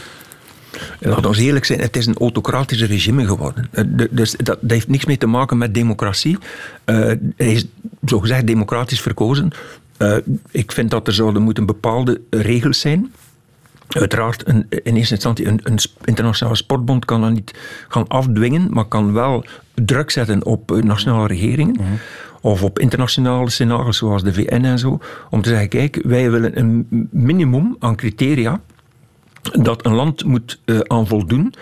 Laat 0.99 1.25
ons 1.25 1.37
eerlijk 1.37 1.65
zijn, 1.65 1.79
het 1.79 1.95
is 1.95 2.05
een 2.05 2.17
autocratisch 2.17 2.83
regime 2.83 3.25
geworden. 3.25 3.67
Eh, 3.71 3.83
Dus 4.11 4.31
dat, 4.31 4.45
dat 4.61 4.71
heeft 4.71 4.87
niks 4.87 5.05
mee 5.05 5.17
te 5.17 5.27
maken 5.27 5.57
met 5.57 5.73
democratie. 5.73 6.37
Eh, 6.83 6.95
hij 7.35 7.51
is 7.51 7.65
zogezegd 8.05 8.47
democratisch 8.47 9.01
verkozen. 9.01 9.51
Eh, 9.97 10.17
ik 10.51 10.71
vind 10.71 10.91
dat 10.91 11.07
er 11.07 11.13
zouden 11.13 11.41
moeten 11.41 11.65
bepaalde 11.65 12.21
regels 12.29 12.79
zijn. 12.79 13.13
Uiteraard, 13.87 14.47
een, 14.47 14.65
in 14.69 14.95
eerste 14.95 15.13
instantie, 15.13 15.47
een, 15.47 15.79
internationale 16.03 16.57
sportbond 16.57 17.05
kan 17.05 17.21
dat 17.21 17.31
niet 17.31 17.53
gaan 17.87 18.07
afdwingen, 18.07 18.67
maar 18.69 18.85
kan 18.85 19.13
wel 19.13 19.45
druk 19.73 20.11
zetten 20.11 20.45
op 20.45 20.81
nationale 20.83 21.27
regeringen. 21.27 21.75
Of 22.45 22.63
op 22.63 22.79
internationale 22.79 23.49
scenario's 23.49 23.97
zoals 23.97 24.23
de 24.23 24.34
VN 24.34 24.63
en 24.63 24.79
zo. 24.79 24.99
Om 25.29 25.41
te 25.41 25.49
zeggen, 25.49 25.69
kijk, 25.69 25.99
wij 26.03 26.31
willen 26.31 26.60
een 26.60 26.88
minimum 27.12 27.75
aan 27.79 27.95
criteria 27.95 28.62
dat 29.53 29.86
een 29.86 29.93
land 29.93 30.23
moet 30.23 30.60
eh, 30.65 30.79
aan 30.79 31.08
voldoen 31.08 31.53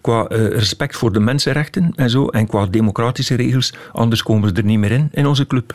qua 0.00 0.26
eh, 0.26 0.48
respect 0.48 0.96
voor 0.96 1.12
de 1.12 1.20
mensenrechten 1.20 1.92
en 1.96 2.10
zo 2.10 2.26
en 2.26 2.46
qua 2.46 2.66
democratische 2.66 3.34
regels. 3.34 3.74
Anders 3.92 4.22
komen 4.22 4.48
ze 4.48 4.54
er 4.54 4.64
niet 4.64 4.78
meer 4.78 4.90
in, 4.90 5.08
in 5.12 5.26
onze 5.26 5.46
club. 5.46 5.74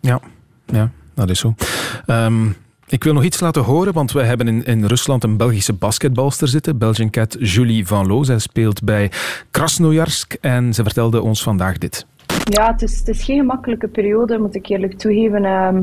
Ja, 0.00 0.20
ja 0.66 0.90
dat 1.14 1.30
is 1.30 1.38
zo. 1.38 1.54
Ehm, 2.06 2.46
ik 2.86 3.04
wil 3.04 3.12
nog 3.12 3.24
iets 3.24 3.40
laten 3.40 3.62
horen, 3.62 3.92
want 3.92 4.12
wij 4.12 4.26
hebben 4.26 4.48
in, 4.48 4.64
in 4.64 4.84
Rusland 4.84 5.24
een 5.24 5.36
Belgische 5.36 5.72
basketbalster 5.72 6.48
zitten, 6.48 6.78
Belgian 6.78 7.10
Cat 7.10 7.36
Julie 7.38 7.86
Van 7.86 8.06
Loo. 8.06 8.22
Zij 8.24 8.38
speelt 8.38 8.82
bij 8.82 9.10
Krasnojarsk 9.50 10.32
en 10.40 10.74
ze 10.74 10.82
vertelde 10.82 11.22
ons 11.22 11.42
vandaag 11.42 11.78
dit. 11.78 12.06
Ja, 12.50 12.72
het 12.72 12.82
is, 12.82 13.24
geen 13.24 13.38
gemakkelijke 13.38 13.88
periode, 13.88 14.38
moet 14.38 14.54
ik 14.54 14.66
eerlijk 14.66 14.98
toegeven. 14.98 15.44
Ehm, 15.44 15.76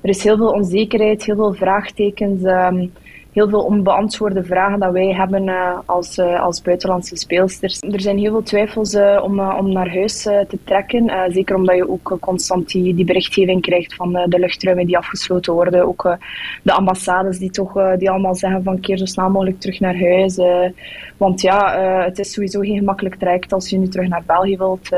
er 0.00 0.08
is 0.08 0.22
heel 0.22 0.36
veel 0.36 0.52
onzekerheid, 0.52 1.24
heel 1.24 1.36
veel 1.36 1.54
vraagtekens, 1.54 2.42
ehm, 2.42 2.86
heel 3.34 3.48
veel 3.48 3.64
onbeantwoorde 3.64 4.44
vragen 4.44 4.80
dat 4.80 4.92
wij 4.92 5.14
hebben 5.14 5.48
eh, 5.48 5.78
als, 5.84 6.18
eh, 6.18 6.42
als 6.42 6.62
buitenlandse 6.62 7.16
speelsters. 7.16 7.80
Er 7.80 8.00
zijn 8.00 8.18
heel 8.18 8.30
veel 8.30 8.42
twijfels 8.42 8.94
eh, 8.94 9.20
om, 9.22 9.40
om 9.40 9.72
naar 9.72 9.94
huis 9.94 10.22
te 10.22 10.58
trekken. 10.64 11.32
zeker 11.32 11.56
omdat 11.56 11.76
je 11.76 11.88
ook 11.88 12.16
constant 12.20 12.68
die, 12.68 12.94
die 12.94 13.04
berichtgeving 13.04 13.62
krijgt 13.62 13.94
van 13.94 14.12
de 14.12 14.38
luchtruimen 14.38 14.86
die 14.86 14.96
afgesloten 14.96 15.52
worden. 15.52 15.86
Ook 15.86 16.16
de 16.62 16.72
ambassades 16.72 17.38
die 17.38 17.50
toch 17.50 17.96
die 17.98 18.10
allemaal 18.10 18.34
zeggen 18.34 18.62
van 18.62 18.80
keer 18.80 18.98
zo 18.98 19.04
snel 19.04 19.30
mogelijk 19.30 19.60
terug 19.60 19.80
naar 19.80 19.98
huis. 19.98 20.36
want 21.16 21.40
ja, 21.40 21.78
het 22.04 22.18
is 22.18 22.32
sowieso 22.32 22.60
geen 22.60 22.78
gemakkelijk 22.78 23.14
traject 23.14 23.52
als 23.52 23.70
je 23.70 23.78
nu 23.78 23.88
terug 23.88 24.08
naar 24.08 24.22
België 24.26 24.56
wilt 24.56 24.88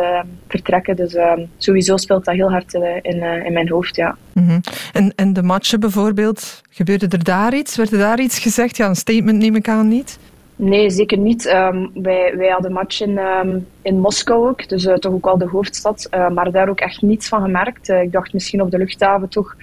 vertrekken. 0.48 0.96
Dus 0.96 1.16
sowieso 1.56 1.96
speelt 1.96 2.24
dat 2.24 2.34
heel 2.34 2.50
hard 2.50 2.74
in, 3.02 3.22
in 3.44 3.52
mijn 3.52 3.68
hoofd, 3.68 3.96
ja. 3.96 4.16
Mhm. 4.36 4.58
En, 4.92 5.12
en 5.14 5.32
de 5.32 5.42
matchen 5.42 5.80
bijvoorbeeld, 5.80 6.62
gebeurde 6.70 7.08
er 7.08 7.24
daar 7.24 7.54
iets? 7.54 7.76
Werd 7.76 7.92
er 7.92 7.98
daar 7.98 8.20
iets 8.20 8.38
gezegd? 8.38 8.76
Ja, 8.76 8.88
een 8.88 8.96
statement 8.96 9.38
neem 9.38 9.56
ik 9.56 9.68
aan 9.68 9.88
niet. 9.88 10.18
Nee, 10.56 10.90
zeker 10.90 11.18
niet. 11.18 11.46
Ehm, 11.46 11.86
wij, 11.94 12.36
wij 12.36 12.48
hadden 12.48 12.72
match 12.72 13.00
in, 13.00 13.18
ehm, 13.18 13.58
in 13.82 14.00
Moskou 14.00 14.48
ook, 14.48 14.68
dus 14.68 14.86
eh, 14.86 14.94
toch 14.94 15.12
ook 15.12 15.24
wel 15.24 15.38
de 15.38 15.48
hoofdstad, 15.48 16.06
eh, 16.10 16.28
maar 16.28 16.50
daar 16.50 16.68
ook 16.68 16.80
echt 16.80 17.02
niets 17.02 17.28
van 17.28 17.42
gemerkt. 17.42 17.88
Eh, 17.88 18.02
ik 18.02 18.12
dacht 18.12 18.32
misschien 18.32 18.62
op 18.62 18.70
de 18.70 18.78
luchthaven 18.78 19.28
toch 19.28 19.56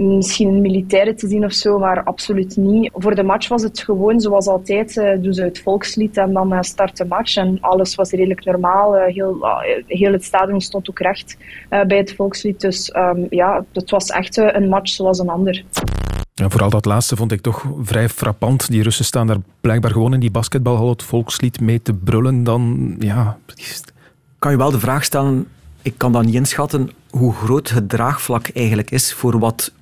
misschien 0.00 0.48
een 0.48 0.60
militaire 0.60 1.14
te 1.14 1.28
zien 1.28 1.44
of 1.44 1.52
zo, 1.52 1.78
maar 1.78 2.02
absoluut 2.02 2.56
niet. 2.56 2.90
Voor 2.94 3.14
de 3.14 3.22
match 3.22 3.48
was 3.48 3.62
het 3.62 3.80
gewoon 3.80 4.20
zoals 4.20 4.46
altijd, 4.46 4.96
eh 4.96 5.22
doen 5.22 5.34
ze 5.34 5.42
het 5.42 5.60
volkslied 5.60 6.16
en 6.16 6.32
dan 6.32 6.52
eh, 6.52 6.62
start 6.62 6.96
de 6.96 7.04
match 7.04 7.36
en 7.36 7.58
alles 7.60 7.94
was 7.94 8.10
redelijk 8.10 8.44
normaal. 8.44 8.96
Eh, 8.96 9.14
heel, 9.14 9.46
eh, 9.46 9.84
heel 9.86 10.12
het 10.12 10.24
stadion 10.24 10.60
stond 10.60 10.90
ook 10.90 10.98
recht 10.98 11.36
eh, 11.68 11.84
bij 11.84 11.96
het 11.96 12.14
volkslied, 12.14 12.60
dus 12.60 12.90
ehm, 12.90 13.26
ja, 13.30 13.64
het 13.72 13.90
was 13.90 14.06
echt 14.06 14.36
een 14.36 14.68
match 14.68 14.88
zoals 14.88 15.18
een 15.18 15.28
ander. 15.28 15.64
Ja, 16.34 16.48
vooral 16.48 16.70
dat 16.70 16.84
laatste 16.84 17.16
vond 17.16 17.32
ik 17.32 17.40
toch 17.40 17.64
vrij 17.80 18.08
frappant. 18.08 18.70
Die 18.70 18.82
Russen 18.82 19.04
staan 19.04 19.26
daar 19.26 19.36
blijkbaar 19.60 19.90
gewoon 19.90 20.14
in 20.14 20.20
die 20.20 20.30
basketbalhal 20.30 20.88
het 20.88 21.02
volkslied 21.02 21.60
mee 21.60 21.82
te 21.82 21.94
brullen. 21.94 22.44
Dan, 22.44 22.94
ja... 22.98 23.38
kan 24.38 24.50
je 24.50 24.56
wel 24.56 24.70
de 24.70 24.80
vraag 24.80 25.04
stellen, 25.04 25.46
ik 25.82 25.94
kan 25.96 26.12
dat 26.12 26.24
niet 26.24 26.34
inschatten, 26.34 26.90
hoe 27.10 27.32
groot 27.32 27.68
het 27.68 27.88
draagvlak 27.88 28.48
eigenlijk 28.48 28.90
is 28.90 29.12
voor 29.12 29.38
wat 29.38 29.72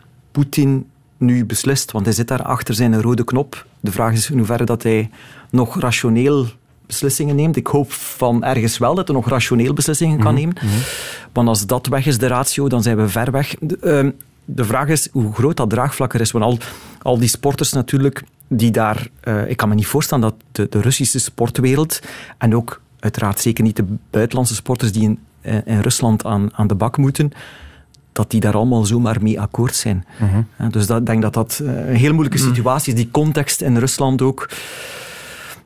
Poetin 0.43 0.87
nu 1.17 1.45
beslist. 1.45 1.93
Want 1.93 2.05
hij 2.05 2.15
zit 2.15 2.29
daar 2.29 2.43
achter 2.43 2.75
zijn 2.75 3.03
rode 3.03 3.25
knop. 3.25 3.67
De 3.81 3.93
vraag 3.93 4.13
is 4.13 4.31
in 4.31 4.37
hoeverre 4.39 4.65
dat 4.65 4.83
hij 4.83 5.11
nog 5.51 5.81
rationeel 5.81 6.47
beslissingen 6.87 7.37
neemt. 7.37 7.57
Ik 7.57 7.67
hoop 7.67 7.93
van 7.93 8.45
ergens 8.45 8.79
wel 8.79 8.95
dat 8.95 9.07
hij 9.07 9.17
nog 9.17 9.29
rationeel 9.29 9.73
beslissingen 9.73 10.19
kan 10.19 10.33
Mhm, 10.35 10.41
nemen. 10.41 10.57
Want 11.33 11.49
als 11.49 11.67
dat 11.67 11.87
weg 11.87 12.07
is, 12.07 12.19
de 12.19 12.27
ratio, 12.27 12.69
dan 12.69 12.83
zijn 12.83 12.97
we 12.97 13.09
ver 13.09 13.31
weg. 13.31 13.55
De, 13.61 13.79
ehm, 13.79 14.11
de 14.45 14.65
vraag 14.65 14.89
is 14.89 15.09
hoe 15.13 15.33
groot 15.33 15.57
dat 15.57 15.71
draagvlak 15.71 16.15
er 16.15 16.21
is. 16.21 16.31
Want 16.31 16.45
al, 16.45 16.59
al 17.03 17.19
die 17.19 17.29
sporters 17.29 17.73
natuurlijk, 17.73 18.23
die 18.49 18.71
daar... 18.71 19.09
eh, 19.21 19.51
ik 19.51 19.57
kan 19.57 19.69
me 19.69 19.75
niet 19.75 19.87
voorstellen 19.87 20.23
dat 20.23 20.35
de, 20.53 20.67
de 20.71 20.81
Russische 20.81 21.19
sportwereld 21.21 22.01
en 22.39 22.55
ook 22.57 22.81
uiteraard 23.01 23.41
zeker 23.41 23.65
niet 23.65 23.77
de 23.77 23.85
buitenlandse 24.11 24.55
sporters 24.55 24.93
die 24.93 25.03
in, 25.03 25.19
eh, 25.41 25.55
in 25.65 25.81
Rusland 25.81 26.25
aan, 26.25 26.49
aan 26.55 26.67
de 26.67 26.75
bak 26.75 26.97
moeten, 26.97 27.33
dat 28.19 28.31
die 28.31 28.41
daar 28.41 28.55
allemaal 28.55 28.85
zomaar 28.85 29.23
mee 29.23 29.41
akkoord 29.41 29.75
zijn. 29.77 30.05
Ja, 30.59 30.69
Dus 30.69 30.87
dat, 30.87 30.99
ik 30.99 31.07
denk 31.07 31.23
dat 31.23 31.35
dat 31.35 31.61
eh, 31.65 31.89
een 31.89 31.95
heel 31.95 32.13
moeilijke 32.13 32.39
situatie 32.39 32.93
is. 32.93 32.99
Die 32.99 33.11
context 33.11 33.61
in 33.61 33.77
Rusland 33.77 34.23
ook. 34.23 34.49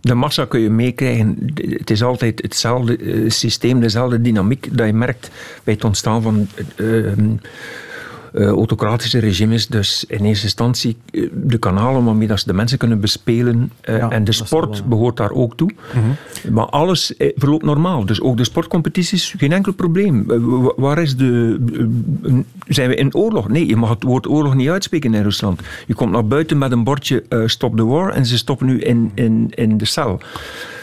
De 0.00 0.14
massa 0.14 0.44
kun 0.44 0.61
je 0.61 0.70
meekrijgen. 0.70 1.53
Het 1.55 1.90
is 1.90 2.03
altijd 2.03 2.42
hetzelfde 2.42 2.96
eh, 2.96 3.30
systeem, 3.30 3.80
dezelfde 3.80 4.20
dynamiek 4.20 4.68
dat 4.76 4.86
je 4.86 4.92
merkt 4.92 5.30
bij 5.64 5.74
het 5.74 5.84
ontstaan 5.84 6.22
van 6.22 6.46
eh, 6.76 6.86
eh, 8.32 8.46
autocratische 8.46 9.18
regimes. 9.18 9.66
Dus 9.66 10.04
in 10.08 10.24
eerste 10.24 10.44
instantie 10.44 10.96
eh, 11.10 11.28
de 11.32 11.58
kanalen 11.58 12.04
waarmee 12.04 12.26
dat 12.28 12.40
ze 12.40 12.46
de 12.46 12.52
mensen 12.52 12.78
kunnen 12.78 13.00
bespelen. 13.00 13.70
eh, 13.80 14.12
en 14.12 14.24
de 14.24 14.32
sport 14.32 14.84
behoort 14.88 15.16
daar 15.16 15.30
ook 15.30 15.56
toe. 15.56 15.70
Maar 16.50 16.66
alles 16.66 17.14
verloopt 17.36 17.64
normaal. 17.64 18.04
Dus 18.06 18.20
ook 18.20 18.36
de 18.36 18.44
sportcompetities, 18.44 19.34
geen 19.38 19.52
enkel 19.52 19.72
probleem. 19.72 20.24
Wa- 20.26 20.72
Waar 20.76 21.02
is 21.02 21.16
de... 21.16 21.58
zijn 22.66 22.88
we 22.88 22.94
in 22.94 23.14
oorlog? 23.14 23.48
Nee, 23.48 23.66
je 23.66 23.76
mag 23.76 23.88
het 23.88 24.02
woord 24.02 24.28
oorlog 24.28 24.54
niet 24.54 24.68
uitspreken 24.68 25.14
in 25.14 25.22
Rusland. 25.22 25.60
Je 25.86 25.94
komt 25.94 26.12
naar 26.12 26.26
buiten 26.26 26.58
met 26.58 26.72
een 26.72 26.84
bordje 26.84 27.24
Stop 27.46 27.76
the 27.76 27.84
War 27.84 28.10
en 28.12 28.26
ze 28.26 28.36
stoppen 28.38 28.66
nu 28.66 28.80
in, 28.80 29.10
in, 29.14 29.50
in 29.54 29.78
de 29.78 29.84
cel. 29.84 30.20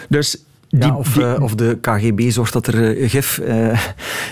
Dus 0.09 0.43
die, 0.69 0.79
Ja, 0.85 0.95
of, 0.95 1.13
die- 1.13 1.23
eh, 1.25 1.41
of 1.43 1.55
de 1.55 1.77
KGB 1.81 2.29
zorgt 2.31 2.53
dat 2.53 2.67
er 2.67 2.97
eh, 2.97 3.09
gif 3.09 3.37
eh, 3.37 3.79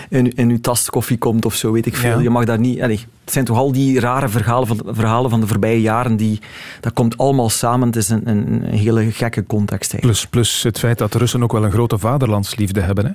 in, 0.10 0.36
in 0.36 0.50
uw 0.50 0.60
tas 0.60 0.90
koffie 0.90 1.18
komt 1.18 1.46
of 1.46 1.56
zo, 1.56 1.72
weet 1.72 1.86
ik 1.86 1.96
veel. 1.96 2.18
Ja. 2.18 2.22
Je 2.24 2.30
mag 2.30 2.46
daar 2.46 2.60
niet... 2.60 2.82
allee, 2.82 3.00
het 3.24 3.34
zijn 3.34 3.46
toch 3.46 3.58
al 3.58 3.72
die 3.72 4.00
rare 4.00 4.30
verhalen 4.30 4.68
van, 4.68 4.82
verhalen 4.86 5.30
van 5.30 5.40
de 5.40 5.48
voorbije 5.48 5.82
jaren, 5.82 6.16
die, 6.16 6.40
dat 6.80 6.94
komt 6.94 7.18
allemaal 7.18 7.50
samen. 7.50 7.88
Het 7.88 7.96
is 7.96 8.10
een, 8.10 8.30
een, 8.30 8.48
een 8.64 8.74
hele 8.78 9.12
gekke 9.12 9.46
context 9.46 9.94
eigenlijk. 9.94 10.30
Plus, 10.30 10.46
plus 10.46 10.64
het 10.64 10.80
feit 10.80 10.98
dat 10.98 11.12
de 11.12 11.18
Russen 11.18 11.44
ook 11.44 11.52
wel 11.52 11.64
een 11.64 11.72
grote 11.72 11.98
vaderlandsliefde 11.98 12.82
hebben. 12.82 13.06
Hè? 13.06 13.12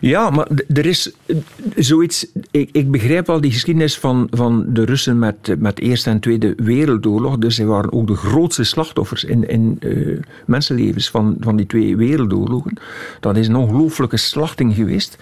Ja, 0.00 0.30
maar 0.30 0.48
er 0.74 0.86
is 0.86 1.12
eh, 1.26 1.36
zoiets. 1.76 2.26
Ik, 2.50 2.68
ik 2.72 2.90
begrijp 2.90 3.26
wel 3.26 3.40
die 3.40 3.52
geschiedenis 3.52 3.98
van, 3.98 4.28
van 4.30 4.66
de 4.68 4.84
Russen 4.84 5.18
met, 5.18 5.54
met 5.58 5.76
de 5.76 5.82
Eerste 5.82 6.10
en 6.10 6.20
Tweede 6.20 6.54
Wereldoorlog. 6.56 7.38
Dus 7.38 7.54
zij 7.54 7.64
waren 7.66 7.92
ook 7.92 8.06
de 8.06 8.14
grootste 8.16 8.64
slachtoffers 8.64 9.24
in, 9.24 9.48
in 9.48 9.76
eh, 9.80 10.18
mensenlevens 10.46 11.10
van, 11.10 11.36
van 11.40 11.56
die 11.56 11.66
twee 11.66 11.96
wereldoorlogen. 11.96 12.72
Dat 13.20 13.36
is 13.36 13.48
een 13.48 13.56
ongelooflijke 13.56 14.16
slachting 14.16 14.74
geweest. 14.74 15.16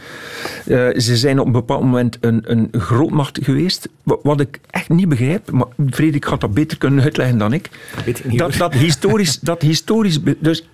Eh, 0.67 0.89
ze 0.97 1.17
zijn 1.17 1.39
op 1.41 1.47
een 1.47 1.53
bepaald 1.53 1.83
moment 1.83 2.17
een, 2.21 2.43
een 2.51 2.69
grootmacht 2.73 3.39
geweest. 3.43 3.89
Wa- 4.03 4.19
Wat 4.23 4.41
ik 4.41 4.61
echt 4.71 4.89
niet 4.89 5.09
begrijp, 5.09 5.51
maar 5.51 5.67
Frederik 5.91 6.25
gaat 6.25 6.41
dat 6.41 6.55
beter 6.55 6.79
kunnen 6.79 7.05
uitleggen 7.05 7.39
dan 7.39 7.53
ik. 7.53 7.71
Dat, 8.05 8.21
hoor. 8.39 8.59
dat 8.59 8.75
historisch. 8.75 9.39
Dat 9.41 9.63
historisch 9.63 10.19
dus 10.39 10.69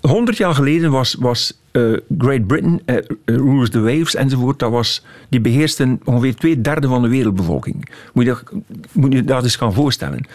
100 0.00 0.36
jaar 0.36 0.54
geleden 0.54 0.90
was, 0.90 1.14
was 1.18 1.59
eh, 1.72 1.82
Great 2.18 2.46
Britain, 2.46 2.82
eh, 2.84 2.96
rules 3.24 3.70
the 3.70 3.80
waves 3.80 4.14
enzovoort, 4.14 4.58
dat 4.58 4.70
was, 4.70 5.04
die 5.28 5.40
beheersten 5.40 6.00
ongeveer 6.04 6.34
twee 6.34 6.60
derde 6.60 6.88
van 6.88 7.02
de 7.02 7.08
wereldbevolking. 7.08 7.88
Moet 8.12 8.24
je 8.24 8.36
moet 8.92 9.12
je 9.12 9.24
dat 9.24 9.42
eens 9.42 9.56
gaan 9.56 9.72
voorstellen. 9.72 10.26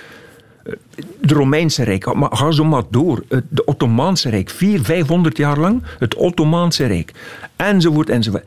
Eh, 0.64 0.74
Het 1.22 1.32
Romeinse 1.32 1.84
Rijk, 1.84 2.14
maar 2.14 2.36
ga 2.36 2.52
zo 2.52 2.64
maar 2.64 2.84
door. 2.90 3.24
De 3.50 3.66
Ottomaanse 3.66 4.30
Rijk, 4.30 4.50
400, 4.50 4.86
500 4.86 5.38
jaar 5.38 5.60
lang, 5.60 5.84
het 6.00 6.16
Ottomaanse 6.16 6.86
Rijk, 6.86 7.12
enzovoort, 7.56 8.10
enzovoort. 8.10 8.46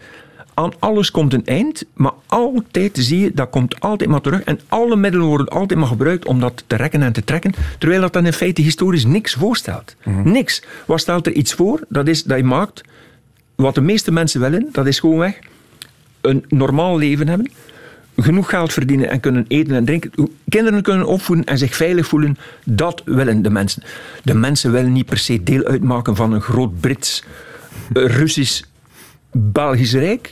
Aan 0.59 0.73
alles 0.79 1.11
komt 1.11 1.33
een 1.33 1.47
eind, 1.47 1.85
maar 1.95 2.13
altijd 2.27 2.99
zie 3.01 3.21
je, 3.21 3.31
dat 3.35 3.51
komt 3.51 3.81
altijd 3.81 4.11
maar 4.11 4.21
terug. 4.21 4.43
En 4.43 4.61
alle 4.69 4.97
middelen 4.97 5.27
worden 5.27 5.49
altijd 5.49 5.79
maar 5.79 5.89
gebruikt 5.89 6.27
om 6.27 6.41
dat 6.41 6.65
te 6.67 6.77
rekken 6.77 7.03
en 7.03 7.13
te 7.13 7.25
trekken, 7.25 7.55
terwijl 7.79 8.01
dat 8.01 8.13
dan 8.13 8.27
in 8.27 8.33
feite 8.33 8.63
historisch 8.63 9.05
niks 9.05 9.35
voorstelt. 9.35 9.97
Niks. 10.25 10.63
Wat 10.87 11.01
stelt 11.01 11.27
er 11.27 11.33
iets 11.33 11.55
voor? 11.55 11.81
Dat 11.89 12.09
is 12.09 12.25
dat 12.25 12.39
je 12.39 12.45
maakt, 12.45 12.83
wat 13.55 13.75
de 13.75 13.81
meeste 13.81 14.13
mensen 14.13 14.41
willen, 14.41 14.69
dat 14.73 14.87
is 14.87 14.99
gewoon 14.99 15.19
weg, 15.19 15.39
een 16.21 16.45
normaal 16.49 16.99
leven 16.99 17.29
hebben, 17.29 17.51
genoeg 18.17 18.49
geld 18.49 18.73
verdienen 18.73 19.11
en 19.11 19.21
kunnen 19.21 19.45
eten 19.49 19.75
en 19.75 19.85
drinken, 19.85 20.13
kinderen 20.49 20.83
kunnen 20.83 21.07
opvoeden 21.07 21.45
en 21.45 21.59
zich 21.59 21.77
veilig 21.77 22.07
voelen, 22.07 22.39
dat 22.65 23.03
willen 23.05 23.43
de 23.43 23.51
mensen. 23.51 23.83
De 24.23 24.35
mensen 24.35 24.73
willen 24.73 24.93
niet 24.93 25.07
per 25.07 25.19
se 25.19 25.43
deel 25.43 25.65
uitmaken 25.65 26.17
van 26.17 26.33
een 26.33 26.43
groot 26.43 26.81
Brits, 26.81 27.25
eh, 27.93 28.05
Russisch, 28.05 28.63
Belgisch 29.31 29.93
Rijk. 29.93 30.31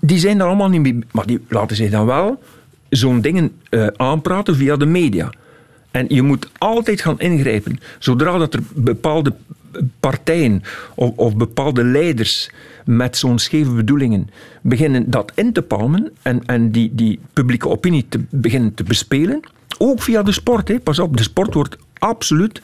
Die 0.00 0.18
zijn 0.18 0.38
daar 0.38 0.46
allemaal 0.46 0.68
niet 0.68 0.80
mee, 0.80 0.98
maar 1.12 1.26
die 1.26 1.40
laten 1.48 1.76
zich 1.76 1.90
dan 1.90 2.06
wel 2.06 2.42
zo'n 2.88 3.20
dingen 3.20 3.52
eh, 3.70 3.86
aanpraten 3.96 4.56
via 4.56 4.76
de 4.76 4.86
media. 4.86 5.32
En 5.90 6.06
je 6.08 6.22
moet 6.22 6.48
altijd 6.58 7.00
gaan 7.00 7.20
ingrijpen. 7.20 7.78
Zodra 7.98 8.38
dat 8.38 8.54
er 8.54 8.62
bepaalde 8.74 9.34
partijen 10.00 10.62
of, 10.94 11.36
bepaalde 11.36 11.84
leiders 11.84 12.50
met 12.84 13.16
zo'n 13.16 13.38
scheve 13.38 13.70
bedoelingen 13.70 14.28
beginnen 14.62 15.10
dat 15.10 15.32
in 15.34 15.52
te 15.52 15.62
palmen 15.62 16.12
en, 16.22 16.42
en 16.46 16.70
die, 16.70 16.94
die 16.94 17.20
publieke 17.32 17.68
opinie 17.68 18.06
te 18.08 18.20
beginnen 18.30 18.74
te 18.74 18.82
bespelen, 18.82 19.40
ook 19.78 20.02
via 20.02 20.22
de 20.22 20.32
sport. 20.32 20.68
Hè. 20.68 20.80
Pas 20.80 20.98
op, 20.98 21.16
de 21.16 21.22
sport 21.22 21.54
wordt 21.54 21.76
absoluut 21.98 22.60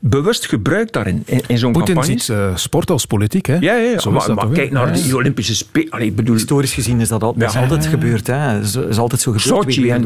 bewust 0.00 0.46
gebruikt 0.46 0.92
daarin, 0.92 1.22
in, 1.26 1.40
in 1.46 1.58
zo'n 1.58 1.72
Poetin 1.72 1.94
campagne. 1.94 2.18
ziet 2.20 2.28
eh, 2.36 2.56
sport 2.56 2.90
als 2.90 3.04
politiek. 3.06 3.46
Hè? 3.46 3.54
Ja, 3.54 3.60
ja, 3.60 3.74
ja. 3.90 3.98
Zo 3.98 4.16
is 4.16 4.26
maar, 4.26 4.48
kijk 4.48 4.70
naar 4.70 4.96
Ja. 4.96 5.02
die 5.02 5.16
Olympische 5.16 5.54
Spelen. 5.54 6.00
Ik 6.00 6.16
bedoel, 6.16 6.34
Historisch 6.34 6.74
gezien 6.74 7.00
is 7.00 7.08
dat, 7.08 7.22
al, 7.22 7.34
dat 7.36 7.48
is 7.48 7.54
Ja. 7.54 7.60
altijd 7.60 7.86
gebeurd. 7.86 8.26
Hè. 8.26 8.60
Is, 8.60 8.74
is 8.74 8.98
altijd 8.98 9.20
zo 9.20 9.32
gebeurd. 9.32 9.64
Sochi 9.64 9.90
en 9.90 10.02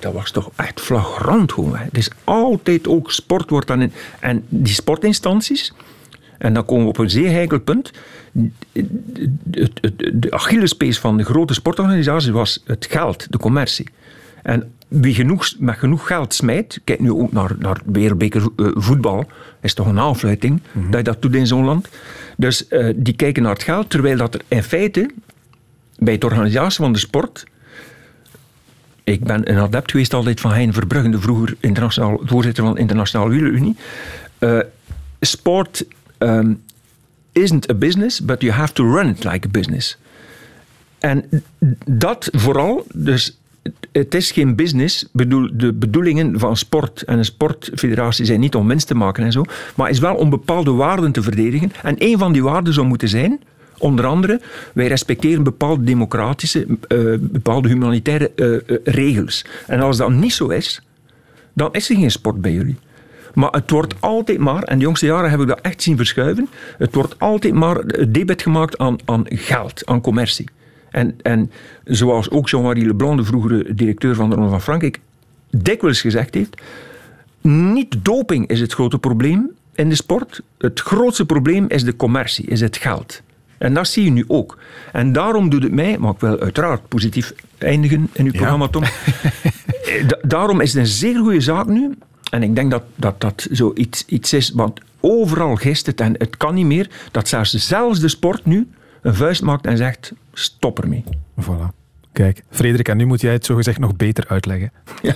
dat 0.00 0.12
was 0.12 0.30
toch 0.30 0.50
echt 0.56 0.80
flagrant 0.80 1.52
gewoon. 1.52 1.76
Hè. 1.76 1.84
Het 1.84 1.96
is 1.96 2.10
altijd 2.24 2.88
ook 2.88 3.10
sport 3.12 3.50
wordt 3.50 3.66
dan 3.66 3.82
in. 3.82 3.92
En 4.20 4.44
die 4.48 4.74
sportinstanties, 4.74 5.72
en 6.38 6.54
dan 6.54 6.64
komen 6.64 6.82
we 6.82 6.88
op 6.88 6.98
een 6.98 7.10
zeer 7.10 7.30
heikel 7.30 7.60
punt. 7.60 7.90
Het, 8.72 8.86
het, 9.80 9.92
de 10.12 10.30
Achillespees 10.30 10.98
van 10.98 11.16
de 11.16 11.24
grote 11.24 11.54
sportorganisaties 11.54 12.28
was 12.30 12.62
het 12.66 12.86
geld, 12.90 13.26
de 13.30 13.38
commercie. 13.38 13.88
En 14.44 14.72
wie 14.88 15.14
genoeg, 15.14 15.54
met 15.58 15.78
genoeg 15.78 16.06
geld 16.06 16.34
smijt, 16.34 16.80
kijk 16.84 17.00
nu 17.00 17.12
ook 17.12 17.32
naar, 17.32 17.50
naar 17.58 17.80
wereldbeker 17.84 18.42
eh, 18.56 18.66
voetbal, 18.74 19.26
is 19.60 19.74
toch 19.74 19.86
een 19.86 19.98
aanfluiting 19.98 20.60
dat 20.72 20.96
je 20.96 21.02
dat 21.02 21.22
doet 21.22 21.34
in 21.34 21.46
zo'n 21.46 21.64
land. 21.64 21.88
Dus 22.36 22.68
eh, 22.68 22.92
die 22.96 23.16
kijken 23.16 23.42
naar 23.42 23.52
het 23.52 23.62
geld, 23.62 23.90
terwijl 23.90 24.16
dat 24.16 24.34
er 24.34 24.40
in 24.48 24.62
feite 24.62 25.10
bij 25.98 26.14
het 26.14 26.24
organisatie 26.24 26.84
van 26.84 26.92
de 26.92 26.98
sport 26.98 27.44
ik 29.04 29.24
ben 29.24 29.50
een 29.50 29.58
adept 29.58 29.90
geweest 29.90 30.14
altijd 30.14 30.40
van 30.40 30.52
Hein 30.52 30.72
Verbruggen, 30.72 31.10
de 31.10 31.20
vroeger 31.20 31.56
internationaal, 31.60 32.20
voorzitter 32.24 32.64
van 32.64 32.74
de 32.74 32.80
Internationale 32.80 33.30
Wielerunie. 33.30 33.76
Eh 34.38 34.58
sport 35.20 35.84
um, 36.18 36.62
isn't 37.32 37.70
a 37.70 37.74
business, 37.74 38.20
but 38.20 38.42
you 38.42 38.52
have 38.52 38.72
to 38.72 38.84
run 38.84 39.08
it 39.08 39.24
like 39.24 39.46
a 39.46 39.50
business. 39.50 39.98
En 40.98 41.44
dat 41.86 42.28
vooral, 42.32 42.86
dus 42.94 43.38
het 43.92 44.14
is 44.14 44.30
geen 44.30 44.56
business. 44.56 45.08
Bedoel, 45.12 45.50
de 45.52 45.72
bedoelingen 45.72 46.38
van 46.38 46.56
sport 46.56 47.02
en 47.02 47.18
een 47.18 47.24
sportfederatie 47.24 48.24
zijn 48.24 48.40
niet 48.40 48.54
om 48.54 48.68
winst 48.68 48.86
te 48.86 48.94
maken 48.94 49.24
en 49.24 49.32
zo, 49.32 49.44
maar 49.74 49.90
is 49.90 49.98
wel 49.98 50.14
om 50.14 50.30
bepaalde 50.30 50.70
waarden 50.70 51.12
te 51.12 51.22
verdedigen. 51.22 51.72
En 51.82 51.94
een 51.98 52.18
van 52.18 52.32
die 52.32 52.42
waarden 52.42 52.72
zou 52.72 52.86
moeten 52.86 53.08
zijn, 53.08 53.40
onder 53.78 54.06
andere, 54.06 54.40
wij 54.72 54.86
respecteren 54.86 55.42
bepaalde 55.42 55.84
democratische, 55.84 56.66
uh, 56.66 57.14
bepaalde 57.20 57.68
humanitaire 57.68 58.32
uh, 58.36 58.46
uh, 58.46 58.78
regels. 58.84 59.44
En 59.66 59.80
als 59.80 59.96
dat 59.96 60.10
niet 60.10 60.32
zo 60.32 60.48
is, 60.48 60.82
dan 61.52 61.72
is 61.72 61.90
er 61.90 61.96
geen 61.96 62.10
sport 62.10 62.40
bij 62.40 62.52
jullie. 62.52 62.76
Maar 63.34 63.50
het 63.50 63.70
wordt 63.70 63.94
altijd 64.00 64.38
maar, 64.38 64.62
en 64.62 64.78
de 64.78 64.84
jongste 64.84 65.06
jaren 65.06 65.30
heb 65.30 65.40
ik 65.40 65.46
dat 65.46 65.60
echt 65.60 65.82
zien 65.82 65.96
verschuiven, 65.96 66.48
het 66.78 66.94
wordt 66.94 67.18
altijd 67.18 67.54
maar 67.54 68.08
debet 68.08 68.42
gemaakt 68.42 68.78
aan, 68.78 68.96
aan 69.04 69.24
geld, 69.28 69.86
aan 69.86 70.00
commercie. 70.00 70.48
En, 70.94 71.18
en 71.22 71.50
zoals 71.84 72.30
ook 72.30 72.48
Jean-Marie 72.48 72.86
Leblanc, 72.86 73.18
de 73.18 73.24
vroegere 73.24 73.74
directeur 73.74 74.14
van 74.14 74.28
de 74.30 74.34
Ronde 74.34 74.50
van 74.50 74.60
Frankrijk, 74.60 75.00
dikwijls 75.50 76.00
gezegd 76.00 76.34
heeft, 76.34 76.62
niet 77.40 77.96
doping 78.02 78.48
is 78.48 78.60
het 78.60 78.72
grote 78.72 78.98
probleem 78.98 79.50
in 79.74 79.88
de 79.88 79.94
sport. 79.94 80.42
Het 80.58 80.80
grootste 80.80 81.26
probleem 81.26 81.64
is 81.68 81.84
de 81.84 81.96
commercie, 81.96 82.46
is 82.46 82.60
het 82.60 82.76
geld. 82.76 83.22
En 83.58 83.74
dat 83.74 83.88
zie 83.88 84.04
je 84.04 84.10
nu 84.10 84.24
ook. 84.28 84.58
En 84.92 85.12
daarom 85.12 85.50
doet 85.50 85.62
het 85.62 85.72
mij, 85.72 85.98
maar 85.98 86.12
ik 86.12 86.20
wil 86.20 86.40
uiteraard 86.40 86.88
positief 86.88 87.32
eindigen 87.58 88.10
in 88.12 88.24
uw 88.24 88.32
ja. 88.32 88.38
programma, 88.38 88.68
Tom. 88.68 88.82
da 90.08 90.18
daarom 90.22 90.60
is 90.60 90.72
het 90.72 90.82
een 90.82 90.88
zeer 90.88 91.18
goede 91.18 91.40
zaak 91.40 91.66
nu. 91.66 91.94
En 92.30 92.42
ik 92.42 92.54
denk 92.54 92.70
dat 92.70 92.82
dat, 92.94 93.20
dat 93.20 93.46
zoiets 93.50 94.04
iets 94.06 94.32
is, 94.32 94.50
want 94.50 94.80
overal 95.00 95.54
gist 95.54 95.86
het 95.86 96.00
en 96.00 96.14
het 96.18 96.36
kan 96.36 96.54
niet 96.54 96.66
meer, 96.66 96.90
dat 97.10 97.28
zelfs, 97.28 97.54
zelfs 97.54 98.00
de 98.00 98.08
sport 98.08 98.44
nu 98.44 98.68
een 99.04 99.14
vuist 99.14 99.42
maakt 99.42 99.66
en 99.66 99.76
zegt, 99.76 100.12
stop 100.32 100.82
ermee. 100.82 101.04
Voilà. 101.40 101.82
Kijk, 102.12 102.42
Frederik, 102.50 102.88
en 102.88 102.96
nu 102.96 103.06
moet 103.06 103.20
jij 103.20 103.32
het 103.32 103.44
zogezegd 103.44 103.78
nog 103.78 103.96
beter 103.96 104.24
uitleggen. 104.28 104.72
Ja. 105.02 105.14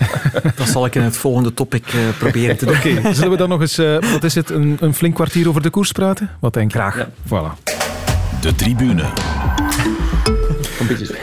Dat 0.57 0.69
zal 0.69 0.87
ik 0.87 0.95
in 0.95 1.03
het 1.03 1.17
volgende 1.17 1.55
topic 1.55 1.93
uh, 1.93 2.01
proberen 2.19 2.57
te 2.57 2.65
doen. 2.65 2.77
Oké, 2.77 2.89
okay, 2.89 3.15
zullen 3.15 3.31
we 3.31 3.37
dan 3.37 3.49
nog 3.49 3.61
eens, 3.61 3.79
uh, 3.79 3.99
wat 4.13 4.25
is 4.25 4.35
het, 4.35 4.51
een, 4.51 4.77
een, 4.81 4.95
flink 4.95 5.15
kwartier 5.15 5.49
over 5.49 5.63
de 5.63 5.71
koers 5.71 5.93
praten? 5.93 6.31
Wat 6.41 6.53
denk 6.53 6.73
je? 6.73 6.79
Graag. 6.79 6.97
Ja. 6.97 7.09
Voilà. 7.27 7.63
De 8.41 8.55
tribune. 8.55 9.03
Een 10.81 10.87
beetje 10.87 11.17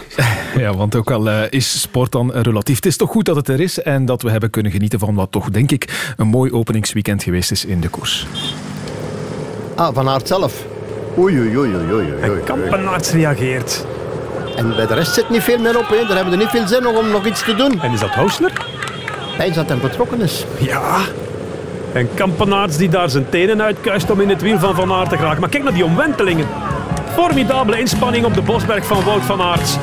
Ja, 0.57 0.73
want 0.73 0.95
ook 0.95 1.11
al 1.11 1.27
uh, 1.27 1.41
is 1.49 1.81
sport 1.81 2.11
dan 2.11 2.31
relatief. 2.31 2.75
Het 2.75 2.85
is 2.85 2.97
toch 2.97 3.09
goed 3.09 3.25
dat 3.25 3.35
het 3.35 3.47
er 3.47 3.59
is 3.59 3.81
en 3.81 4.05
dat 4.05 4.21
we 4.21 4.31
hebben 4.31 4.49
kunnen 4.49 4.71
genieten 4.71 4.99
van 4.99 5.15
wat 5.15 5.31
toch, 5.31 5.49
denk 5.49 5.71
ik, 5.71 6.13
een 6.17 6.27
mooi 6.27 6.51
openingsweekend 6.51 7.23
geweest 7.23 7.51
is 7.51 7.65
in 7.65 7.79
de 7.79 7.89
koers. 7.89 8.27
Ah, 9.75 9.93
Van 9.93 10.09
Aert 10.09 10.27
zelf. 10.27 10.65
Oei, 11.17 11.39
oei, 11.39 11.57
oei, 11.57 11.75
oei, 11.75 11.93
oei. 11.93 12.13
En 12.21 12.43
Kampenaerts 12.43 13.11
reageert. 13.11 13.85
En 14.55 14.75
bij 14.75 14.87
de 14.87 14.93
rest 14.93 15.13
zit 15.13 15.29
niet 15.29 15.43
veel 15.43 15.59
meer 15.59 15.77
op. 15.77 15.89
Hè. 15.89 16.05
Daar 16.07 16.15
hebben 16.15 16.33
we 16.33 16.39
niet 16.39 16.49
veel 16.49 16.67
zin 16.67 16.87
om 16.87 17.09
nog 17.09 17.25
iets 17.25 17.43
te 17.43 17.55
doen. 17.55 17.81
En 17.81 17.91
is 17.91 17.99
dat 17.99 18.09
Housler? 18.09 18.51
Hij 19.37 19.51
dat 19.51 19.67
hij 19.67 19.77
betrokken 19.77 20.21
is. 20.21 20.45
Ja. 20.59 20.97
En 21.93 22.09
Kampenaerts 22.13 22.77
die 22.77 22.89
daar 22.89 23.09
zijn 23.09 23.29
tenen 23.29 23.61
uitkuist 23.61 24.09
om 24.11 24.21
in 24.21 24.29
het 24.29 24.41
wiel 24.41 24.59
van 24.59 24.75
Van 24.75 24.91
Aert 24.91 25.09
te 25.09 25.17
geraken. 25.17 25.39
Maar 25.39 25.49
kijk 25.49 25.63
naar 25.63 25.73
die 25.73 25.85
omwentelingen. 25.85 26.47
Formidabele 27.13 27.79
inspanning 27.79 28.25
op 28.25 28.33
de 28.33 28.41
Bosberg 28.41 28.85
van 28.85 29.03
Wout 29.03 29.23
van 29.23 29.41
Aert. 29.41 29.79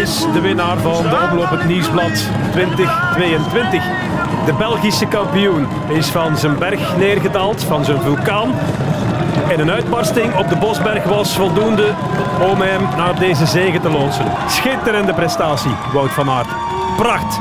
Is 0.00 0.26
de 0.32 0.40
winnaar 0.40 0.78
van 0.78 1.02
de 1.02 1.46
het 1.48 1.64
Nieuwsblad 1.64 2.28
2022. 2.52 3.82
De 4.44 4.54
Belgische 4.58 5.06
kampioen 5.06 5.66
is 5.88 6.06
van 6.06 6.36
zijn 6.36 6.58
berg 6.58 6.96
neergedaald, 6.96 7.64
van 7.64 7.84
zijn 7.84 8.00
vulkaan. 8.00 8.54
En 9.48 9.60
een 9.60 9.70
uitbarsting 9.70 10.36
op 10.36 10.48
de 10.48 10.56
Bosberg 10.56 11.04
was 11.04 11.36
voldoende 11.36 11.94
om 12.52 12.60
hem 12.60 12.82
naar 12.96 13.18
deze 13.18 13.46
zegen 13.46 13.80
te 13.80 13.90
loodsen. 13.90 14.26
Schitterende 14.48 15.14
prestatie, 15.14 15.74
Wout 15.92 16.12
van 16.12 16.30
Aert. 16.30 16.48
Pracht 16.96 17.38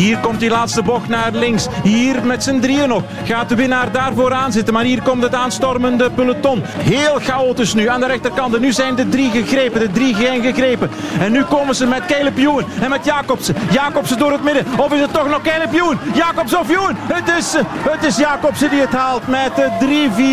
Hier 0.00 0.18
komt 0.18 0.40
die 0.40 0.50
laatste 0.50 0.82
bocht 0.82 1.08
naar 1.08 1.32
links. 1.32 1.66
Hier 1.82 2.26
met 2.26 2.42
z'n 2.42 2.60
drieën 2.60 2.88
nog. 2.88 3.02
Gaat 3.24 3.48
de 3.48 3.54
winnaar 3.54 3.92
daarvoor 3.92 4.32
aan 4.32 4.52
zitten. 4.52 4.74
Maar 4.74 4.84
hier 4.84 5.02
komt 5.02 5.22
het 5.22 5.34
aanstormende 5.34 6.10
peloton. 6.10 6.62
Heel 6.64 7.18
chaotisch 7.18 7.74
nu 7.74 7.88
aan 7.88 8.00
de 8.00 8.06
rechterkant. 8.06 8.60
Nu 8.60 8.72
zijn 8.72 8.94
de 8.94 9.08
drie 9.08 9.30
gegrepen. 9.30 9.80
De 9.80 9.90
drie 9.90 10.14
geen 10.14 10.42
gegrepen. 10.42 10.90
En 11.18 11.32
nu 11.32 11.42
komen 11.42 11.74
ze 11.74 11.86
met 11.86 12.06
Caleb 12.06 12.38
Ewan 12.38 12.64
en 12.80 12.90
met 12.90 13.04
Jacobsen. 13.04 13.56
Jacobsen 13.70 14.18
door 14.18 14.32
het 14.32 14.42
midden. 14.44 14.66
Of 14.76 14.92
is 14.92 15.00
het 15.00 15.12
toch 15.12 15.28
nog 15.28 15.42
Caleb 15.42 15.74
Ewan? 15.74 15.98
Jacobsen 16.14 16.60
of 16.60 16.70
Ewan? 16.70 16.96
Het 16.96 17.36
is, 17.38 17.54
het 17.90 18.04
is 18.04 18.16
Jacobsen 18.16 18.70
die 18.70 18.80
het 18.80 18.92
haalt 18.92 19.26
met 19.26 19.52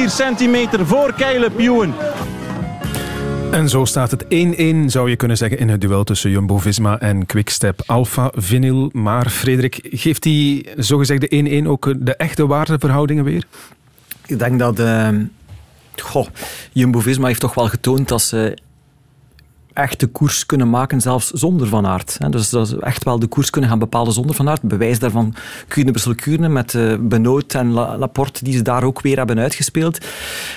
3-4 0.07 0.11
centimeter 0.11 0.87
voor 0.87 1.13
Caleb 1.17 1.59
Ewan. 1.59 1.93
En 3.57 3.69
zo 3.69 3.85
staat 3.85 4.11
het 4.11 4.23
1-1, 4.23 4.27
zou 4.85 5.09
je 5.09 5.15
kunnen 5.15 5.37
zeggen, 5.37 5.57
in 5.59 5.69
het 5.69 5.81
duel 5.81 6.03
tussen 6.03 6.29
Jumbo-Visma 6.29 6.99
en 6.99 7.25
Quickstep 7.25 7.83
Alpha 7.85 8.31
Vinyl. 8.35 8.89
Maar 8.93 9.29
Frederik, 9.29 9.79
geeft 9.83 10.23
die 10.23 10.69
zogezegde 10.75 11.61
1-1 11.63 11.67
ook 11.67 11.93
de 11.97 12.15
echte 12.15 12.47
waardeverhoudingen 12.47 13.23
weer? 13.23 13.43
Ik 14.25 14.39
denk 14.39 14.59
dat 14.59 14.79
uh, 14.79 15.09
Jumbo-Visma 16.71 17.27
heeft 17.27 17.39
toch 17.39 17.53
wel 17.53 17.67
getoond 17.67 18.07
dat 18.07 18.21
ze 18.21 18.57
echt 19.77 19.99
de 19.99 20.07
koers 20.07 20.45
kunnen 20.45 20.69
maken, 20.69 21.01
zelfs 21.01 21.31
zonder 21.31 21.67
Van 21.67 21.87
Aert. 21.87 22.17
Dus 22.29 22.49
dat 22.49 22.67
ze 22.67 22.79
echt 22.81 23.03
wel 23.03 23.19
de 23.19 23.27
koers 23.27 23.49
kunnen 23.49 23.69
gaan 23.69 23.79
bepalen 23.79 24.13
zonder 24.13 24.35
Van 24.35 24.49
Aert. 24.49 24.61
Bewijs 24.61 24.99
daarvan 24.99 25.33
Kuurne 25.67 25.91
Brussel 25.91 26.15
Kuurne 26.15 26.49
met 26.49 26.73
uh, 26.73 26.95
Benoot 26.99 27.53
en 27.53 27.71
Laporte 27.71 28.43
die 28.43 28.53
ze 28.53 28.61
daar 28.61 28.83
ook 28.83 29.01
weer 29.01 29.17
hebben 29.17 29.39
uitgespeeld. 29.39 29.97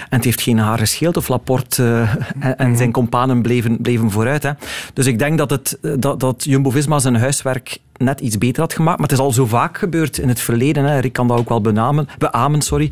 En 0.09 0.17
het 0.17 0.25
heeft 0.25 0.41
geen 0.41 0.59
haar 0.59 0.79
gescheeld 0.79 1.17
of 1.17 1.29
Laporte 1.29 1.83
uh, 1.83 2.51
en, 2.57 2.77
zijn 2.77 2.93
companen 2.93 3.43
bleven, 3.43 3.81
bleven 3.81 4.11
vooruit. 4.11 4.43
Hè. 4.43 4.51
Dus 4.95 5.07
ik 5.07 5.19
denk 5.19 5.39
dat, 5.39 5.51
het, 5.51 5.79
dat, 5.99 6.21
dat 6.21 6.45
Jumbo-Visma 6.45 6.99
zijn 6.99 7.17
huiswerk 7.17 7.79
net 7.97 8.21
iets 8.21 8.39
beter 8.39 8.63
had 8.63 8.73
gemaakt. 8.73 8.99
Maar 8.99 9.09
het 9.09 9.19
is 9.19 9.25
al 9.25 9.33
zo 9.33 9.47
vaak 9.47 9.79
gebeurd 9.79 10.19
in 10.19 10.29
het 10.29 10.41
verleden. 10.41 10.85
Hè. 10.85 10.99
Rick 10.99 11.13
kan 11.13 11.29
dat 11.29 11.39
ook 11.39 11.49
wel 11.49 11.61
benamen, 11.61 12.09
beamen. 12.19 12.63
Sorry. 12.63 12.91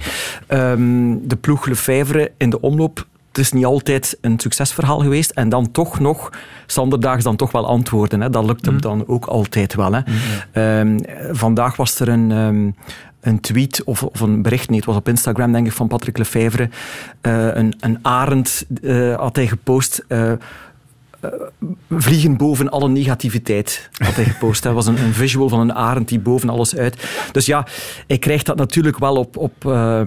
Um, 0.49 1.29
de 1.29 1.37
ploeg 1.37 1.67
Lefevre 1.67 2.33
in 2.37 2.51
de 2.51 2.61
omloop 2.61 3.07
het 3.29 3.39
is 3.39 3.53
niet 3.53 3.65
altijd 3.65 4.19
een 4.21 4.39
succesverhaal 4.39 4.99
geweest. 4.99 5.31
En 5.31 5.49
dan 5.49 5.71
toch 5.71 6.01
nog, 6.01 6.33
Sanderdags 6.67 7.25
dan 7.25 7.37
toch 7.37 7.53
wel 7.53 7.67
antwoorden. 7.67 8.21
Hè. 8.21 8.31
Dat 8.31 8.45
lukt 8.45 8.65
hem 8.65 8.75
mm. 8.75 8.81
dan 8.81 9.05
ook 9.07 9.25
altijd 9.25 9.75
wel. 9.75 9.93
Hè. 9.93 10.01
Mm, 10.01 10.63
um, 10.63 11.37
vandaag 11.37 11.77
was 11.77 12.01
er 12.01 12.09
een... 12.09 12.31
Um, 12.31 12.75
een 13.21 13.41
tweet 13.41 13.85
of, 13.85 14.03
of, 14.03 14.21
een 14.21 14.43
bericht, 14.43 14.69
nee, 14.69 14.77
het 14.77 14.87
was 14.87 14.97
op 14.97 15.09
Instagram 15.09 15.53
denk 15.53 15.67
ik, 15.67 15.73
van 15.73 15.89
Patrick 15.89 16.19
Lefevre. 16.19 16.69
Uh, 17.23 17.55
een, 17.55 17.75
een 17.81 17.99
arend 18.03 18.65
uh, 18.81 19.17
had 19.17 19.37
hij 19.37 19.47
gepost. 19.47 20.05
Uh, 20.09 20.33
uh, 21.25 21.31
vliegen 21.91 22.37
boven 22.37 22.71
alle 22.71 22.89
negativiteit, 22.89 23.89
had 23.93 24.15
hij 24.15 24.25
gepost. 24.25 24.63
Dat 24.63 24.75
was 24.75 24.87
een, 24.87 24.99
een, 24.99 25.13
visual 25.13 25.49
van 25.49 25.61
een 25.61 25.75
arend 25.75 26.09
die 26.09 26.19
boven 26.19 26.49
alles 26.49 26.77
uit. 26.77 27.09
Dus 27.33 27.47
ja, 27.47 27.67
hij 28.07 28.19
krijgt 28.19 28.47
dat 28.47 28.57
natuurlijk 28.57 28.99
wel 28.99 29.17
op, 29.17 29.37
op, 29.37 29.65
uh, 29.67 30.01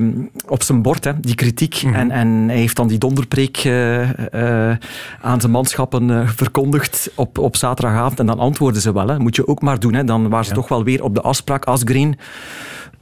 op 0.48 0.64
zijn 0.64 0.82
bord, 0.82 1.04
hè, 1.04 1.20
die 1.20 1.36
kritiek. 1.36 1.84
Mm 1.84 1.94
-hmm. 1.94 2.00
en, 2.00 2.12
en 2.12 2.28
hij 2.28 2.58
heeft 2.58 2.76
dan 2.76 2.88
die 2.88 2.98
donderpreek 2.98 3.64
uh, 3.64 4.10
aan 5.22 5.40
zijn 5.40 5.52
manschappen 5.52 6.30
verkondigd 6.30 7.12
op, 7.16 7.38
op 7.38 7.56
zaterdagavond. 7.56 8.20
En 8.20 8.26
dan 8.26 8.40
antwoorden 8.40 8.82
ze 8.82 8.94
wel. 8.94 9.08
Hè. 9.08 9.20
Moet 9.20 9.36
je 9.36 9.48
ook 9.48 9.62
maar 9.62 9.80
doen. 9.80 9.94
Hè. 9.94 10.04
Dan 10.04 10.30
waren 10.30 10.46
ze 10.46 10.52
ja. 10.52 10.58
toch 10.58 10.68
wel 10.68 10.84
weer 10.84 11.04
op 11.04 11.16
de 11.16 11.22
afspraak. 11.22 11.66
Asgreen, 11.66 12.18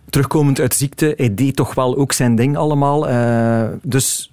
terugkomend 0.10 0.60
uit 0.60 0.74
ziekte, 0.76 1.14
hij 1.18 1.36
deed 1.36 1.56
toch 1.56 1.74
wel 1.74 1.98
ook 1.98 2.12
zijn 2.12 2.36
ding 2.36 2.58
allemaal. 2.58 3.08
dus 3.82 4.32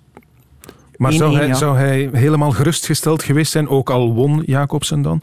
maar 0.97 1.13
zou, 1.13 1.37
hij, 1.37 1.47
ja. 1.47 1.55
zou 1.55 1.77
hij 1.79 2.09
helemaal 2.13 2.51
gerustgesteld 2.51 3.23
geweest 3.23 3.53
zijn, 3.53 3.69
ook 3.69 3.91
al 3.91 4.15
won 4.15 4.43
Jacobsen 4.47 5.03
dan? 5.03 5.23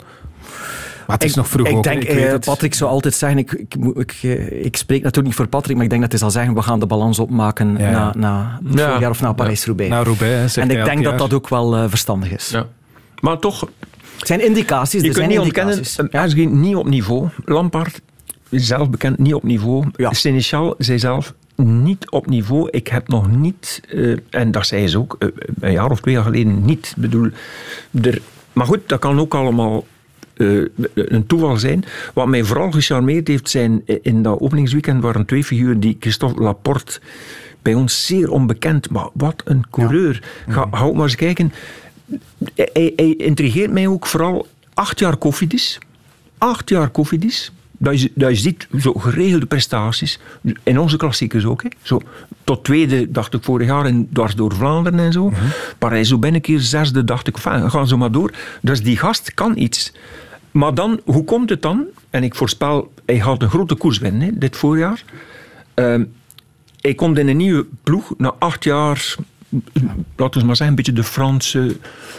Maar 1.06 1.16
het 1.16 1.24
is 1.24 1.30
ik, 1.30 1.36
nog 1.36 1.48
vroeg 1.48 1.66
ik 1.66 1.76
ook. 1.76 1.82
Denk, 1.82 2.04
ik 2.04 2.18
uh, 2.18 2.34
Patrick 2.38 2.74
zou 2.74 2.90
altijd 2.90 3.14
zeggen, 3.14 3.38
ik, 3.38 3.52
ik, 3.52 3.74
ik, 3.94 4.22
ik, 4.50 4.76
spreek 4.76 4.98
natuurlijk 4.98 5.26
niet 5.26 5.34
voor 5.34 5.48
Patrick, 5.48 5.74
maar 5.74 5.84
ik 5.84 5.90
denk 5.90 6.02
dat 6.02 6.10
hij 6.10 6.20
zal 6.20 6.30
zeggen, 6.30 6.54
we 6.54 6.62
gaan 6.62 6.80
de 6.80 6.86
balans 6.86 7.18
opmaken 7.18 7.76
ja. 7.78 7.90
na, 7.90 8.12
na 8.14 8.60
ja. 8.74 8.98
jaar 9.00 9.10
of 9.10 9.20
na 9.20 9.32
Parijs-Roubaix. 9.32 9.90
Na 9.90 10.02
Roubaix, 10.02 10.56
En 10.56 10.70
ik 10.70 10.84
denk 10.84 11.04
dat 11.04 11.18
dat 11.18 11.32
ook 11.32 11.48
wel 11.48 11.76
uh, 11.76 11.84
verstandig 11.88 12.30
is. 12.30 12.50
Ja. 12.50 12.66
Maar 13.20 13.38
toch... 13.38 13.68
Het 14.18 14.26
zijn 14.26 14.44
indicaties. 14.46 15.00
Je 15.02 15.08
er 15.08 15.14
kunt 15.14 15.16
zijn 15.16 15.28
niet 15.28 15.38
indicaties. 15.38 15.98
ontkennen, 15.98 16.34
hij 16.34 16.44
is 16.44 16.50
niet 16.50 16.76
op 16.76 16.88
niveau. 16.88 17.28
Lampard 17.44 18.00
zelf 18.50 18.90
bekend 18.90 19.18
niet 19.18 19.34
op 19.34 19.42
niveau. 19.42 19.84
Ja. 19.96 20.12
Seneschal 20.12 20.74
zei 20.78 20.98
zelf, 20.98 21.34
niet 21.56 22.10
op 22.10 22.26
niveau. 22.26 22.68
Ik 22.70 22.88
heb 22.88 23.08
nog 23.08 23.30
niet, 23.30 23.80
uh, 23.92 24.16
en 24.30 24.50
dat 24.50 24.66
zei 24.66 24.88
ze 24.88 24.98
ook 24.98 25.16
uh, 25.18 25.28
een 25.60 25.72
jaar 25.72 25.90
of 25.90 26.00
twee 26.00 26.14
jaar 26.14 26.24
geleden 26.24 26.64
niet. 26.64 26.94
Bedoel, 26.96 27.28
er, 28.02 28.20
maar 28.52 28.66
goed, 28.66 28.88
dat 28.88 28.98
kan 28.98 29.20
ook 29.20 29.34
allemaal 29.34 29.86
uh, 30.36 30.66
een 30.94 31.26
toeval 31.26 31.56
zijn. 31.56 31.84
Wat 32.14 32.26
mij 32.26 32.44
vooral 32.44 32.70
gecharmeerd 32.70 33.28
heeft 33.28 33.50
zijn 33.50 33.82
in 34.02 34.22
dat 34.22 34.40
openingsweekend 34.40 35.02
waren 35.02 35.26
twee 35.26 35.44
figuren 35.44 35.80
die 35.80 35.96
Christophe 36.00 36.42
Laporte 36.42 37.00
bij 37.62 37.74
ons 37.74 38.06
zeer 38.06 38.30
onbekend, 38.30 38.90
maar 38.90 39.08
wat 39.12 39.42
een 39.44 39.64
coureur. 39.70 40.22
Ja. 40.46 40.52
Ga, 40.52 40.68
ga 40.70 40.84
ook 40.84 40.94
maar 40.94 41.04
eens 41.04 41.16
kijken. 41.16 41.52
Hij, 42.54 42.92
hij 42.96 43.14
intrigeert 43.16 43.70
mij 43.70 43.86
ook 43.86 44.06
vooral 44.06 44.46
acht 44.74 44.98
jaar 44.98 45.16
koffiedis. 45.16 45.78
Acht 46.38 46.68
jaar 46.68 46.88
koffiedis 46.88 47.52
dat 47.84 48.00
je, 48.00 48.12
dat 48.14 48.30
je 48.30 48.36
ziet, 48.36 48.68
zo 48.80 48.92
geregelde 48.92 49.46
prestaties, 49.46 50.18
in 50.62 50.78
onze 50.78 50.96
klassiekers 50.96 51.44
ook. 51.44 51.62
Hè. 51.62 51.68
Zo, 51.82 52.00
tot 52.44 52.64
tweede, 52.64 53.10
dacht 53.10 53.34
ik 53.34 53.42
vorig 53.42 53.66
jaar, 53.66 53.86
in 53.86 54.08
dwars 54.12 54.34
door 54.34 54.54
Vlaanderen 54.54 54.98
en 54.98 55.12
zo. 55.12 55.28
Mm-hmm. 55.28 55.48
Parijs 55.78 56.08
zo 56.08 56.18
ben 56.18 56.34
ik 56.34 56.46
hier 56.46 56.60
zesde, 56.60 57.04
dacht 57.04 57.28
ik, 57.28 57.34
enfin, 57.34 57.70
gaan 57.70 57.88
zo 57.88 57.96
maar 57.96 58.12
door. 58.12 58.32
Dus 58.60 58.82
die 58.82 58.96
gast 58.96 59.34
kan 59.34 59.56
iets. 59.56 59.92
Maar 60.50 60.74
dan, 60.74 61.00
hoe 61.04 61.24
komt 61.24 61.50
het 61.50 61.62
dan? 61.62 61.84
En 62.10 62.22
ik 62.22 62.34
voorspel, 62.34 62.92
hij 63.06 63.20
gaat 63.20 63.42
een 63.42 63.48
grote 63.48 63.74
koers 63.74 63.98
winnen, 63.98 64.20
hè, 64.20 64.30
dit 64.34 64.56
voorjaar. 64.56 65.04
Uh, 65.74 66.02
hij 66.80 66.94
komt 66.94 67.18
in 67.18 67.28
een 67.28 67.36
nieuwe 67.36 67.66
ploeg, 67.82 68.14
na 68.16 68.34
acht 68.38 68.64
jaar 68.64 69.16
laten 70.16 70.40
we 70.40 70.46
maar 70.46 70.56
zeggen, 70.56 70.66
een 70.66 70.74
beetje 70.74 70.92
de 70.92 71.04
Franse 71.04 71.76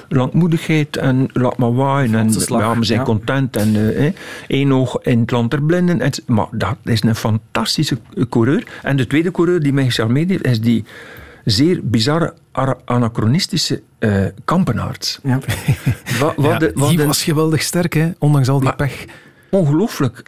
langmoedigheid 0.10 0.98
en 0.98 1.30
laat 1.34 1.58
maar 1.58 1.76
waaien. 1.76 2.16
En 2.16 2.32
ja, 2.48 2.78
we 2.78 2.86
zijn 2.86 3.00
ja. 3.00 3.06
content 3.06 3.56
en 3.56 3.76
uh, 3.76 4.12
één 4.48 4.72
oog 4.72 4.98
in 5.02 5.20
het 5.20 5.32
land 5.32 5.52
der 5.52 5.64
blinden. 5.64 6.02
En, 6.02 6.12
maar 6.26 6.48
dat 6.52 6.78
is 6.84 7.04
een 7.04 7.16
fantastische 7.16 7.98
coureur. 8.30 8.64
En 8.82 8.98
de 8.98 9.08
tweede 9.08 9.32
coureur 9.32 9.64
die 9.64 9.74
mij 9.74 9.84
gecharmeerd 9.84 10.30
heeft, 10.30 10.46
is 10.46 10.62
die 10.62 10.84
zeer 11.46 11.80
bizarre 11.84 12.34
anachronistische 12.86 13.82
uh, 14.00 14.26
kampenaarts. 14.46 15.20
Ja. 15.24 15.40
wat, 16.20 16.36
wat 16.36 16.46
ja, 16.46 16.58
de, 16.58 16.72
wat 16.76 16.90
die 16.90 16.98
de, 16.98 17.06
was 17.06 17.24
geweldig 17.24 17.62
sterk, 17.62 17.94
hè? 17.94 18.12
ondanks 18.20 18.50
al 18.50 18.60
die 18.60 18.68
maar, 18.68 18.76
pech. 18.76 19.06
Ongelooflijk 19.50 20.24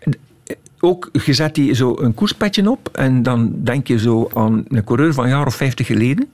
ook, 0.80 1.10
je 1.26 1.34
zet 1.34 1.56
die 1.56 1.74
zo 1.74 1.96
een 2.00 2.14
koerspetje 2.14 2.70
op 2.72 2.90
en 2.92 3.24
dan 3.24 3.54
denk 3.56 3.88
je 3.88 4.00
zo 4.00 4.30
aan 4.34 4.66
een 4.68 4.84
coureur 4.84 5.14
van 5.14 5.24
een 5.24 5.30
jaar 5.30 5.46
of 5.46 5.56
vijftig 5.56 5.88
geleden. 5.88 6.30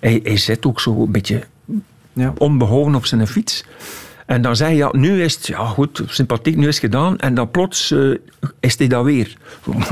Hij, 0.00 0.20
hij 0.22 0.36
zit 0.36 0.66
ook 0.66 0.80
zo 0.80 1.02
een 1.02 1.12
beetje 1.12 1.42
ja. 2.12 2.32
onbehouden 2.38 2.94
op 2.94 3.06
zijn 3.06 3.26
fiets. 3.26 3.64
En 4.26 4.42
dan 4.42 4.56
zeg 4.56 4.68
je, 4.68 4.74
ja, 4.74 4.88
nu 4.92 5.22
is 5.22 5.34
het 5.34 5.46
ja, 5.46 5.66
goed, 5.66 6.02
sympathiek, 6.06 6.56
nu 6.56 6.68
is 6.68 6.74
het 6.74 6.84
gedaan. 6.84 7.18
En 7.18 7.34
dan 7.34 7.50
plots 7.50 7.90
uh, 7.90 8.16
is 8.60 8.78
hij 8.78 8.86
dat 8.86 9.04
weer. 9.04 9.36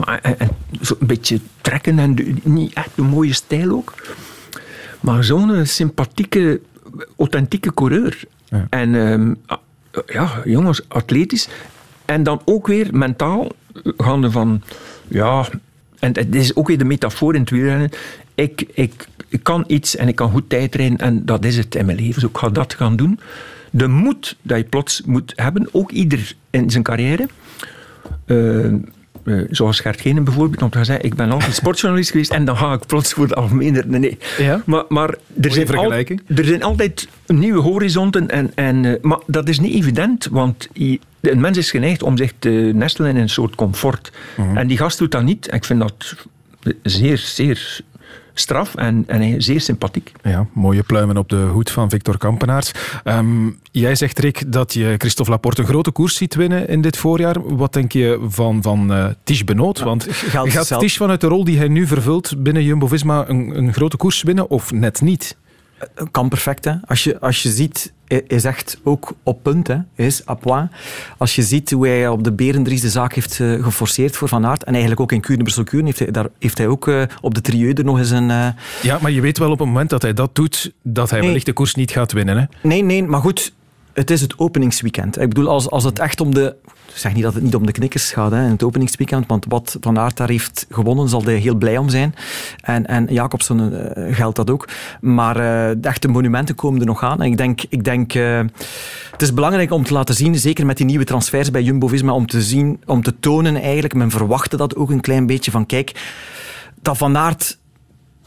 En, 0.04 0.38
en, 0.38 0.48
zo 0.82 0.96
een 1.00 1.07
beetje 1.07 1.40
trekken 1.61 1.98
en 1.98 2.38
niet 2.42 2.72
echt 2.72 2.90
een 2.94 3.04
mooie 3.04 3.32
stijl 3.32 3.70
ook. 3.70 3.94
Maar 5.00 5.24
zo'n 5.24 5.66
sympathieke, 5.66 6.61
authentieke 7.16 7.74
coureur. 7.74 8.24
Ja. 8.44 8.66
En 8.70 8.94
um, 8.94 9.36
ja, 10.07 10.42
jongens, 10.44 10.88
atletisch. 10.88 11.48
En 12.04 12.22
dan 12.22 12.40
ook 12.44 12.66
weer 12.66 12.88
mentaal 12.92 13.48
gaande 13.96 14.30
van, 14.30 14.62
ja, 15.09 15.46
en 15.98 16.12
het 16.18 16.34
is 16.34 16.57
ook 16.57 16.68
weer 16.68 16.78
de 16.78 16.84
metafoor 16.84 17.34
in 17.34 17.40
het 17.40 17.50
wielrennen. 17.50 17.90
Ik, 18.34 18.64
ik, 18.74 19.09
ik 19.37 19.43
kan 19.43 19.64
iets 19.66 19.97
en 19.97 20.09
ik 20.09 20.14
kan 20.14 20.30
goed 20.30 20.49
tijdrijden 20.49 20.99
en 20.99 21.24
dat 21.24 21.45
is 21.45 21.57
het 21.57 21.74
in 21.74 21.87
mijn 21.87 21.99
leven. 21.99 22.14
Dus 22.14 22.30
ik 22.30 22.37
ga 22.37 22.49
dat 22.49 22.74
gaan 22.74 22.97
doen. 22.97 23.20
De 23.70 23.87
moed 23.87 24.37
dat 24.43 24.59
je 24.59 24.64
plots 24.64 25.03
moet 25.05 25.32
hebben, 25.37 25.68
ook 25.72 25.91
ieder 25.91 26.34
in 26.51 26.70
zijn 26.70 26.82
carrière. 26.82 27.28
Uh, 28.26 28.72
uh, 29.24 29.45
zoals 29.51 29.80
Gert 29.80 30.01
Genen 30.01 30.24
bijvoorbeeld, 30.24 30.62
om 30.62 30.70
te 30.70 30.84
zeggen, 30.84 31.05
ik 31.05 31.14
ben 31.14 31.30
altijd 31.30 31.55
sportjournalist 31.55 32.11
geweest 32.11 32.30
en 32.30 32.45
dan 32.45 32.57
ga 32.57 32.72
ik 32.72 32.87
plots 32.87 33.12
voor 33.12 33.28
de 33.28 33.34
algemene. 33.34 33.82
Nee, 33.87 34.01
nee. 34.01 34.18
Ja? 34.39 34.62
Maar, 34.64 34.84
maar 34.89 35.14
er, 35.41 35.53
zijn 35.53 35.76
al, 35.76 35.93
er 35.93 36.45
zijn 36.45 36.62
altijd 36.62 37.09
nieuwe 37.26 37.61
horizonten, 37.61 38.30
en, 38.30 38.53
en, 38.55 38.84
uh, 38.84 38.95
maar 39.01 39.18
dat 39.26 39.49
is 39.49 39.61
niet 39.61 39.74
evident, 39.74 40.28
want 40.30 40.68
je, 40.72 41.01
een 41.20 41.41
mens 41.41 41.59
is 41.59 41.70
geneigd 41.70 42.03
om 42.03 42.16
zich 42.16 42.32
te 42.39 42.70
nestelen 42.74 43.11
in 43.11 43.16
een 43.16 43.28
soort 43.28 43.55
comfort. 43.55 44.12
Mm 44.37 44.47
-hmm. 44.47 44.57
En 44.57 44.66
die 44.66 44.78
gast 44.78 44.99
doet 44.99 45.11
dat 45.11 45.22
niet. 45.22 45.53
Ik 45.53 45.64
vind 45.64 45.80
dat 45.80 46.14
zeer, 46.82 47.18
zeer 47.18 47.80
straf 48.39 48.74
en, 48.74 49.05
en 49.07 49.43
zeer 49.43 49.61
sympathiek. 49.61 50.12
Ja, 50.22 50.47
mooie 50.53 50.82
pluimen 50.82 51.16
op 51.16 51.28
de 51.28 51.37
hoed 51.53 51.70
van 51.70 51.91
Victor 51.91 52.18
Kampenaerts. 52.18 52.72
Um, 53.05 53.59
jij 53.70 53.95
zegt, 53.95 54.18
Rick, 54.18 54.53
dat 54.53 54.72
je 54.72 54.95
Christophe 54.99 55.30
Laporte 55.30 55.61
een 55.61 55.66
grote 55.66 55.91
koers 55.91 56.16
ziet 56.16 56.34
winnen 56.34 56.68
in 56.68 56.80
dit 56.80 56.97
voorjaar. 56.97 57.57
Wat 57.57 57.72
denk 57.72 57.93
je 57.93 58.18
van, 58.28 58.62
van 58.62 58.93
uh, 58.93 59.07
Ties 59.24 59.45
Benoot? 59.45 59.80
Want 59.80 60.07
ja, 60.32 60.45
gaat 60.47 60.78
Ties 60.78 60.97
vanuit 60.97 61.20
de 61.20 61.26
rol 61.26 61.45
die 61.45 61.59
hij 61.59 61.68
nu 61.68 61.87
vervult 61.87 62.43
binnen 62.43 62.64
Jumbo-Visma 62.64 63.28
een, 63.28 63.59
een 63.59 63.72
grote 63.72 63.97
koers 63.97 64.22
winnen 64.22 64.51
of 64.51 64.72
net 64.72 65.01
niet? 65.01 65.37
Kan 66.11 66.29
perfect. 66.29 66.64
Hè? 66.64 66.72
Als, 66.87 67.05
je, 67.05 67.20
als 67.20 67.43
je 67.43 67.51
ziet, 67.51 67.93
is 68.27 68.45
echt 68.45 68.81
ook 68.83 69.12
op 69.22 69.43
punt. 69.43 69.66
Hè? 69.66 69.77
Is 69.95 70.29
à 70.29 70.35
point. 70.35 70.70
Als 71.18 71.35
je 71.35 71.43
ziet 71.43 71.70
hoe 71.70 71.87
hij 71.87 72.09
op 72.09 72.24
de 72.24 72.33
Berendries 72.33 72.81
de 72.81 72.91
zaak 72.91 73.14
heeft 73.14 73.39
uh, 73.39 73.64
geforceerd 73.64 74.16
voor 74.16 74.29
Van 74.29 74.47
Aert. 74.47 74.64
En 74.64 74.72
eigenlijk 74.72 75.01
ook 75.01 75.12
in 75.12 75.20
Kuurne 75.20 75.43
Brussel 75.43 75.64
Kuurne 75.64 75.87
heeft 75.87 75.99
hij, 75.99 76.11
daar 76.11 76.27
heeft 76.39 76.59
hij 76.59 76.66
ook 76.66 76.87
uh, 76.87 77.03
op 77.20 77.35
de 77.35 77.41
Trieu 77.41 77.72
er 77.72 77.85
nog 77.85 77.99
eens 77.99 78.11
een... 78.11 78.29
Uh... 78.29 78.49
Ja, 78.83 78.99
maar 79.01 79.11
je 79.11 79.20
weet 79.20 79.39
wel 79.39 79.51
op 79.51 79.59
het 79.59 79.68
moment 79.68 79.91
dat 79.91 80.03
hij 80.03 80.12
dat 80.14 80.35
doet, 80.35 80.72
dat 80.83 81.11
hij 81.11 81.18
nee. 81.18 81.29
wellicht 81.29 81.47
de 81.47 81.53
koers 81.53 81.74
niet 81.74 81.91
gaat 81.91 82.12
winnen. 82.12 82.39
Hè? 82.39 82.45
Nee, 82.68 82.83
nee, 82.83 83.03
maar 83.03 83.20
goed 83.20 83.53
het 83.97 84.11
is 84.11 84.20
het 84.20 84.38
openingsweekend. 84.38 85.20
Ik 85.20 85.28
bedoel, 85.28 85.49
als, 85.49 85.70
als 85.70 85.84
het 85.84 85.99
echt 85.99 86.20
om 86.20 86.34
de... 86.34 86.57
Ik 86.86 87.03
zeg 87.03 87.14
niet 87.14 87.22
dat 87.22 87.34
het 87.34 87.42
niet 87.42 87.55
om 87.55 87.66
de 87.66 87.72
knikkers 87.72 88.12
gaat 88.12 88.30
hè, 88.30 88.44
in 88.44 88.51
het 88.51 88.62
openingsweekend, 88.62 89.26
want 89.26 89.44
wat 89.49 89.76
Van 89.80 89.99
Aert 89.99 90.16
daar 90.16 90.28
heeft 90.28 90.66
gewonnen, 90.70 91.09
zal 91.09 91.24
hij 91.24 91.34
heel 91.34 91.55
blij 91.55 91.78
om 91.78 91.88
zijn. 91.88 92.14
En, 92.61 92.86
en 92.86 93.07
Jacobsen 93.11 93.72
uh, 93.72 94.14
geldt 94.14 94.36
dat 94.36 94.51
ook. 94.51 94.68
Maar 95.01 95.36
uh, 95.36 95.42
de 95.78 95.88
echte 95.88 96.09
monumenten 96.09 96.55
komen 96.55 96.80
er 96.80 96.86
nog 96.86 97.03
aan. 97.03 97.22
En 97.22 97.30
ik 97.30 97.36
denk... 97.36 97.62
Ik 97.68 97.84
denk 97.84 98.14
uh, 98.14 98.40
het 99.11 99.22
is 99.22 99.34
belangrijk 99.34 99.70
om 99.70 99.84
te 99.84 99.92
laten 99.92 100.14
zien, 100.14 100.34
zeker 100.34 100.66
met 100.66 100.76
die 100.76 100.86
nieuwe 100.86 101.05
transfers 101.05 101.51
bij 101.51 101.62
Jumbo-Visma, 101.62 102.12
om 102.12 102.26
te 102.26 102.42
zien, 102.42 102.80
om 102.86 103.03
te 103.03 103.18
tonen 103.18 103.57
eigenlijk, 103.57 103.94
men 103.94 104.11
verwachtte 104.11 104.57
dat 104.57 104.76
ook 104.76 104.90
een 104.90 105.01
klein 105.01 105.26
beetje, 105.26 105.51
van 105.51 105.66
kijk, 105.66 106.05
dat 106.82 106.97
Van 106.97 107.16
Aert 107.16 107.59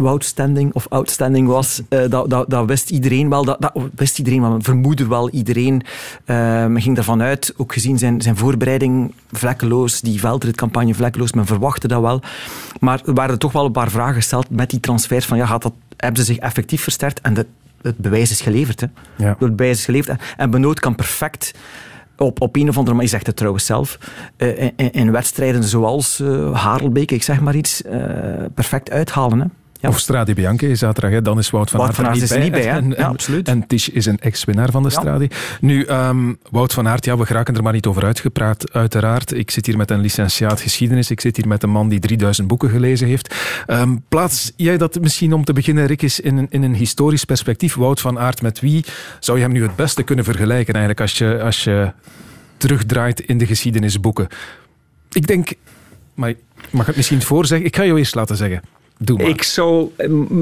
outstanding 0.08 0.74
of 0.74 0.86
outstanding 0.90 1.48
was, 1.48 1.82
uh, 1.90 2.10
dat, 2.10 2.30
dat, 2.30 2.50
dat, 2.50 2.66
wist 2.66 2.90
iedereen 2.90 3.30
wel. 3.30 3.44
Dat, 3.46 3.62
dat 3.62 3.74
wist 3.96 4.18
iedereen 4.18 4.42
wel, 4.42 4.58
vermoedde 4.62 5.08
wel 5.08 5.30
iedereen. 5.30 5.82
Uh, 6.26 6.36
men 6.66 6.82
ging 6.82 6.98
ervan 6.98 7.22
uit, 7.22 7.54
ook 7.58 7.74
gezien 7.74 7.98
zijn, 7.98 8.22
zijn 8.22 8.38
voorbereiding 8.38 9.14
vlekkeloos, 9.32 10.02
die 10.02 10.20
veldritcampagne 10.20 10.94
vlekkeloos, 10.94 11.34
men 11.34 11.46
verwachtte 11.46 11.88
dat 11.88 12.02
wel. 12.02 12.22
Maar 12.80 13.02
er 13.06 13.14
waren 13.14 13.40
toch 13.40 13.52
wel 13.52 13.66
een 13.66 13.72
paar 13.72 13.92
vragen 13.92 14.16
gesteld 14.16 14.50
met 14.50 14.70
die 14.70 14.80
transfers 14.80 15.26
van 15.26 15.38
ja, 15.38 15.46
gaat 15.46 15.62
dat, 15.62 15.74
hebben 15.98 16.26
ze 16.26 16.34
zich 16.34 16.42
effectief 16.42 16.84
versterkt? 16.84 17.22
En 17.22 17.34
de, 17.34 17.46
het 17.82 17.98
bewijs 17.98 18.32
is 18.32 18.42
geleverd. 18.42 18.80
Hè. 18.82 18.88
Ja. 19.18 19.36
Het 19.40 19.56
bewijs 19.56 19.78
is 19.78 19.86
geleverd. 19.86 20.22
En 20.38 20.50
Benoot 20.50 20.80
kan 20.80 20.96
perfect 20.96 21.54
op, 22.20 22.42
op 22.42 22.56
een 22.56 22.70
of 22.70 22.78
andere 22.78 22.96
manier, 22.96 23.04
je 23.04 23.10
zegt 23.10 23.28
het 23.28 23.36
trouwens 23.36 23.66
zelf, 23.66 23.98
uh, 24.38 24.62
in, 24.62 24.92
in, 24.92 25.12
wedstrijden 25.12 25.64
zoals 25.64 26.20
uh, 26.20 26.64
Harelbeek, 26.64 27.12
ik 27.12 27.24
zeg 27.24 27.42
maar 27.42 27.56
iets, 27.56 27.82
uh, 27.82 27.94
perfect 28.54 28.92
uithalen. 28.92 29.40
Hè. 29.40 29.46
Ja. 29.82 29.90
Of 29.90 30.00
Stradi 30.00 30.34
Bianchi 30.34 30.76
zaterdag, 30.76 31.12
hè. 31.12 31.22
dan 31.22 31.38
is 31.38 31.50
Wout 31.50 31.70
van 31.70 31.82
Aert 31.82 31.98
er 31.98 32.12
niet 32.12 32.22
is 32.22 32.30
bij. 32.30 32.40
Niet 32.40 32.52
bij 32.52 32.70
en, 32.70 32.90
ja, 32.90 33.08
absoluut. 33.08 33.48
En 33.48 33.68
Tisch 33.68 33.90
is 33.90 34.06
een 34.06 34.20
ex-winnaar 34.20 34.72
van 34.72 34.84
de 34.84 34.90
ja. 34.90 35.00
Stradi. 35.00 35.28
Nu, 35.62 35.86
um, 35.86 36.38
Wout 36.52 36.74
van 36.74 36.88
Aert, 36.88 37.06
ja, 37.06 37.18
we 37.18 37.26
geraken 37.26 37.56
er 37.56 37.64
maar 37.64 37.74
niet 37.74 37.86
over 37.86 38.06
uitgepraat, 38.06 38.72
uiteraard. 38.72 39.34
Ik 39.34 39.52
zit 39.52 39.66
hier 39.66 39.78
met 39.78 39.92
een 39.92 40.00
licentiaat 40.00 40.62
geschiedenis, 40.62 41.12
ik 41.12 41.22
zit 41.22 41.36
hier 41.36 41.48
met 41.48 41.64
een 41.64 41.70
man 41.70 41.90
die 41.90 42.00
3000 42.00 42.48
boeken 42.48 42.70
gelezen 42.70 43.08
heeft. 43.08 43.36
Um, 43.68 44.04
plaats 44.10 44.52
jij 44.56 44.78
dat 44.78 45.00
misschien 45.00 45.34
om 45.34 45.44
te 45.44 45.54
beginnen, 45.54 45.86
Rick, 45.86 46.02
is 46.02 46.20
in 46.20 46.38
een, 46.38 46.48
in 46.50 46.64
een 46.64 46.76
historisch 46.76 47.24
perspectief. 47.24 47.76
Wout 47.76 48.02
van 48.02 48.20
Aert, 48.20 48.42
met 48.42 48.60
wie 48.60 48.86
zou 49.20 49.38
je 49.38 49.44
hem 49.44 49.54
nu 49.54 49.62
het 49.62 49.76
beste 49.76 50.04
kunnen 50.04 50.26
vergelijken 50.26 50.74
eigenlijk, 50.74 51.02
als 51.02 51.18
je, 51.18 51.42
als 51.44 51.64
je 51.64 51.92
terugdraait 52.58 53.20
in 53.20 53.38
de 53.38 53.46
geschiedenisboeken? 53.46 54.28
Ik 55.12 55.28
denk, 55.28 55.50
maar 56.14 56.34
mag 56.70 56.86
het 56.86 56.96
misschien 56.96 57.22
voorzeggen? 57.22 57.68
Ik 57.68 57.76
ga 57.76 57.86
jou 57.86 57.98
eerst 57.98 58.16
laten 58.16 58.36
zeggen. 58.36 58.62
Ik 59.06 59.44
zou, 59.44 59.92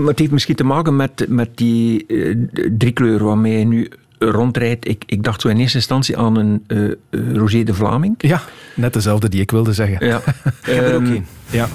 het 0.05 0.19
heeft 0.19 0.31
misschien 0.31 0.55
te 0.55 0.63
maken 0.63 0.95
met, 0.95 1.25
met 1.27 1.57
die 1.57 2.03
uh, 2.07 2.35
driekleur 2.77 3.23
waarmee 3.23 3.53
hij 3.53 3.63
nu 3.63 3.89
rondrijdt. 4.19 4.87
Ik, 4.87 5.03
ik 5.05 5.23
dacht 5.23 5.41
zo 5.41 5.47
in 5.47 5.57
eerste 5.57 5.77
instantie 5.77 6.17
aan 6.17 6.37
een 6.37 6.63
uh, 6.67 7.35
Roger 7.35 7.65
de 7.65 7.73
Vlaming. 7.73 8.15
Ja, 8.17 8.41
net 8.75 8.93
dezelfde 8.93 9.29
die 9.29 9.41
ik 9.41 9.51
wilde 9.51 9.73
zeggen. 9.73 10.05
Ja. 10.05 10.17
ik 10.65 10.73
heb 10.73 10.83
er 10.83 10.95
ook 10.95 11.01
een. 11.01 11.25
Ja. 11.49 11.67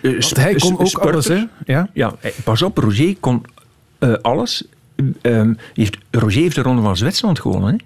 Hij 0.00 0.54
kon 0.54 0.78
ook 0.78 0.86
spurter. 0.86 1.12
alles, 1.12 1.28
hè? 1.28 1.44
Ja? 1.64 1.88
ja, 1.92 2.14
pas 2.44 2.62
op, 2.62 2.78
Roger 2.78 3.16
kon 3.20 3.44
alles. 4.22 4.64
Um, 5.22 5.56
heeft, 5.74 5.96
Roger 6.10 6.42
heeft 6.42 6.54
de 6.54 6.62
Ronde 6.62 6.82
van 6.82 6.96
Zwitserland 6.96 7.40
gewonnen, 7.40 7.70
hè? 7.70 7.76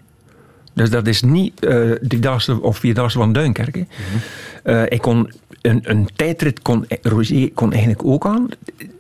Dus 0.75 0.91
dat 0.91 1.07
is 1.07 1.23
niet 1.23 1.65
uh, 1.65 1.91
driedaagse 2.01 2.63
of 2.63 2.79
vierdaagse 2.79 3.19
van 3.19 3.33
Duinkerke. 3.33 3.79
Mm 3.79 3.87
-hmm. 3.87 4.75
uh, 4.75 4.83
ik 4.89 5.01
kon 5.01 5.31
een, 5.67 5.81
een, 5.83 6.09
tijdrit 6.17 6.63
kon 6.63 6.87
Roger 7.03 7.53
kon 7.53 7.71
eigenlijk 7.73 8.05
ook 8.05 8.27
aan. 8.27 8.49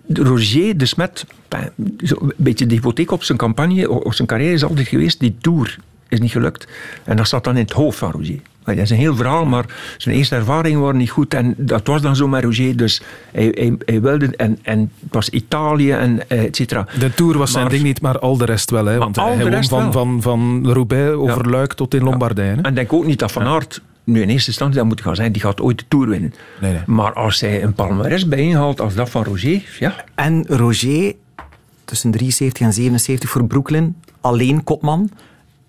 Roger 0.09 0.79
de 0.79 0.87
Smet, 0.87 1.27
een 1.49 2.33
beetje 2.37 2.67
de 2.67 2.75
hypotheek 2.75 3.11
op 3.11 3.23
zijn 3.23 3.39
campagne, 3.39 3.91
op 3.91 4.15
zijn 4.15 4.29
carrière 4.29 4.53
is 4.53 4.65
altijd 4.65 4.89
geweest, 4.89 5.21
die 5.21 5.37
Tour 5.41 5.79
is 6.09 6.21
niet 6.21 6.31
gelukt. 6.31 6.67
En 7.05 7.17
dat 7.17 7.29
zat 7.29 7.45
dan 7.45 7.57
in 7.57 7.63
het 7.63 7.73
hoofd 7.73 7.99
van 7.99 8.11
Roger. 8.11 8.41
Dat 8.65 8.77
is 8.77 8.91
een 8.91 8.97
heel 8.97 9.17
verhaal, 9.17 9.45
maar 9.45 9.65
zijn 9.97 10.17
eerste 10.17 10.35
ervaringen 10.35 10.81
waren 10.81 10.97
niet 10.97 11.11
goed. 11.11 11.35
En 11.35 11.55
dat 11.57 11.87
was 11.87 12.03
dan 12.03 12.17
zo 12.17 12.29
met 12.29 12.45
Roger. 12.45 12.77
Dus 12.77 13.03
hij, 13.33 13.49
hij, 13.55 13.77
hij 13.85 14.01
wilde... 14.01 14.37
En, 14.37 14.59
en 14.63 14.91
het 15.01 15.13
was 15.13 15.29
Italië 15.29 15.93
en 15.93 16.29
et 16.29 16.57
cetera. 16.57 16.87
De 16.99 17.15
Tour 17.15 17.39
was 17.39 17.53
maar, 17.53 17.61
zijn 17.61 17.73
ding 17.73 17.83
niet, 17.83 18.01
maar 18.01 18.19
al 18.19 18.37
de 18.37 18.45
rest 18.45 18.71
wel. 18.71 18.85
Hè? 18.85 18.99
Want 18.99 19.17
hij 19.17 19.51
won 19.51 19.65
van, 19.65 19.93
van, 19.93 20.23
van 20.23 20.73
Roubaix 20.73 21.15
over 21.15 21.45
ja. 21.45 21.51
Luik 21.51 21.73
tot 21.73 21.95
in 21.95 22.03
Lombardije. 22.03 22.57
Ja. 22.57 22.63
En 22.63 22.75
denk 22.75 22.93
ook 22.93 23.07
niet 23.07 23.19
dat 23.19 23.33
Van 23.33 23.43
Aert 23.43 23.81
nu 24.05 24.23
in 24.23 24.29
eerste 24.29 24.49
instantie 24.49 24.79
dat 24.79 24.87
moet 24.87 25.01
gaan 25.01 25.17
zijn, 25.17 25.33
die 25.33 25.43
gaat 25.43 25.61
ooit 25.61 25.79
de 25.79 25.85
Tour 25.89 26.09
winnen. 26.09 26.35
Nee, 26.61 26.73
nee. 26.73 26.83
Maar 26.87 27.13
als 27.13 27.41
hij 27.41 27.63
een 27.63 27.75
palmarès 27.75 28.29
bijeenhaalt 28.29 28.81
als 28.81 28.95
dat 28.95 29.11
van 29.11 29.25
Roger, 29.25 29.63
ja. 29.79 30.05
En 30.15 30.47
Roger, 30.47 31.15
tussen 31.85 32.11
73 32.11 32.67
en 32.67 32.73
77 32.73 33.31
voor 33.31 33.47
Brooklyn, 33.47 33.97
alleen 34.21 34.65
kopman, 34.65 35.11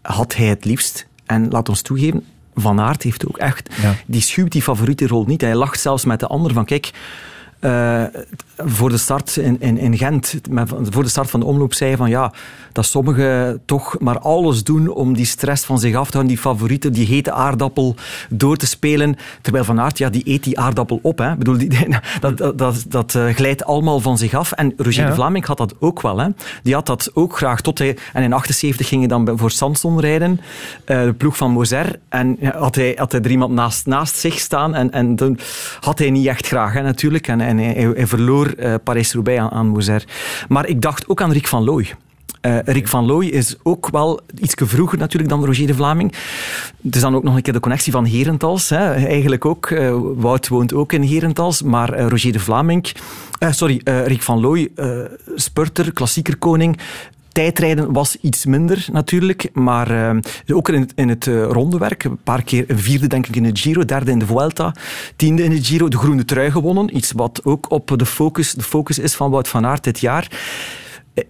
had 0.01 0.35
hij 0.35 0.45
het 0.45 0.65
liefst. 0.65 1.07
En 1.25 1.49
laat 1.49 1.69
ons 1.69 1.81
toegeven, 1.81 2.23
Van 2.55 2.79
Aert 2.79 3.03
heeft 3.03 3.27
ook 3.27 3.37
echt... 3.37 3.69
Ja. 3.81 3.95
Die 4.05 4.21
schuwt 4.21 4.51
die 4.51 4.61
favoriete 4.61 5.07
rol 5.07 5.25
niet. 5.25 5.41
Hij 5.41 5.55
lacht 5.55 5.79
zelfs 5.79 6.05
met 6.05 6.19
de 6.19 6.27
ander 6.27 6.53
van, 6.53 6.65
kijk... 6.65 6.91
Uh, 7.61 8.03
voor 8.57 8.89
de 8.89 8.97
start 8.97 9.37
in, 9.37 9.61
in, 9.61 9.77
in 9.77 9.97
Gent, 9.97 10.39
met, 10.49 10.71
voor 10.89 11.03
de 11.03 11.09
start 11.09 11.29
van 11.29 11.39
de 11.39 11.45
omloop, 11.45 11.73
zei 11.73 11.95
van 11.95 12.09
ja, 12.09 12.33
dat 12.71 12.85
sommigen 12.85 13.61
toch 13.65 13.99
maar 13.99 14.19
alles 14.19 14.63
doen 14.63 14.89
om 14.89 15.13
die 15.13 15.25
stress 15.25 15.65
van 15.65 15.79
zich 15.79 15.95
af 15.95 16.05
te 16.05 16.17
houden, 16.17 16.35
die 16.35 16.43
favoriete, 16.43 16.89
die 16.89 17.07
hete 17.07 17.31
aardappel 17.31 17.95
door 18.29 18.57
te 18.57 18.67
spelen. 18.67 19.15
Terwijl 19.41 19.63
Van 19.63 19.79
Aert, 19.79 19.97
ja, 19.97 20.09
die 20.09 20.21
eet 20.25 20.43
die 20.43 20.59
aardappel 20.59 20.99
op. 21.01 21.17
Hè. 21.17 21.31
Ik 21.31 21.37
bedoel, 21.37 21.57
die, 21.57 21.69
dat, 22.19 22.37
dat, 22.37 22.57
dat, 22.57 22.85
dat 22.87 23.13
uh, 23.13 23.33
glijdt 23.33 23.65
allemaal 23.65 23.99
van 23.99 24.17
zich 24.17 24.33
af. 24.33 24.51
En 24.51 24.73
Roger 24.77 25.03
ja. 25.03 25.09
de 25.09 25.15
Vlaming 25.15 25.45
had 25.45 25.57
dat 25.57 25.73
ook 25.79 26.01
wel. 26.01 26.17
Hè. 26.17 26.27
Die 26.63 26.73
had 26.73 26.85
dat 26.85 27.11
ook 27.13 27.37
graag. 27.37 27.61
Tot 27.61 27.77
hij, 27.77 27.97
en 28.13 28.23
in 28.23 28.33
78 28.33 28.87
ging 28.87 28.99
hij 28.99 29.09
dan 29.09 29.37
voor 29.37 29.51
Samson 29.51 29.99
rijden, 29.99 30.39
uh, 30.85 31.03
de 31.03 31.13
ploeg 31.13 31.37
van 31.37 31.51
Moser. 31.51 31.99
En 32.09 32.37
had 32.55 32.75
hij, 32.75 32.93
had 32.97 33.11
hij 33.11 33.21
er 33.21 33.31
iemand 33.31 33.53
naast, 33.53 33.85
naast 33.85 34.15
zich 34.15 34.39
staan. 34.39 34.75
En, 34.75 34.91
en 34.91 35.15
dan 35.15 35.39
had 35.79 35.99
hij 35.99 36.09
niet 36.09 36.27
echt 36.27 36.47
graag, 36.47 36.73
hè, 36.73 36.81
natuurlijk. 36.81 37.27
En, 37.27 37.41
en 37.41 37.57
hij, 37.57 37.91
hij 37.95 38.07
verloor 38.07 38.44
uh, 38.57 38.73
Parijs-Roubaix 38.83 39.39
aan, 39.39 39.51
aan 39.51 39.67
Moser. 39.67 40.03
Maar 40.47 40.67
ik 40.67 40.81
dacht 40.81 41.07
ook 41.07 41.21
aan 41.21 41.31
Rick 41.31 41.47
van 41.47 41.63
Looy. 41.63 41.93
Uh, 42.41 42.57
Rick 42.59 42.87
van 42.87 43.05
Looy 43.05 43.25
is 43.25 43.55
ook 43.63 43.89
wel 43.89 44.19
iets 44.41 44.53
vroeger 44.57 44.97
natuurlijk 44.97 45.31
dan 45.31 45.45
Roger 45.45 45.67
de 45.67 45.75
Vlaming. 45.75 46.13
Het 46.83 46.95
is 46.95 47.01
dan 47.01 47.15
ook 47.15 47.23
nog 47.23 47.35
een 47.35 47.41
keer 47.41 47.53
de 47.53 47.59
connectie 47.59 47.91
van 47.91 48.05
Herentals. 48.05 48.69
Hè. 48.69 48.93
Eigenlijk 48.93 49.45
ook. 49.45 49.69
Uh, 49.69 49.95
Wout 50.15 50.47
woont 50.47 50.73
ook 50.73 50.93
in 50.93 51.01
Herentals. 51.01 51.61
Maar 51.61 51.99
Roger 51.99 52.31
de 52.31 52.39
Vlaming... 52.39 52.91
sorry, 53.39 53.81
Rick 53.83 54.21
van 54.21 54.39
Looy, 54.39 54.71
spurter, 55.35 55.93
klassieker 55.93 56.37
koning 56.37 56.79
tijdrijden 57.35 57.93
was 57.93 58.17
iets 58.21 58.45
minder 58.45 58.87
natuurlijk, 58.91 59.49
maar 59.53 59.91
uh, 59.91 60.17
ook 60.57 60.69
in 60.69 60.89
in 60.95 61.09
het 61.09 61.25
uh, 61.25 61.43
rondewerk. 61.43 62.03
Een 62.03 62.17
paar 62.23 62.43
keer 62.43 62.63
een 62.67 62.79
vierde 62.79 63.07
denk 63.07 63.27
ik 63.27 63.35
in 63.35 63.43
de 63.43 63.49
Giro, 63.53 63.85
derde 63.85 64.11
in 64.11 64.19
de 64.19 64.25
Vuelta, 64.25 64.73
tiende 65.15 65.43
in 65.43 65.49
de 65.49 65.63
Giro, 65.63 65.87
de 65.87 65.97
groene 65.97 66.25
trui 66.25 66.51
gewonnen. 66.51 66.95
Iets 66.95 67.11
wat 67.11 67.41
ook 67.43 67.71
op 67.71 67.93
de 67.97 68.05
focus, 68.05 68.53
de 68.53 68.63
focus 68.63 68.99
is 68.99 69.15
van 69.15 69.31
Wout 69.31 69.47
van 69.47 69.65
Aert 69.65 69.83
dit 69.83 69.99
jaar. 69.99 70.27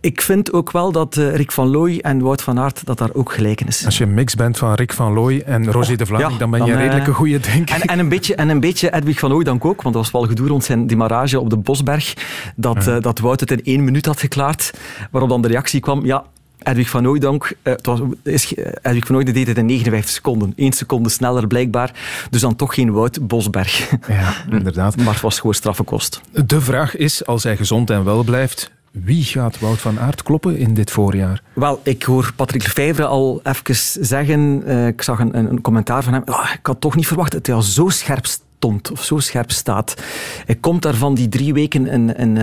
Ik 0.02 0.22
vind 0.22 0.54
ook 0.54 0.72
wel 0.72 0.92
dat 0.92 1.16
uh, 1.16 1.36
Rick 1.36 1.52
van 1.52 1.68
Looy 1.68 2.00
en 2.02 2.20
Wout 2.20 2.42
van 2.42 2.60
Aert 2.60 2.86
dat 2.86 2.98
daar 2.98 3.10
ook 3.14 3.32
gelijken 3.32 3.68
is. 3.68 3.86
Als 3.86 3.98
je 3.98 4.04
een 4.04 4.14
mix 4.14 4.36
bent 4.36 4.58
van 4.58 4.74
Rick 4.74 4.94
van 4.94 5.14
Looy 5.14 5.44
en 5.46 5.72
Roger 5.72 6.02
oh, 6.02 6.08
de 6.08 6.18
ja, 6.18 6.30
dan 6.38 6.50
ben 6.50 6.66
je 6.66 6.72
een 6.72 6.78
redelijke 6.78 7.10
uh, 7.10 7.16
goede 7.16 7.40
denk 7.40 7.70
en, 7.70 7.82
en, 7.82 8.00
een 8.00 8.10
beetje, 8.10 8.36
en 8.36 8.50
een 8.50 8.60
beetje 8.60 8.94
Edwig 8.94 9.20
van 9.20 9.34
Ooidank 9.34 9.66
ook, 9.66 9.82
want 9.82 9.96
dat 9.96 10.04
was 10.04 10.12
wel 10.12 10.30
gedoe 10.30 10.48
rond 10.48 10.64
zijn 10.64 10.88
demarrage 10.88 11.40
op 11.40 11.50
de 11.50 11.58
Bosberg, 11.58 12.14
dat, 12.56 12.86
ja. 12.86 12.96
uh, 12.96 13.02
dat 13.02 13.20
Wout 13.20 13.40
het 13.40 13.52
in 13.52 13.64
één 13.64 13.84
minuut 13.84 14.06
had 14.06 14.20
geklaard, 14.20 14.74
waarop 15.12 15.30
dan 15.30 15.42
de 15.42 15.48
reactie 15.48 15.80
kwam, 15.80 16.06
ja, 16.06 16.26
Edwig 16.64 16.90
van 16.90 17.08
Ooijdonk, 17.08 17.44
uh, 17.44 17.74
het 17.74 17.86
was, 17.86 18.00
is, 18.24 18.54
Edwig 18.82 19.06
van 19.06 19.16
Ooijdonk 19.16 19.38
deed 19.38 19.48
het 19.48 19.58
in 19.58 19.66
59 19.66 20.14
seconden. 20.14 20.54
Eén 20.56 20.74
seconde 20.74 21.10
sneller 21.10 21.48
blijkbaar. 21.48 21.92
Dus 22.30 22.42
dan 22.42 22.56
toch 22.56 22.74
geen 22.74 22.92
Wout 22.92 23.28
Bosberg. 23.28 23.90
Ja, 24.08 24.34
inderdaad. 24.50 24.98
maar 25.04 25.14
het 25.14 25.22
was 25.22 25.40
gewoon 25.40 25.54
straffe 25.54 25.84
kost. 25.84 26.22
De 26.46 26.62
vraag 26.62 26.96
is, 26.96 27.26
als 27.26 27.44
hij 27.44 27.58
gezond 27.58 27.90
en 27.90 28.04
wel 28.04 28.24
blijft, 28.24 28.72
wie 29.04 29.24
gaat 29.24 29.60
Wout 29.60 29.78
van 29.78 30.00
Aert 30.00 30.24
kloppen 30.24 30.58
in 30.58 30.74
dit 30.74 30.92
voorjaar? 30.92 31.42
Wel, 31.54 31.80
ik 31.84 32.04
hoor 32.04 32.34
Patrick 32.36 32.64
Lefevre 32.64 33.06
al 33.06 33.40
even 33.44 33.76
zeggen. 34.06 34.64
Uh, 34.66 34.88
ik 34.88 35.02
zag 35.02 35.20
een, 35.20 35.38
een, 35.38 35.62
commentaar 35.62 36.04
van 36.04 36.14
hem. 36.14 36.22
Oh, 36.26 36.50
ik 36.54 36.66
had 36.66 36.82
toch 36.82 36.96
niet 36.96 37.08
verwacht 37.08 37.32
dat 37.32 37.46
hij 37.46 37.56
al 37.56 37.62
zo 37.62 37.90
scherp 37.90 38.26
stond 38.26 38.92
of 38.92 39.04
zo 39.04 39.20
scherp 39.20 39.52
staat. 39.52 40.04
Hij 40.46 40.56
komt 40.56 40.82
daar 40.82 40.96
van 40.96 41.14
die 41.14 41.30
drie 41.30 41.54
weken 41.54 41.88
in, 41.88 42.16
in, 42.18 42.38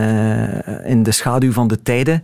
in 0.84 1.02
de 1.02 1.12
schaduw 1.12 1.52
van 1.52 1.68
de 1.68 1.82
tijden. 1.82 2.22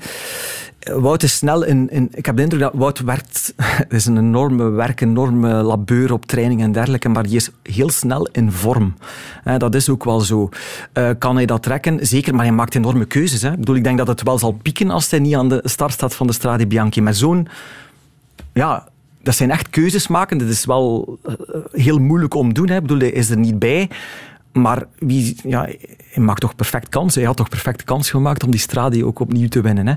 Wout 0.79 1.22
is 1.22 1.37
snel 1.37 1.64
in, 1.64 1.91
in, 1.91 2.09
Ik 2.14 2.26
heb 2.26 2.37
de 2.37 2.43
indruk 2.43 2.61
dat 2.61 2.72
Wout 2.74 2.99
werkt... 2.99 3.55
Het 3.57 3.93
is 4.01 4.07
een 4.07 4.16
enorme 4.16 4.68
werk, 4.68 5.01
een 5.01 5.09
enorme 5.09 5.49
labeur 5.49 6.12
op 6.12 6.26
training 6.26 6.62
en 6.62 6.72
dergelijke, 6.72 7.09
maar 7.09 7.22
die 7.22 7.37
is 7.37 7.51
heel 7.62 7.91
snel 7.91 8.29
in 8.33 8.53
vorm. 8.53 8.95
Dat 9.59 9.74
is 9.74 9.89
ook 9.89 10.05
wel 10.05 10.20
zo. 10.20 10.49
Uh, 10.95 11.11
kan 11.18 11.37
hij 11.37 11.47
dat 11.47 11.62
trekken? 11.62 12.07
Zeker, 12.07 12.35
maar 12.35 12.45
hij 12.45 12.55
maakt 12.55 12.74
enorme 12.74 13.05
keuzes. 13.05 13.43
Hè. 13.43 13.51
Ik, 13.51 13.59
bedoel, 13.59 13.76
ik 13.76 13.85
denk 13.85 13.99
dat 13.99 14.07
het 14.07 14.22
wel 14.22 14.39
zal 14.39 14.53
pieken 14.53 14.91
als 14.91 15.11
hij 15.11 15.18
niet 15.18 15.35
aan 15.35 15.49
de 15.49 15.61
start 15.64 15.93
staat 15.93 16.14
van 16.14 16.26
de 16.26 16.33
Strade 16.33 16.66
Bianchi. 16.66 17.01
Met 17.01 17.16
zo'n... 17.16 17.49
Ja, 18.53 18.89
dat 19.22 19.35
zijn 19.35 19.51
echt 19.51 19.70
keuzes 19.70 20.09
maken. 20.09 20.39
Dat 20.39 20.49
is 20.49 20.64
wel 20.64 21.18
uh, 21.26 21.35
heel 21.72 21.99
moeilijk 21.99 22.35
om 22.35 22.49
te 22.49 22.55
doen. 22.55 22.68
Hè. 22.68 22.74
Ik 22.76 22.83
bedoel, 22.83 22.99
hij 22.99 23.11
is 23.11 23.31
er 23.31 23.39
niet 23.39 23.59
bij. 23.59 23.89
Maar 24.61 24.86
wie, 24.98 25.36
ja, 25.44 25.68
hij 26.11 26.22
maakt 26.22 26.40
toch 26.40 26.54
perfect 26.54 26.88
kans. 26.88 27.14
Hij 27.14 27.24
had 27.24 27.36
toch 27.36 27.48
perfect 27.48 27.84
kans 27.84 28.11
gemaakt 28.11 28.44
om 28.44 28.50
die 28.50 28.61
Strade 28.61 29.04
ook 29.06 29.18
opnieuw 29.18 29.48
te 29.48 29.61
winnen. 29.61 29.86
Hè. 29.86 29.94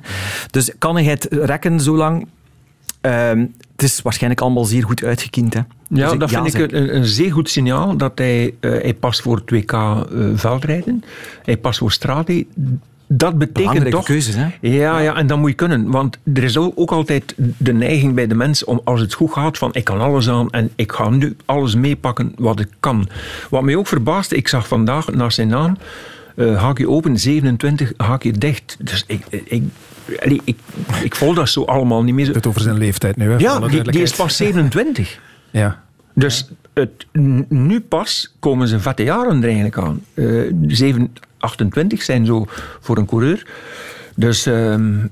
Dus 0.51 0.71
kan 0.77 0.95
hij 0.95 1.03
het 1.03 1.27
rekken 1.29 1.79
zo 1.79 1.95
lang? 1.95 2.27
Uh, 3.01 3.29
het 3.71 3.83
is 3.83 4.01
waarschijnlijk 4.01 4.41
allemaal 4.41 4.65
zeer 4.65 4.83
goed 4.83 5.03
uitgekiend. 5.03 5.53
Hè. 5.53 5.59
Ja, 5.87 6.09
dus 6.09 6.19
dat 6.19 6.29
ja, 6.29 6.43
vind 6.43 6.55
ik 6.55 6.71
een, 6.71 6.95
een, 6.95 7.05
zeer 7.05 7.31
goed 7.31 7.49
signaal. 7.49 7.97
Dat 7.97 8.11
hij, 8.17 8.45
uh, 8.45 8.71
hij 8.71 8.93
past 8.93 9.21
voor 9.21 9.41
2K 9.41 9.73
uh, 9.73 10.01
veldrijden. 10.33 11.03
Hij 11.43 11.57
past 11.57 11.79
voor 11.79 11.91
Strade. 11.91 12.45
Dat 13.13 13.37
betekent 13.37 13.91
toch... 13.91 14.05
keuzes, 14.05 14.35
hè? 14.35 14.47
Ja, 14.61 14.99
ja, 14.99 15.15
en 15.15 15.27
dat 15.27 15.37
moet 15.37 15.49
je 15.49 15.55
kunnen. 15.55 15.91
Want 15.91 16.17
er 16.33 16.43
is 16.43 16.57
ook 16.57 16.91
altijd 16.91 17.35
de 17.57 17.73
neiging 17.73 18.13
bij 18.13 18.27
de 18.27 18.35
mens 18.35 18.63
om, 18.63 18.81
als 18.83 18.99
het 18.99 19.13
goed 19.13 19.31
gaat, 19.31 19.57
van 19.57 19.69
ik 19.73 19.83
kan 19.83 20.01
alles 20.01 20.29
aan 20.29 20.49
en 20.49 20.71
ik 20.75 20.91
ga 20.91 21.09
nu 21.09 21.35
alles 21.45 21.75
meepakken 21.75 22.33
wat 22.37 22.59
ik 22.59 22.67
kan. 22.79 23.07
Wat 23.49 23.63
mij 23.63 23.75
ook 23.75 23.87
verbaasde, 23.87 24.35
ik 24.35 24.47
zag 24.47 24.67
vandaag 24.67 25.11
naar 25.13 25.31
zijn 25.31 25.47
naam, 25.47 25.77
uh, 26.35 26.61
haakje 26.61 26.89
open, 26.89 27.19
27, 27.19 27.93
haakje 27.97 28.31
dicht. 28.31 28.77
Dus 28.79 29.03
ik, 29.07 29.25
ik, 29.29 29.63
ik, 30.05 30.41
ik, 30.43 30.57
ik 31.03 31.15
volg 31.15 31.35
dat 31.35 31.49
zo 31.49 31.63
allemaal 31.63 32.03
niet 32.03 32.15
meer. 32.15 32.33
Het 32.33 32.47
over 32.47 32.61
zijn 32.61 32.77
leeftijd 32.77 33.15
nu, 33.15 33.31
hè? 33.31 33.37
Ja, 33.37 33.59
die, 33.59 33.83
die 33.83 34.01
is 34.01 34.15
pas 34.15 34.35
27. 34.35 35.19
ja. 35.51 35.83
Dus 36.13 36.49
het, 36.73 37.05
nu 37.49 37.79
pas 37.79 38.35
komen 38.39 38.67
zijn 38.67 38.81
vette 38.81 39.03
jaren 39.03 39.37
er 39.37 39.43
eigenlijk 39.43 39.77
aan. 39.77 40.01
Uh, 40.13 40.53
7, 40.67 41.13
28 41.41 42.01
zijn 42.01 42.25
zo 42.25 42.45
voor 42.79 42.97
een 42.97 43.05
coureur. 43.05 43.47
Dus 44.15 44.45
um, 44.45 45.11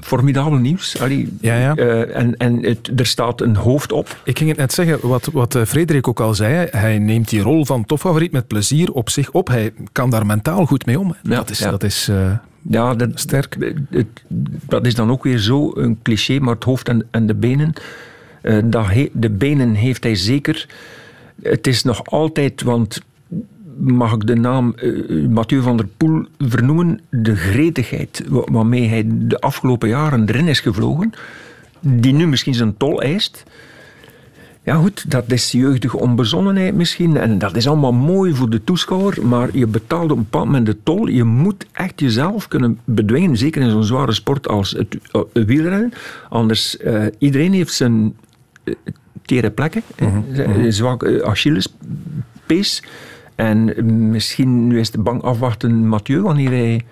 formidabel 0.00 0.58
nieuws. 0.58 1.00
Allee, 1.00 1.36
ja, 1.40 1.56
ja. 1.58 1.76
Uh, 1.76 2.16
en 2.16 2.36
en 2.36 2.62
het, 2.62 2.90
er 2.96 3.06
staat 3.06 3.40
een 3.40 3.56
hoofd 3.56 3.92
op. 3.92 4.16
Ik 4.24 4.38
ging 4.38 4.50
het 4.50 4.58
net 4.58 4.72
zeggen, 4.72 5.08
wat, 5.08 5.28
wat 5.32 5.54
uh, 5.54 5.64
Frederik 5.64 6.08
ook 6.08 6.20
al 6.20 6.34
zei. 6.34 6.68
Hij 6.70 6.98
neemt 6.98 7.28
die 7.28 7.40
rol 7.40 7.64
van 7.64 7.86
topfavoriet 7.86 8.32
met 8.32 8.46
plezier 8.46 8.92
op 8.92 9.10
zich 9.10 9.30
op. 9.30 9.48
Hij 9.48 9.72
kan 9.92 10.10
daar 10.10 10.26
mentaal 10.26 10.66
goed 10.66 10.86
mee 10.86 10.98
om. 10.98 11.16
Ja, 11.22 11.36
dat 11.36 11.50
is, 11.50 11.58
dat 11.58 11.82
is 11.82 12.08
uh, 12.08 12.32
ja, 12.62 12.94
dat, 12.94 13.10
sterk. 13.14 13.56
Het, 13.90 14.06
dat 14.66 14.86
is 14.86 14.94
dan 14.94 15.10
ook 15.10 15.22
weer 15.22 15.38
zo 15.38 15.72
een 15.74 15.98
cliché, 16.02 16.38
maar 16.38 16.54
het 16.54 16.64
hoofd 16.64 16.88
en, 16.88 17.06
en 17.10 17.26
de 17.26 17.34
benen. 17.34 17.72
dat 18.64 18.86
he, 18.86 19.08
de 19.12 19.30
benen 19.30 19.74
heeft 19.74 20.04
hij 20.04 20.14
zeker. 20.14 20.66
Het 21.42 21.66
is 21.66 21.82
nog 21.82 22.04
altijd, 22.04 22.62
want 22.62 23.00
mag 23.78 24.12
ik 24.12 24.26
de 24.26 24.34
naam 24.34 24.74
uh, 24.76 25.28
Mathieu 25.28 25.62
van 25.62 25.76
der 25.76 25.86
Poel 25.96 26.26
vernoemen, 26.38 27.00
de 27.10 27.36
gretigheid 27.36 28.22
waarmee 28.28 28.88
hij 28.88 29.04
de 29.06 29.40
afgelopen 29.40 29.88
jaren 29.88 30.28
erin 30.28 30.48
is 30.48 30.60
gevlogen, 30.60 31.12
die 31.80 32.12
nu 32.12 32.26
misschien 32.26 32.54
zijn 32.54 32.76
tol 32.76 33.02
eist. 33.02 33.44
Ja 34.62 34.74
goed, 34.74 35.10
dat 35.10 35.32
is 35.32 35.52
jeugdige 35.52 35.98
onbezonnenheid 35.98 36.74
misschien 36.74 37.16
en 37.16 37.38
dat 37.38 37.56
is 37.56 37.68
allemaal 37.68 37.92
mooi 37.92 38.34
voor 38.34 38.50
de 38.50 38.64
toeschouwer, 38.64 39.26
maar 39.26 39.56
je 39.56 39.66
betaalt 39.66 40.10
op 40.10 40.16
een 40.16 40.22
bepaald 40.22 40.44
moment 40.44 40.66
de 40.66 40.76
tol. 40.82 41.06
Je 41.06 41.24
moet 41.24 41.66
echt 41.72 42.00
jezelf 42.00 42.48
kunnen 42.48 42.78
bedwingen, 42.84 43.36
zeker 43.36 43.62
in 43.62 43.70
zo'n 43.70 43.84
zware 43.84 44.12
sport 44.12 44.48
als 44.48 44.70
het 44.70 44.98
uh, 45.12 45.22
wielrennen. 45.32 45.92
Anders, 46.28 46.76
uh, 46.84 47.06
iedereen 47.18 47.52
heeft 47.52 47.72
zijn 47.72 48.16
tere 49.24 49.50
plekken, 49.50 49.82
zwak 50.68 51.22
Achillespees. 51.22 52.82
En 53.38 53.74
misschien 54.10 54.66
nu 54.66 54.78
is 54.78 54.92
het 54.92 55.02
bang 55.02 55.22
afwachten 55.22 55.88
Mathieu 55.88 56.22
wanneer 56.22 56.50
hij 56.50 56.84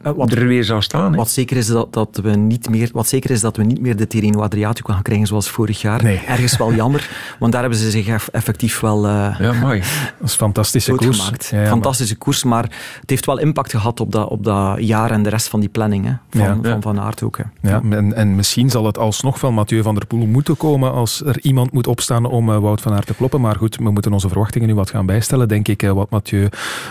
wat, 0.00 0.32
er 0.32 0.46
weer 0.46 0.64
zou 0.64 0.82
staan. 0.82 1.14
Wat 1.14 1.30
zeker 1.30 1.56
is 1.56 1.66
dat, 1.66 1.92
dat 1.92 2.20
we 2.22 2.30
niet 2.30 2.68
meer, 2.68 2.90
wat 2.92 3.08
zeker 3.08 3.30
is 3.30 3.40
dat 3.40 3.56
we 3.56 3.62
niet 3.62 3.80
meer 3.80 3.96
de 3.96 4.06
Tirreno 4.06 4.40
Adriatico 4.40 4.92
gaan 4.92 5.02
krijgen 5.02 5.26
zoals 5.26 5.50
vorig 5.50 5.80
jaar. 5.80 6.02
Nee. 6.02 6.20
Ergens 6.28 6.56
wel 6.56 6.74
jammer, 6.74 7.10
want 7.38 7.52
daar 7.52 7.60
hebben 7.60 7.78
ze 7.78 7.90
zich 7.90 8.28
effectief 8.30 8.80
wel. 8.80 9.06
Uh, 9.06 9.36
ja, 9.38 9.52
mooi. 9.52 9.80
Dat 10.18 10.26
is 10.28 10.32
een 10.32 10.38
fantastische 10.38 10.92
koers. 10.92 11.18
Gemaakt. 11.18 11.48
Ja, 11.52 11.60
ja, 11.60 11.66
fantastische 11.66 12.14
maar... 12.14 12.22
koers, 12.22 12.44
maar 12.44 12.62
het 13.00 13.10
heeft 13.10 13.26
wel 13.26 13.38
impact 13.38 13.70
gehad 13.70 14.00
op 14.00 14.12
dat, 14.12 14.28
op 14.28 14.44
dat 14.44 14.76
jaar 14.78 15.10
en 15.10 15.22
de 15.22 15.28
rest 15.28 15.48
van 15.48 15.60
die 15.60 15.68
planning 15.68 16.04
hè, 16.04 16.12
van, 16.30 16.60
ja. 16.62 16.70
van 16.70 16.82
Van 16.82 17.00
Aert 17.00 17.22
ook. 17.22 17.38
Hè. 17.38 17.70
Ja, 17.70 17.82
en, 17.90 18.14
en 18.14 18.34
misschien 18.34 18.70
zal 18.70 18.86
het 18.86 18.98
alsnog 18.98 19.38
van 19.38 19.54
Mathieu 19.54 19.82
van 19.82 19.94
der 19.94 20.06
Poel 20.06 20.26
moeten 20.26 20.56
komen 20.56 20.92
als 20.92 21.22
er 21.24 21.40
iemand 21.40 21.72
moet 21.72 21.86
opstaan 21.86 22.24
om 22.24 22.48
uh, 22.48 22.58
Wout 22.58 22.80
van 22.80 22.92
Aert 22.92 23.06
te 23.06 23.14
kloppen. 23.14 23.40
Maar 23.40 23.56
goed, 23.56 23.76
we 23.76 23.90
moeten 23.90 24.12
onze 24.12 24.28
verwachtingen 24.28 24.68
nu 24.68 24.74
wat 24.74 24.90
gaan 24.90 25.06
bijstellen, 25.06 25.48
denk 25.48 25.68
ik, 25.68 25.82
uh, 25.82 25.92
wat 25.92 26.10
Mathieu 26.10 26.48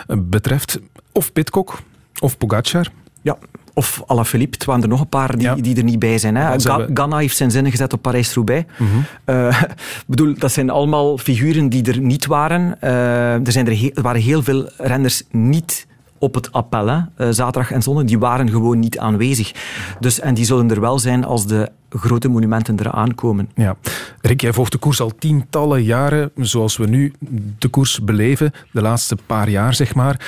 betreft. 0.07 0.79
Of 1.11 1.33
Pitcock, 1.33 1.79
of 2.19 2.37
Pogacar. 2.37 2.91
Ja, 3.21 3.37
of 3.73 4.03
Alaphilippe. 4.05 4.55
Het 4.57 4.65
waren 4.65 4.81
er 4.81 4.89
nog 4.89 4.99
een 4.99 5.09
paar 5.09 5.37
die, 5.37 5.47
ja. 5.47 5.55
die 5.55 5.77
er 5.77 5.83
niet 5.83 5.99
bij 5.99 6.17
zijn. 6.17 6.35
Hè. 6.35 6.59
Ga. 6.59 6.87
Ganna 6.93 7.17
heeft 7.17 7.37
zijn 7.37 7.51
zinnen 7.51 7.71
gezet 7.71 7.93
op 7.93 8.01
Parijs-Roubaix. 8.01 8.65
Mm 8.77 8.87
-hmm. 8.87 9.35
uh, 9.35 9.61
bedoel, 10.07 10.33
dat 10.37 10.51
zijn 10.51 10.69
allemaal 10.69 11.17
figuren 11.17 11.69
die 11.69 11.83
er 11.83 11.99
niet 11.99 12.25
waren. 12.25 12.77
Uh, 12.83 13.33
er, 13.33 13.51
zijn 13.51 13.67
er, 13.67 13.91
er 13.93 14.01
waren 14.01 14.21
heel 14.21 14.43
veel 14.43 14.69
renners 14.77 15.23
niet 15.31 15.87
op 16.19 16.35
het 16.35 16.51
appel, 16.51 16.87
hè, 16.87 16.97
uh, 16.97 17.27
zaterdag 17.29 17.71
en 17.71 17.81
zondag, 17.81 18.03
die 18.03 18.19
waren 18.19 18.49
gewoon 18.49 18.79
niet 18.79 18.99
aanwezig. 18.99 19.51
Dus, 19.99 20.19
en 20.19 20.33
die 20.33 20.45
zullen 20.45 20.71
er 20.71 20.81
wel 20.81 20.99
zijn 20.99 21.23
als 21.23 21.47
de 21.47 21.69
grote 21.89 22.27
monumenten 22.27 22.79
eraan 22.79 23.15
komen. 23.15 23.49
Ja. 23.55 23.75
Rick, 24.21 24.41
jij 24.41 24.53
volgt 24.53 24.71
de 24.71 24.77
koers 24.77 25.01
al 25.01 25.11
tientallen 25.19 25.83
jaren, 25.83 26.31
zoals 26.35 26.77
we 26.77 26.87
nu 26.87 27.13
de 27.57 27.67
koers 27.67 28.03
beleven, 28.03 28.51
de 28.71 28.81
laatste 28.81 29.17
paar 29.25 29.49
jaar 29.49 29.73
zeg 29.73 29.95
maar. 29.95 30.19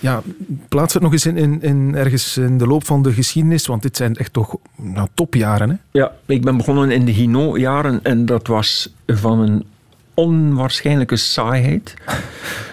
Ja, 0.00 0.22
plaats 0.68 0.94
het 0.94 1.02
nog 1.02 1.12
eens 1.12 1.26
in, 1.26 1.36
in, 1.36 1.62
in 1.62 1.94
ergens 1.94 2.36
in 2.36 2.58
de 2.58 2.66
loop 2.66 2.86
van 2.86 3.02
de 3.02 3.12
geschiedenis, 3.12 3.66
want 3.66 3.82
dit 3.82 3.96
zijn 3.96 4.16
echt 4.16 4.32
toch 4.32 4.56
nou, 4.76 5.08
topjaren. 5.14 5.70
Hè? 5.70 5.76
Ja, 5.90 6.12
ik 6.26 6.42
ben 6.42 6.56
begonnen 6.56 6.90
in 6.90 7.04
de 7.04 7.12
Hino-jaren 7.12 8.00
en 8.02 8.26
dat 8.26 8.46
was 8.46 8.94
van 9.06 9.38
een 9.38 9.64
onwaarschijnlijke 10.20 11.16
saaiheid. 11.16 11.94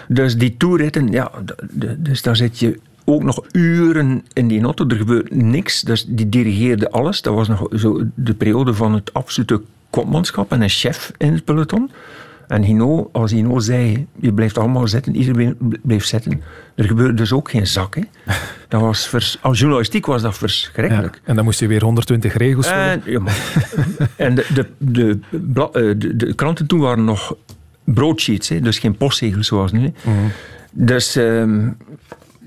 Dus 0.08 0.36
die 0.36 0.56
toeritten, 0.56 1.08
ja, 1.08 1.30
dus 1.98 2.22
daar 2.22 2.36
zit 2.36 2.58
je 2.58 2.78
ook 3.04 3.22
nog 3.22 3.44
uren 3.52 4.24
in 4.32 4.48
die 4.48 4.62
auto. 4.62 4.86
Er 4.86 4.96
gebeurt 4.96 5.34
niks. 5.34 5.80
Dus 5.80 6.04
die 6.08 6.28
dirigeerde 6.28 6.90
alles. 6.90 7.22
Dat 7.22 7.34
was 7.34 7.48
nog 7.48 7.68
zo 7.76 8.02
de 8.14 8.34
periode 8.34 8.74
van 8.74 8.94
het 8.94 9.14
absolute 9.14 9.62
kopmanschap 9.90 10.52
en 10.52 10.62
een 10.62 10.68
chef 10.68 11.12
in 11.16 11.32
het 11.32 11.44
peloton. 11.44 11.90
En 12.48 12.62
Hino, 12.62 13.08
als 13.12 13.30
Hino 13.30 13.58
zei, 13.58 14.06
je 14.20 14.32
blijft 14.32 14.58
allemaal 14.58 14.88
zitten, 14.88 15.16
iedereen 15.16 15.56
bleef 15.82 16.04
zitten. 16.04 16.42
Er 16.74 16.84
gebeurde 16.84 17.14
dus 17.14 17.32
ook 17.32 17.50
geen 17.50 17.66
zak. 17.66 17.94
Hè. 17.94 18.02
Dat 18.68 18.80
was 18.80 19.08
vers, 19.08 19.38
als 19.40 19.58
journalistiek 19.58 20.06
was 20.06 20.22
dat 20.22 20.38
verschrikkelijk. 20.38 21.14
Ja, 21.14 21.20
en 21.24 21.34
dan 21.34 21.44
moest 21.44 21.60
je 21.60 21.66
weer 21.66 21.82
120 21.82 22.36
regels 22.36 22.66
en, 22.66 23.02
ja, 23.04 23.20
en 24.16 24.34
de, 24.34 24.46
de, 24.48 24.66
de, 24.78 25.18
de, 25.96 26.16
de, 26.16 26.34
kranten 26.34 26.66
toen 26.66 26.80
waren 26.80 27.04
nog 27.04 27.36
broadsheets, 27.84 28.48
hè, 28.48 28.60
dus 28.60 28.78
geen 28.78 28.96
postzegels 28.96 29.46
zoals 29.46 29.72
nu. 29.72 29.80
Mm 29.80 29.92
-hmm. 30.02 30.32
Dus 30.72 31.16
um, 31.16 31.76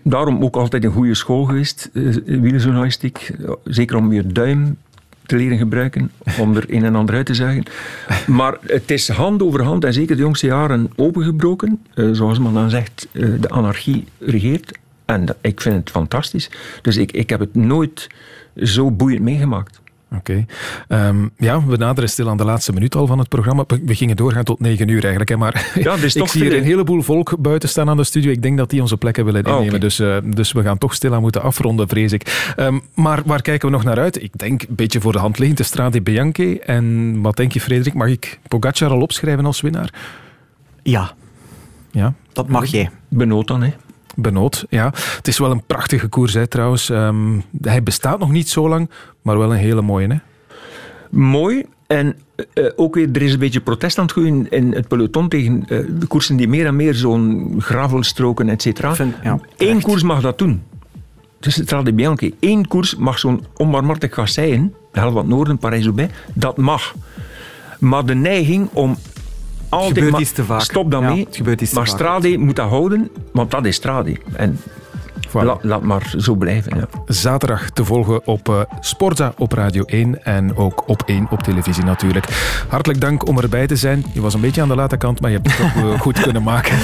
daarom 0.04 0.44
ook 0.44 0.56
altijd 0.56 0.84
een 0.84 0.92
goede 0.92 1.16
school 1.16 1.46
geweest, 1.46 1.90
uh, 1.94 2.16
wielerjournalistiek. 2.26 3.32
Zeker 3.64 3.98
om 3.98 4.14
je 4.14 4.28
duim 4.28 4.78
te 5.26 5.36
leren 5.36 5.58
gebruiken, 5.58 6.12
om 6.40 6.56
er 6.56 6.66
een 6.68 6.84
en 6.84 6.96
ander 6.96 7.16
uit 7.16 7.26
te 7.26 7.34
zeggen. 7.34 7.64
Maar 8.28 8.58
het 8.66 8.92
is 8.92 9.10
hand 9.10 9.44
over 9.44 9.64
hand, 9.64 9.84
en 9.84 9.94
zeker 9.94 10.16
de 10.16 10.22
jongste 10.22 10.46
jaren, 10.46 10.90
opengebroken. 10.96 11.82
Uh, 11.96 12.10
zoals 12.12 12.40
men 12.40 12.54
dan 12.54 12.70
zegt, 12.70 13.08
uh, 13.12 13.42
de 13.42 13.50
anarchie 13.50 14.06
regeert. 14.20 14.80
En 15.12 15.26
dat, 15.26 15.38
ik 15.42 15.62
vind 15.62 15.76
het 15.76 15.90
fantastisch. 15.90 16.50
Dus 16.82 16.98
ik, 16.98 17.12
ik 17.12 17.30
heb 17.30 17.40
het 17.40 17.56
nooit 17.56 18.08
zo 18.56 18.92
boeiend 18.92 19.22
meegemaakt. 19.22 19.82
Oké. 20.16 20.46
Okay. 20.88 21.08
Um, 21.08 21.32
ja, 21.38 21.66
we 21.66 21.78
naderen 21.78 22.10
stil 22.10 22.30
aan 22.30 22.38
de 22.38 22.46
laatste 22.46 22.74
minuut 22.74 22.96
al 22.96 23.08
van 23.08 23.20
het 23.20 23.30
programma. 23.30 23.64
We 23.86 23.96
gingen 23.96 24.16
doorgaan 24.16 24.44
tot 24.44 24.60
negen 24.60 24.88
uur 24.88 25.00
eigenlijk. 25.00 25.30
Hè, 25.30 25.38
maar 25.38 25.72
ja, 25.80 25.96
dus 25.96 26.16
ik 26.22 26.28
zie 26.28 26.42
hier 26.42 26.58
een 26.58 26.64
heleboel 26.64 27.02
volk 27.02 27.36
buiten 27.40 27.70
staan 27.70 27.90
aan 27.90 27.98
de 27.98 28.04
studio. 28.04 28.32
Ik 28.32 28.42
denk 28.42 28.58
dat 28.58 28.70
die 28.70 28.82
onze 28.82 28.98
plekken 28.98 29.26
willen 29.26 29.40
innemen. 29.40 29.62
Oh, 29.62 29.68
okay. 29.68 29.80
dus, 29.80 30.00
uh, 30.00 30.18
dus 30.26 30.52
we 30.52 30.62
gaan 30.62 30.78
toch 30.78 30.94
stilaan 30.94 31.22
moeten 31.22 31.42
afronden, 31.42 31.88
vrees 31.88 32.12
ik. 32.12 32.54
Um, 32.58 32.82
maar 32.94 33.22
waar 33.26 33.42
kijken 33.42 33.70
we 33.70 33.76
nog 33.76 33.84
naar 33.84 34.00
uit? 34.00 34.24
Ik 34.24 34.38
denk 34.38 34.62
een 34.62 34.76
beetje 34.76 35.02
voor 35.02 35.12
de 35.12 35.20
hand 35.20 35.38
liggend 35.38 35.58
de 35.58 35.64
Strade 35.64 36.02
Bianchi. 36.02 36.58
En 36.58 37.18
wat 37.22 37.36
denk 37.36 37.52
je, 37.52 37.62
Frederik? 37.62 37.94
Mag 37.94 38.08
ik 38.08 38.40
Pogacar 38.48 38.90
al 38.90 39.02
opschrijven 39.02 39.46
als 39.46 39.62
winnaar? 39.62 39.94
Ja. 40.84 41.14
Ja? 41.92 42.14
Dat 42.34 42.48
mag 42.48 42.66
jij. 42.66 42.90
Benoot 43.10 43.48
dan, 43.48 43.62
hè? 43.64 43.74
Benoot, 44.16 44.66
ja. 44.70 44.94
Het 45.16 45.28
is 45.28 45.38
wel 45.38 45.52
een 45.52 45.64
prachtige 45.68 46.08
koers, 46.08 46.34
hè, 46.34 46.48
trouwens. 46.48 46.90
Um, 46.90 47.44
hij 47.62 47.84
bestaat 47.84 48.20
nog 48.20 48.32
niet 48.32 48.50
zo 48.50 48.70
lang, 48.70 48.90
maar 49.22 49.38
wel 49.38 49.52
een 49.52 49.58
hele 49.58 49.82
mooie, 49.82 50.08
hè? 50.08 50.18
Mooi. 51.10 51.66
En 51.88 52.16
uh, 52.54 52.70
ook 52.76 52.96
weer, 52.96 53.10
er 53.14 53.22
is 53.22 53.34
een 53.34 53.40
beetje 53.40 53.62
protest 53.62 53.98
aan 53.98 54.04
het 54.04 54.14
groeien 54.14 54.50
in 54.50 54.74
het 54.74 54.88
peloton 54.88 55.30
tegen 55.30 55.66
uh, 55.68 55.86
de 56.00 56.06
koersen 56.08 56.36
die 56.36 56.48
meer 56.48 56.66
en 56.66 56.76
meer 56.76 56.94
zo'n 56.94 57.56
gravelstroken, 57.60 58.50
et 58.50 58.62
cetera. 58.62 58.96
Ja, 59.24 59.40
Eén 59.58 59.82
koers 59.82 60.04
mag 60.04 60.22
dat 60.22 60.38
doen. 60.38 60.64
Dus 61.40 61.56
het 61.56 61.66
Strade 61.66 61.94
Bianchi. 61.94 62.36
Eén 62.40 62.68
koers 62.68 62.96
mag 62.96 63.20
zo'n 63.20 63.46
onbarmhartig 63.56 64.10
kasseien, 64.10 64.74
de 64.92 65.00
helft 65.00 65.14
van 65.14 65.22
het 65.22 65.32
noorden, 65.32 65.58
Parijs-Roubaix, 65.58 66.14
dat 66.34 66.58
mag. 66.58 66.96
Maar 67.80 68.06
de 68.06 68.16
neiging 68.16 68.70
om 68.74 68.98
altijd 69.72 69.94
gebeurt 69.94 70.20
iets 70.22 70.32
te 70.32 70.44
vaak. 70.44 70.62
Stop 70.62 70.92
daarmee. 70.92 71.18
Ja, 71.18 71.24
het 71.26 71.36
gebeurt 71.36 71.62
iets 71.62 71.74
maar. 71.74 71.88
Strade 71.88 72.38
moet 72.38 72.56
dat 72.56 72.70
houden, 72.70 73.12
want 73.32 73.52
dat 73.52 73.66
is 73.66 73.76
Strade. 73.76 74.18
En 74.34 74.60
Voilà. 75.32 75.46
la, 75.46 75.58
laat 75.62 75.82
maar 75.82 76.14
zo 76.18 76.36
blijven. 76.36 76.78
Ja. 76.78 76.88
Zaterdag 77.06 77.70
te 77.70 77.86
volgen 77.86 78.28
op 78.28 78.50
uh, 78.50 78.62
Sporza 78.80 79.34
op 79.38 79.52
Radio 79.52 79.84
1 79.84 80.24
en 80.24 80.56
ook 80.56 80.84
op 80.88 81.04
1 81.06 81.28
op 81.30 81.44
televisie 81.44 81.84
natuurlijk. 81.84 82.26
Hartelijk 82.68 83.02
dank 83.02 83.28
om 83.28 83.40
erbij 83.40 83.68
te 83.68 83.76
zijn. 83.76 84.06
Je 84.14 84.22
was 84.22 84.34
een 84.34 84.42
beetje 84.42 84.62
aan 84.62 84.68
de 84.68 84.76
late 84.76 84.98
kant, 84.98 85.22
maar 85.22 85.32
je 85.32 85.40
hebt 85.42 85.58
het 85.58 85.74
toch 85.74 85.84
uh, 85.84 86.00
goed 86.00 86.20
kunnen 86.22 86.44
maken. 86.44 86.78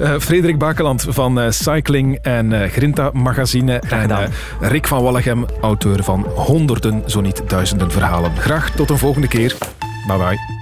Uh, 0.00 0.14
Frederik 0.28 0.58
Bakeland 0.58 1.06
van 1.08 1.52
Cycling 1.52 2.18
en 2.22 2.70
Grinta 2.70 3.10
Magazine 3.12 3.78
en 3.78 4.30
Rick 4.60 4.86
van 4.86 5.02
Wallegem, 5.02 5.44
auteur 5.60 6.04
van 6.04 6.26
honderden, 6.34 7.02
zo 7.06 7.20
niet 7.20 7.42
duizenden 7.46 7.90
verhalen. 7.90 8.36
Graag 8.36 8.70
tot 8.70 8.90
een 8.90 8.98
volgende 8.98 9.28
keer. 9.28 9.56
Bye 10.06 10.16
bye. 10.16 10.56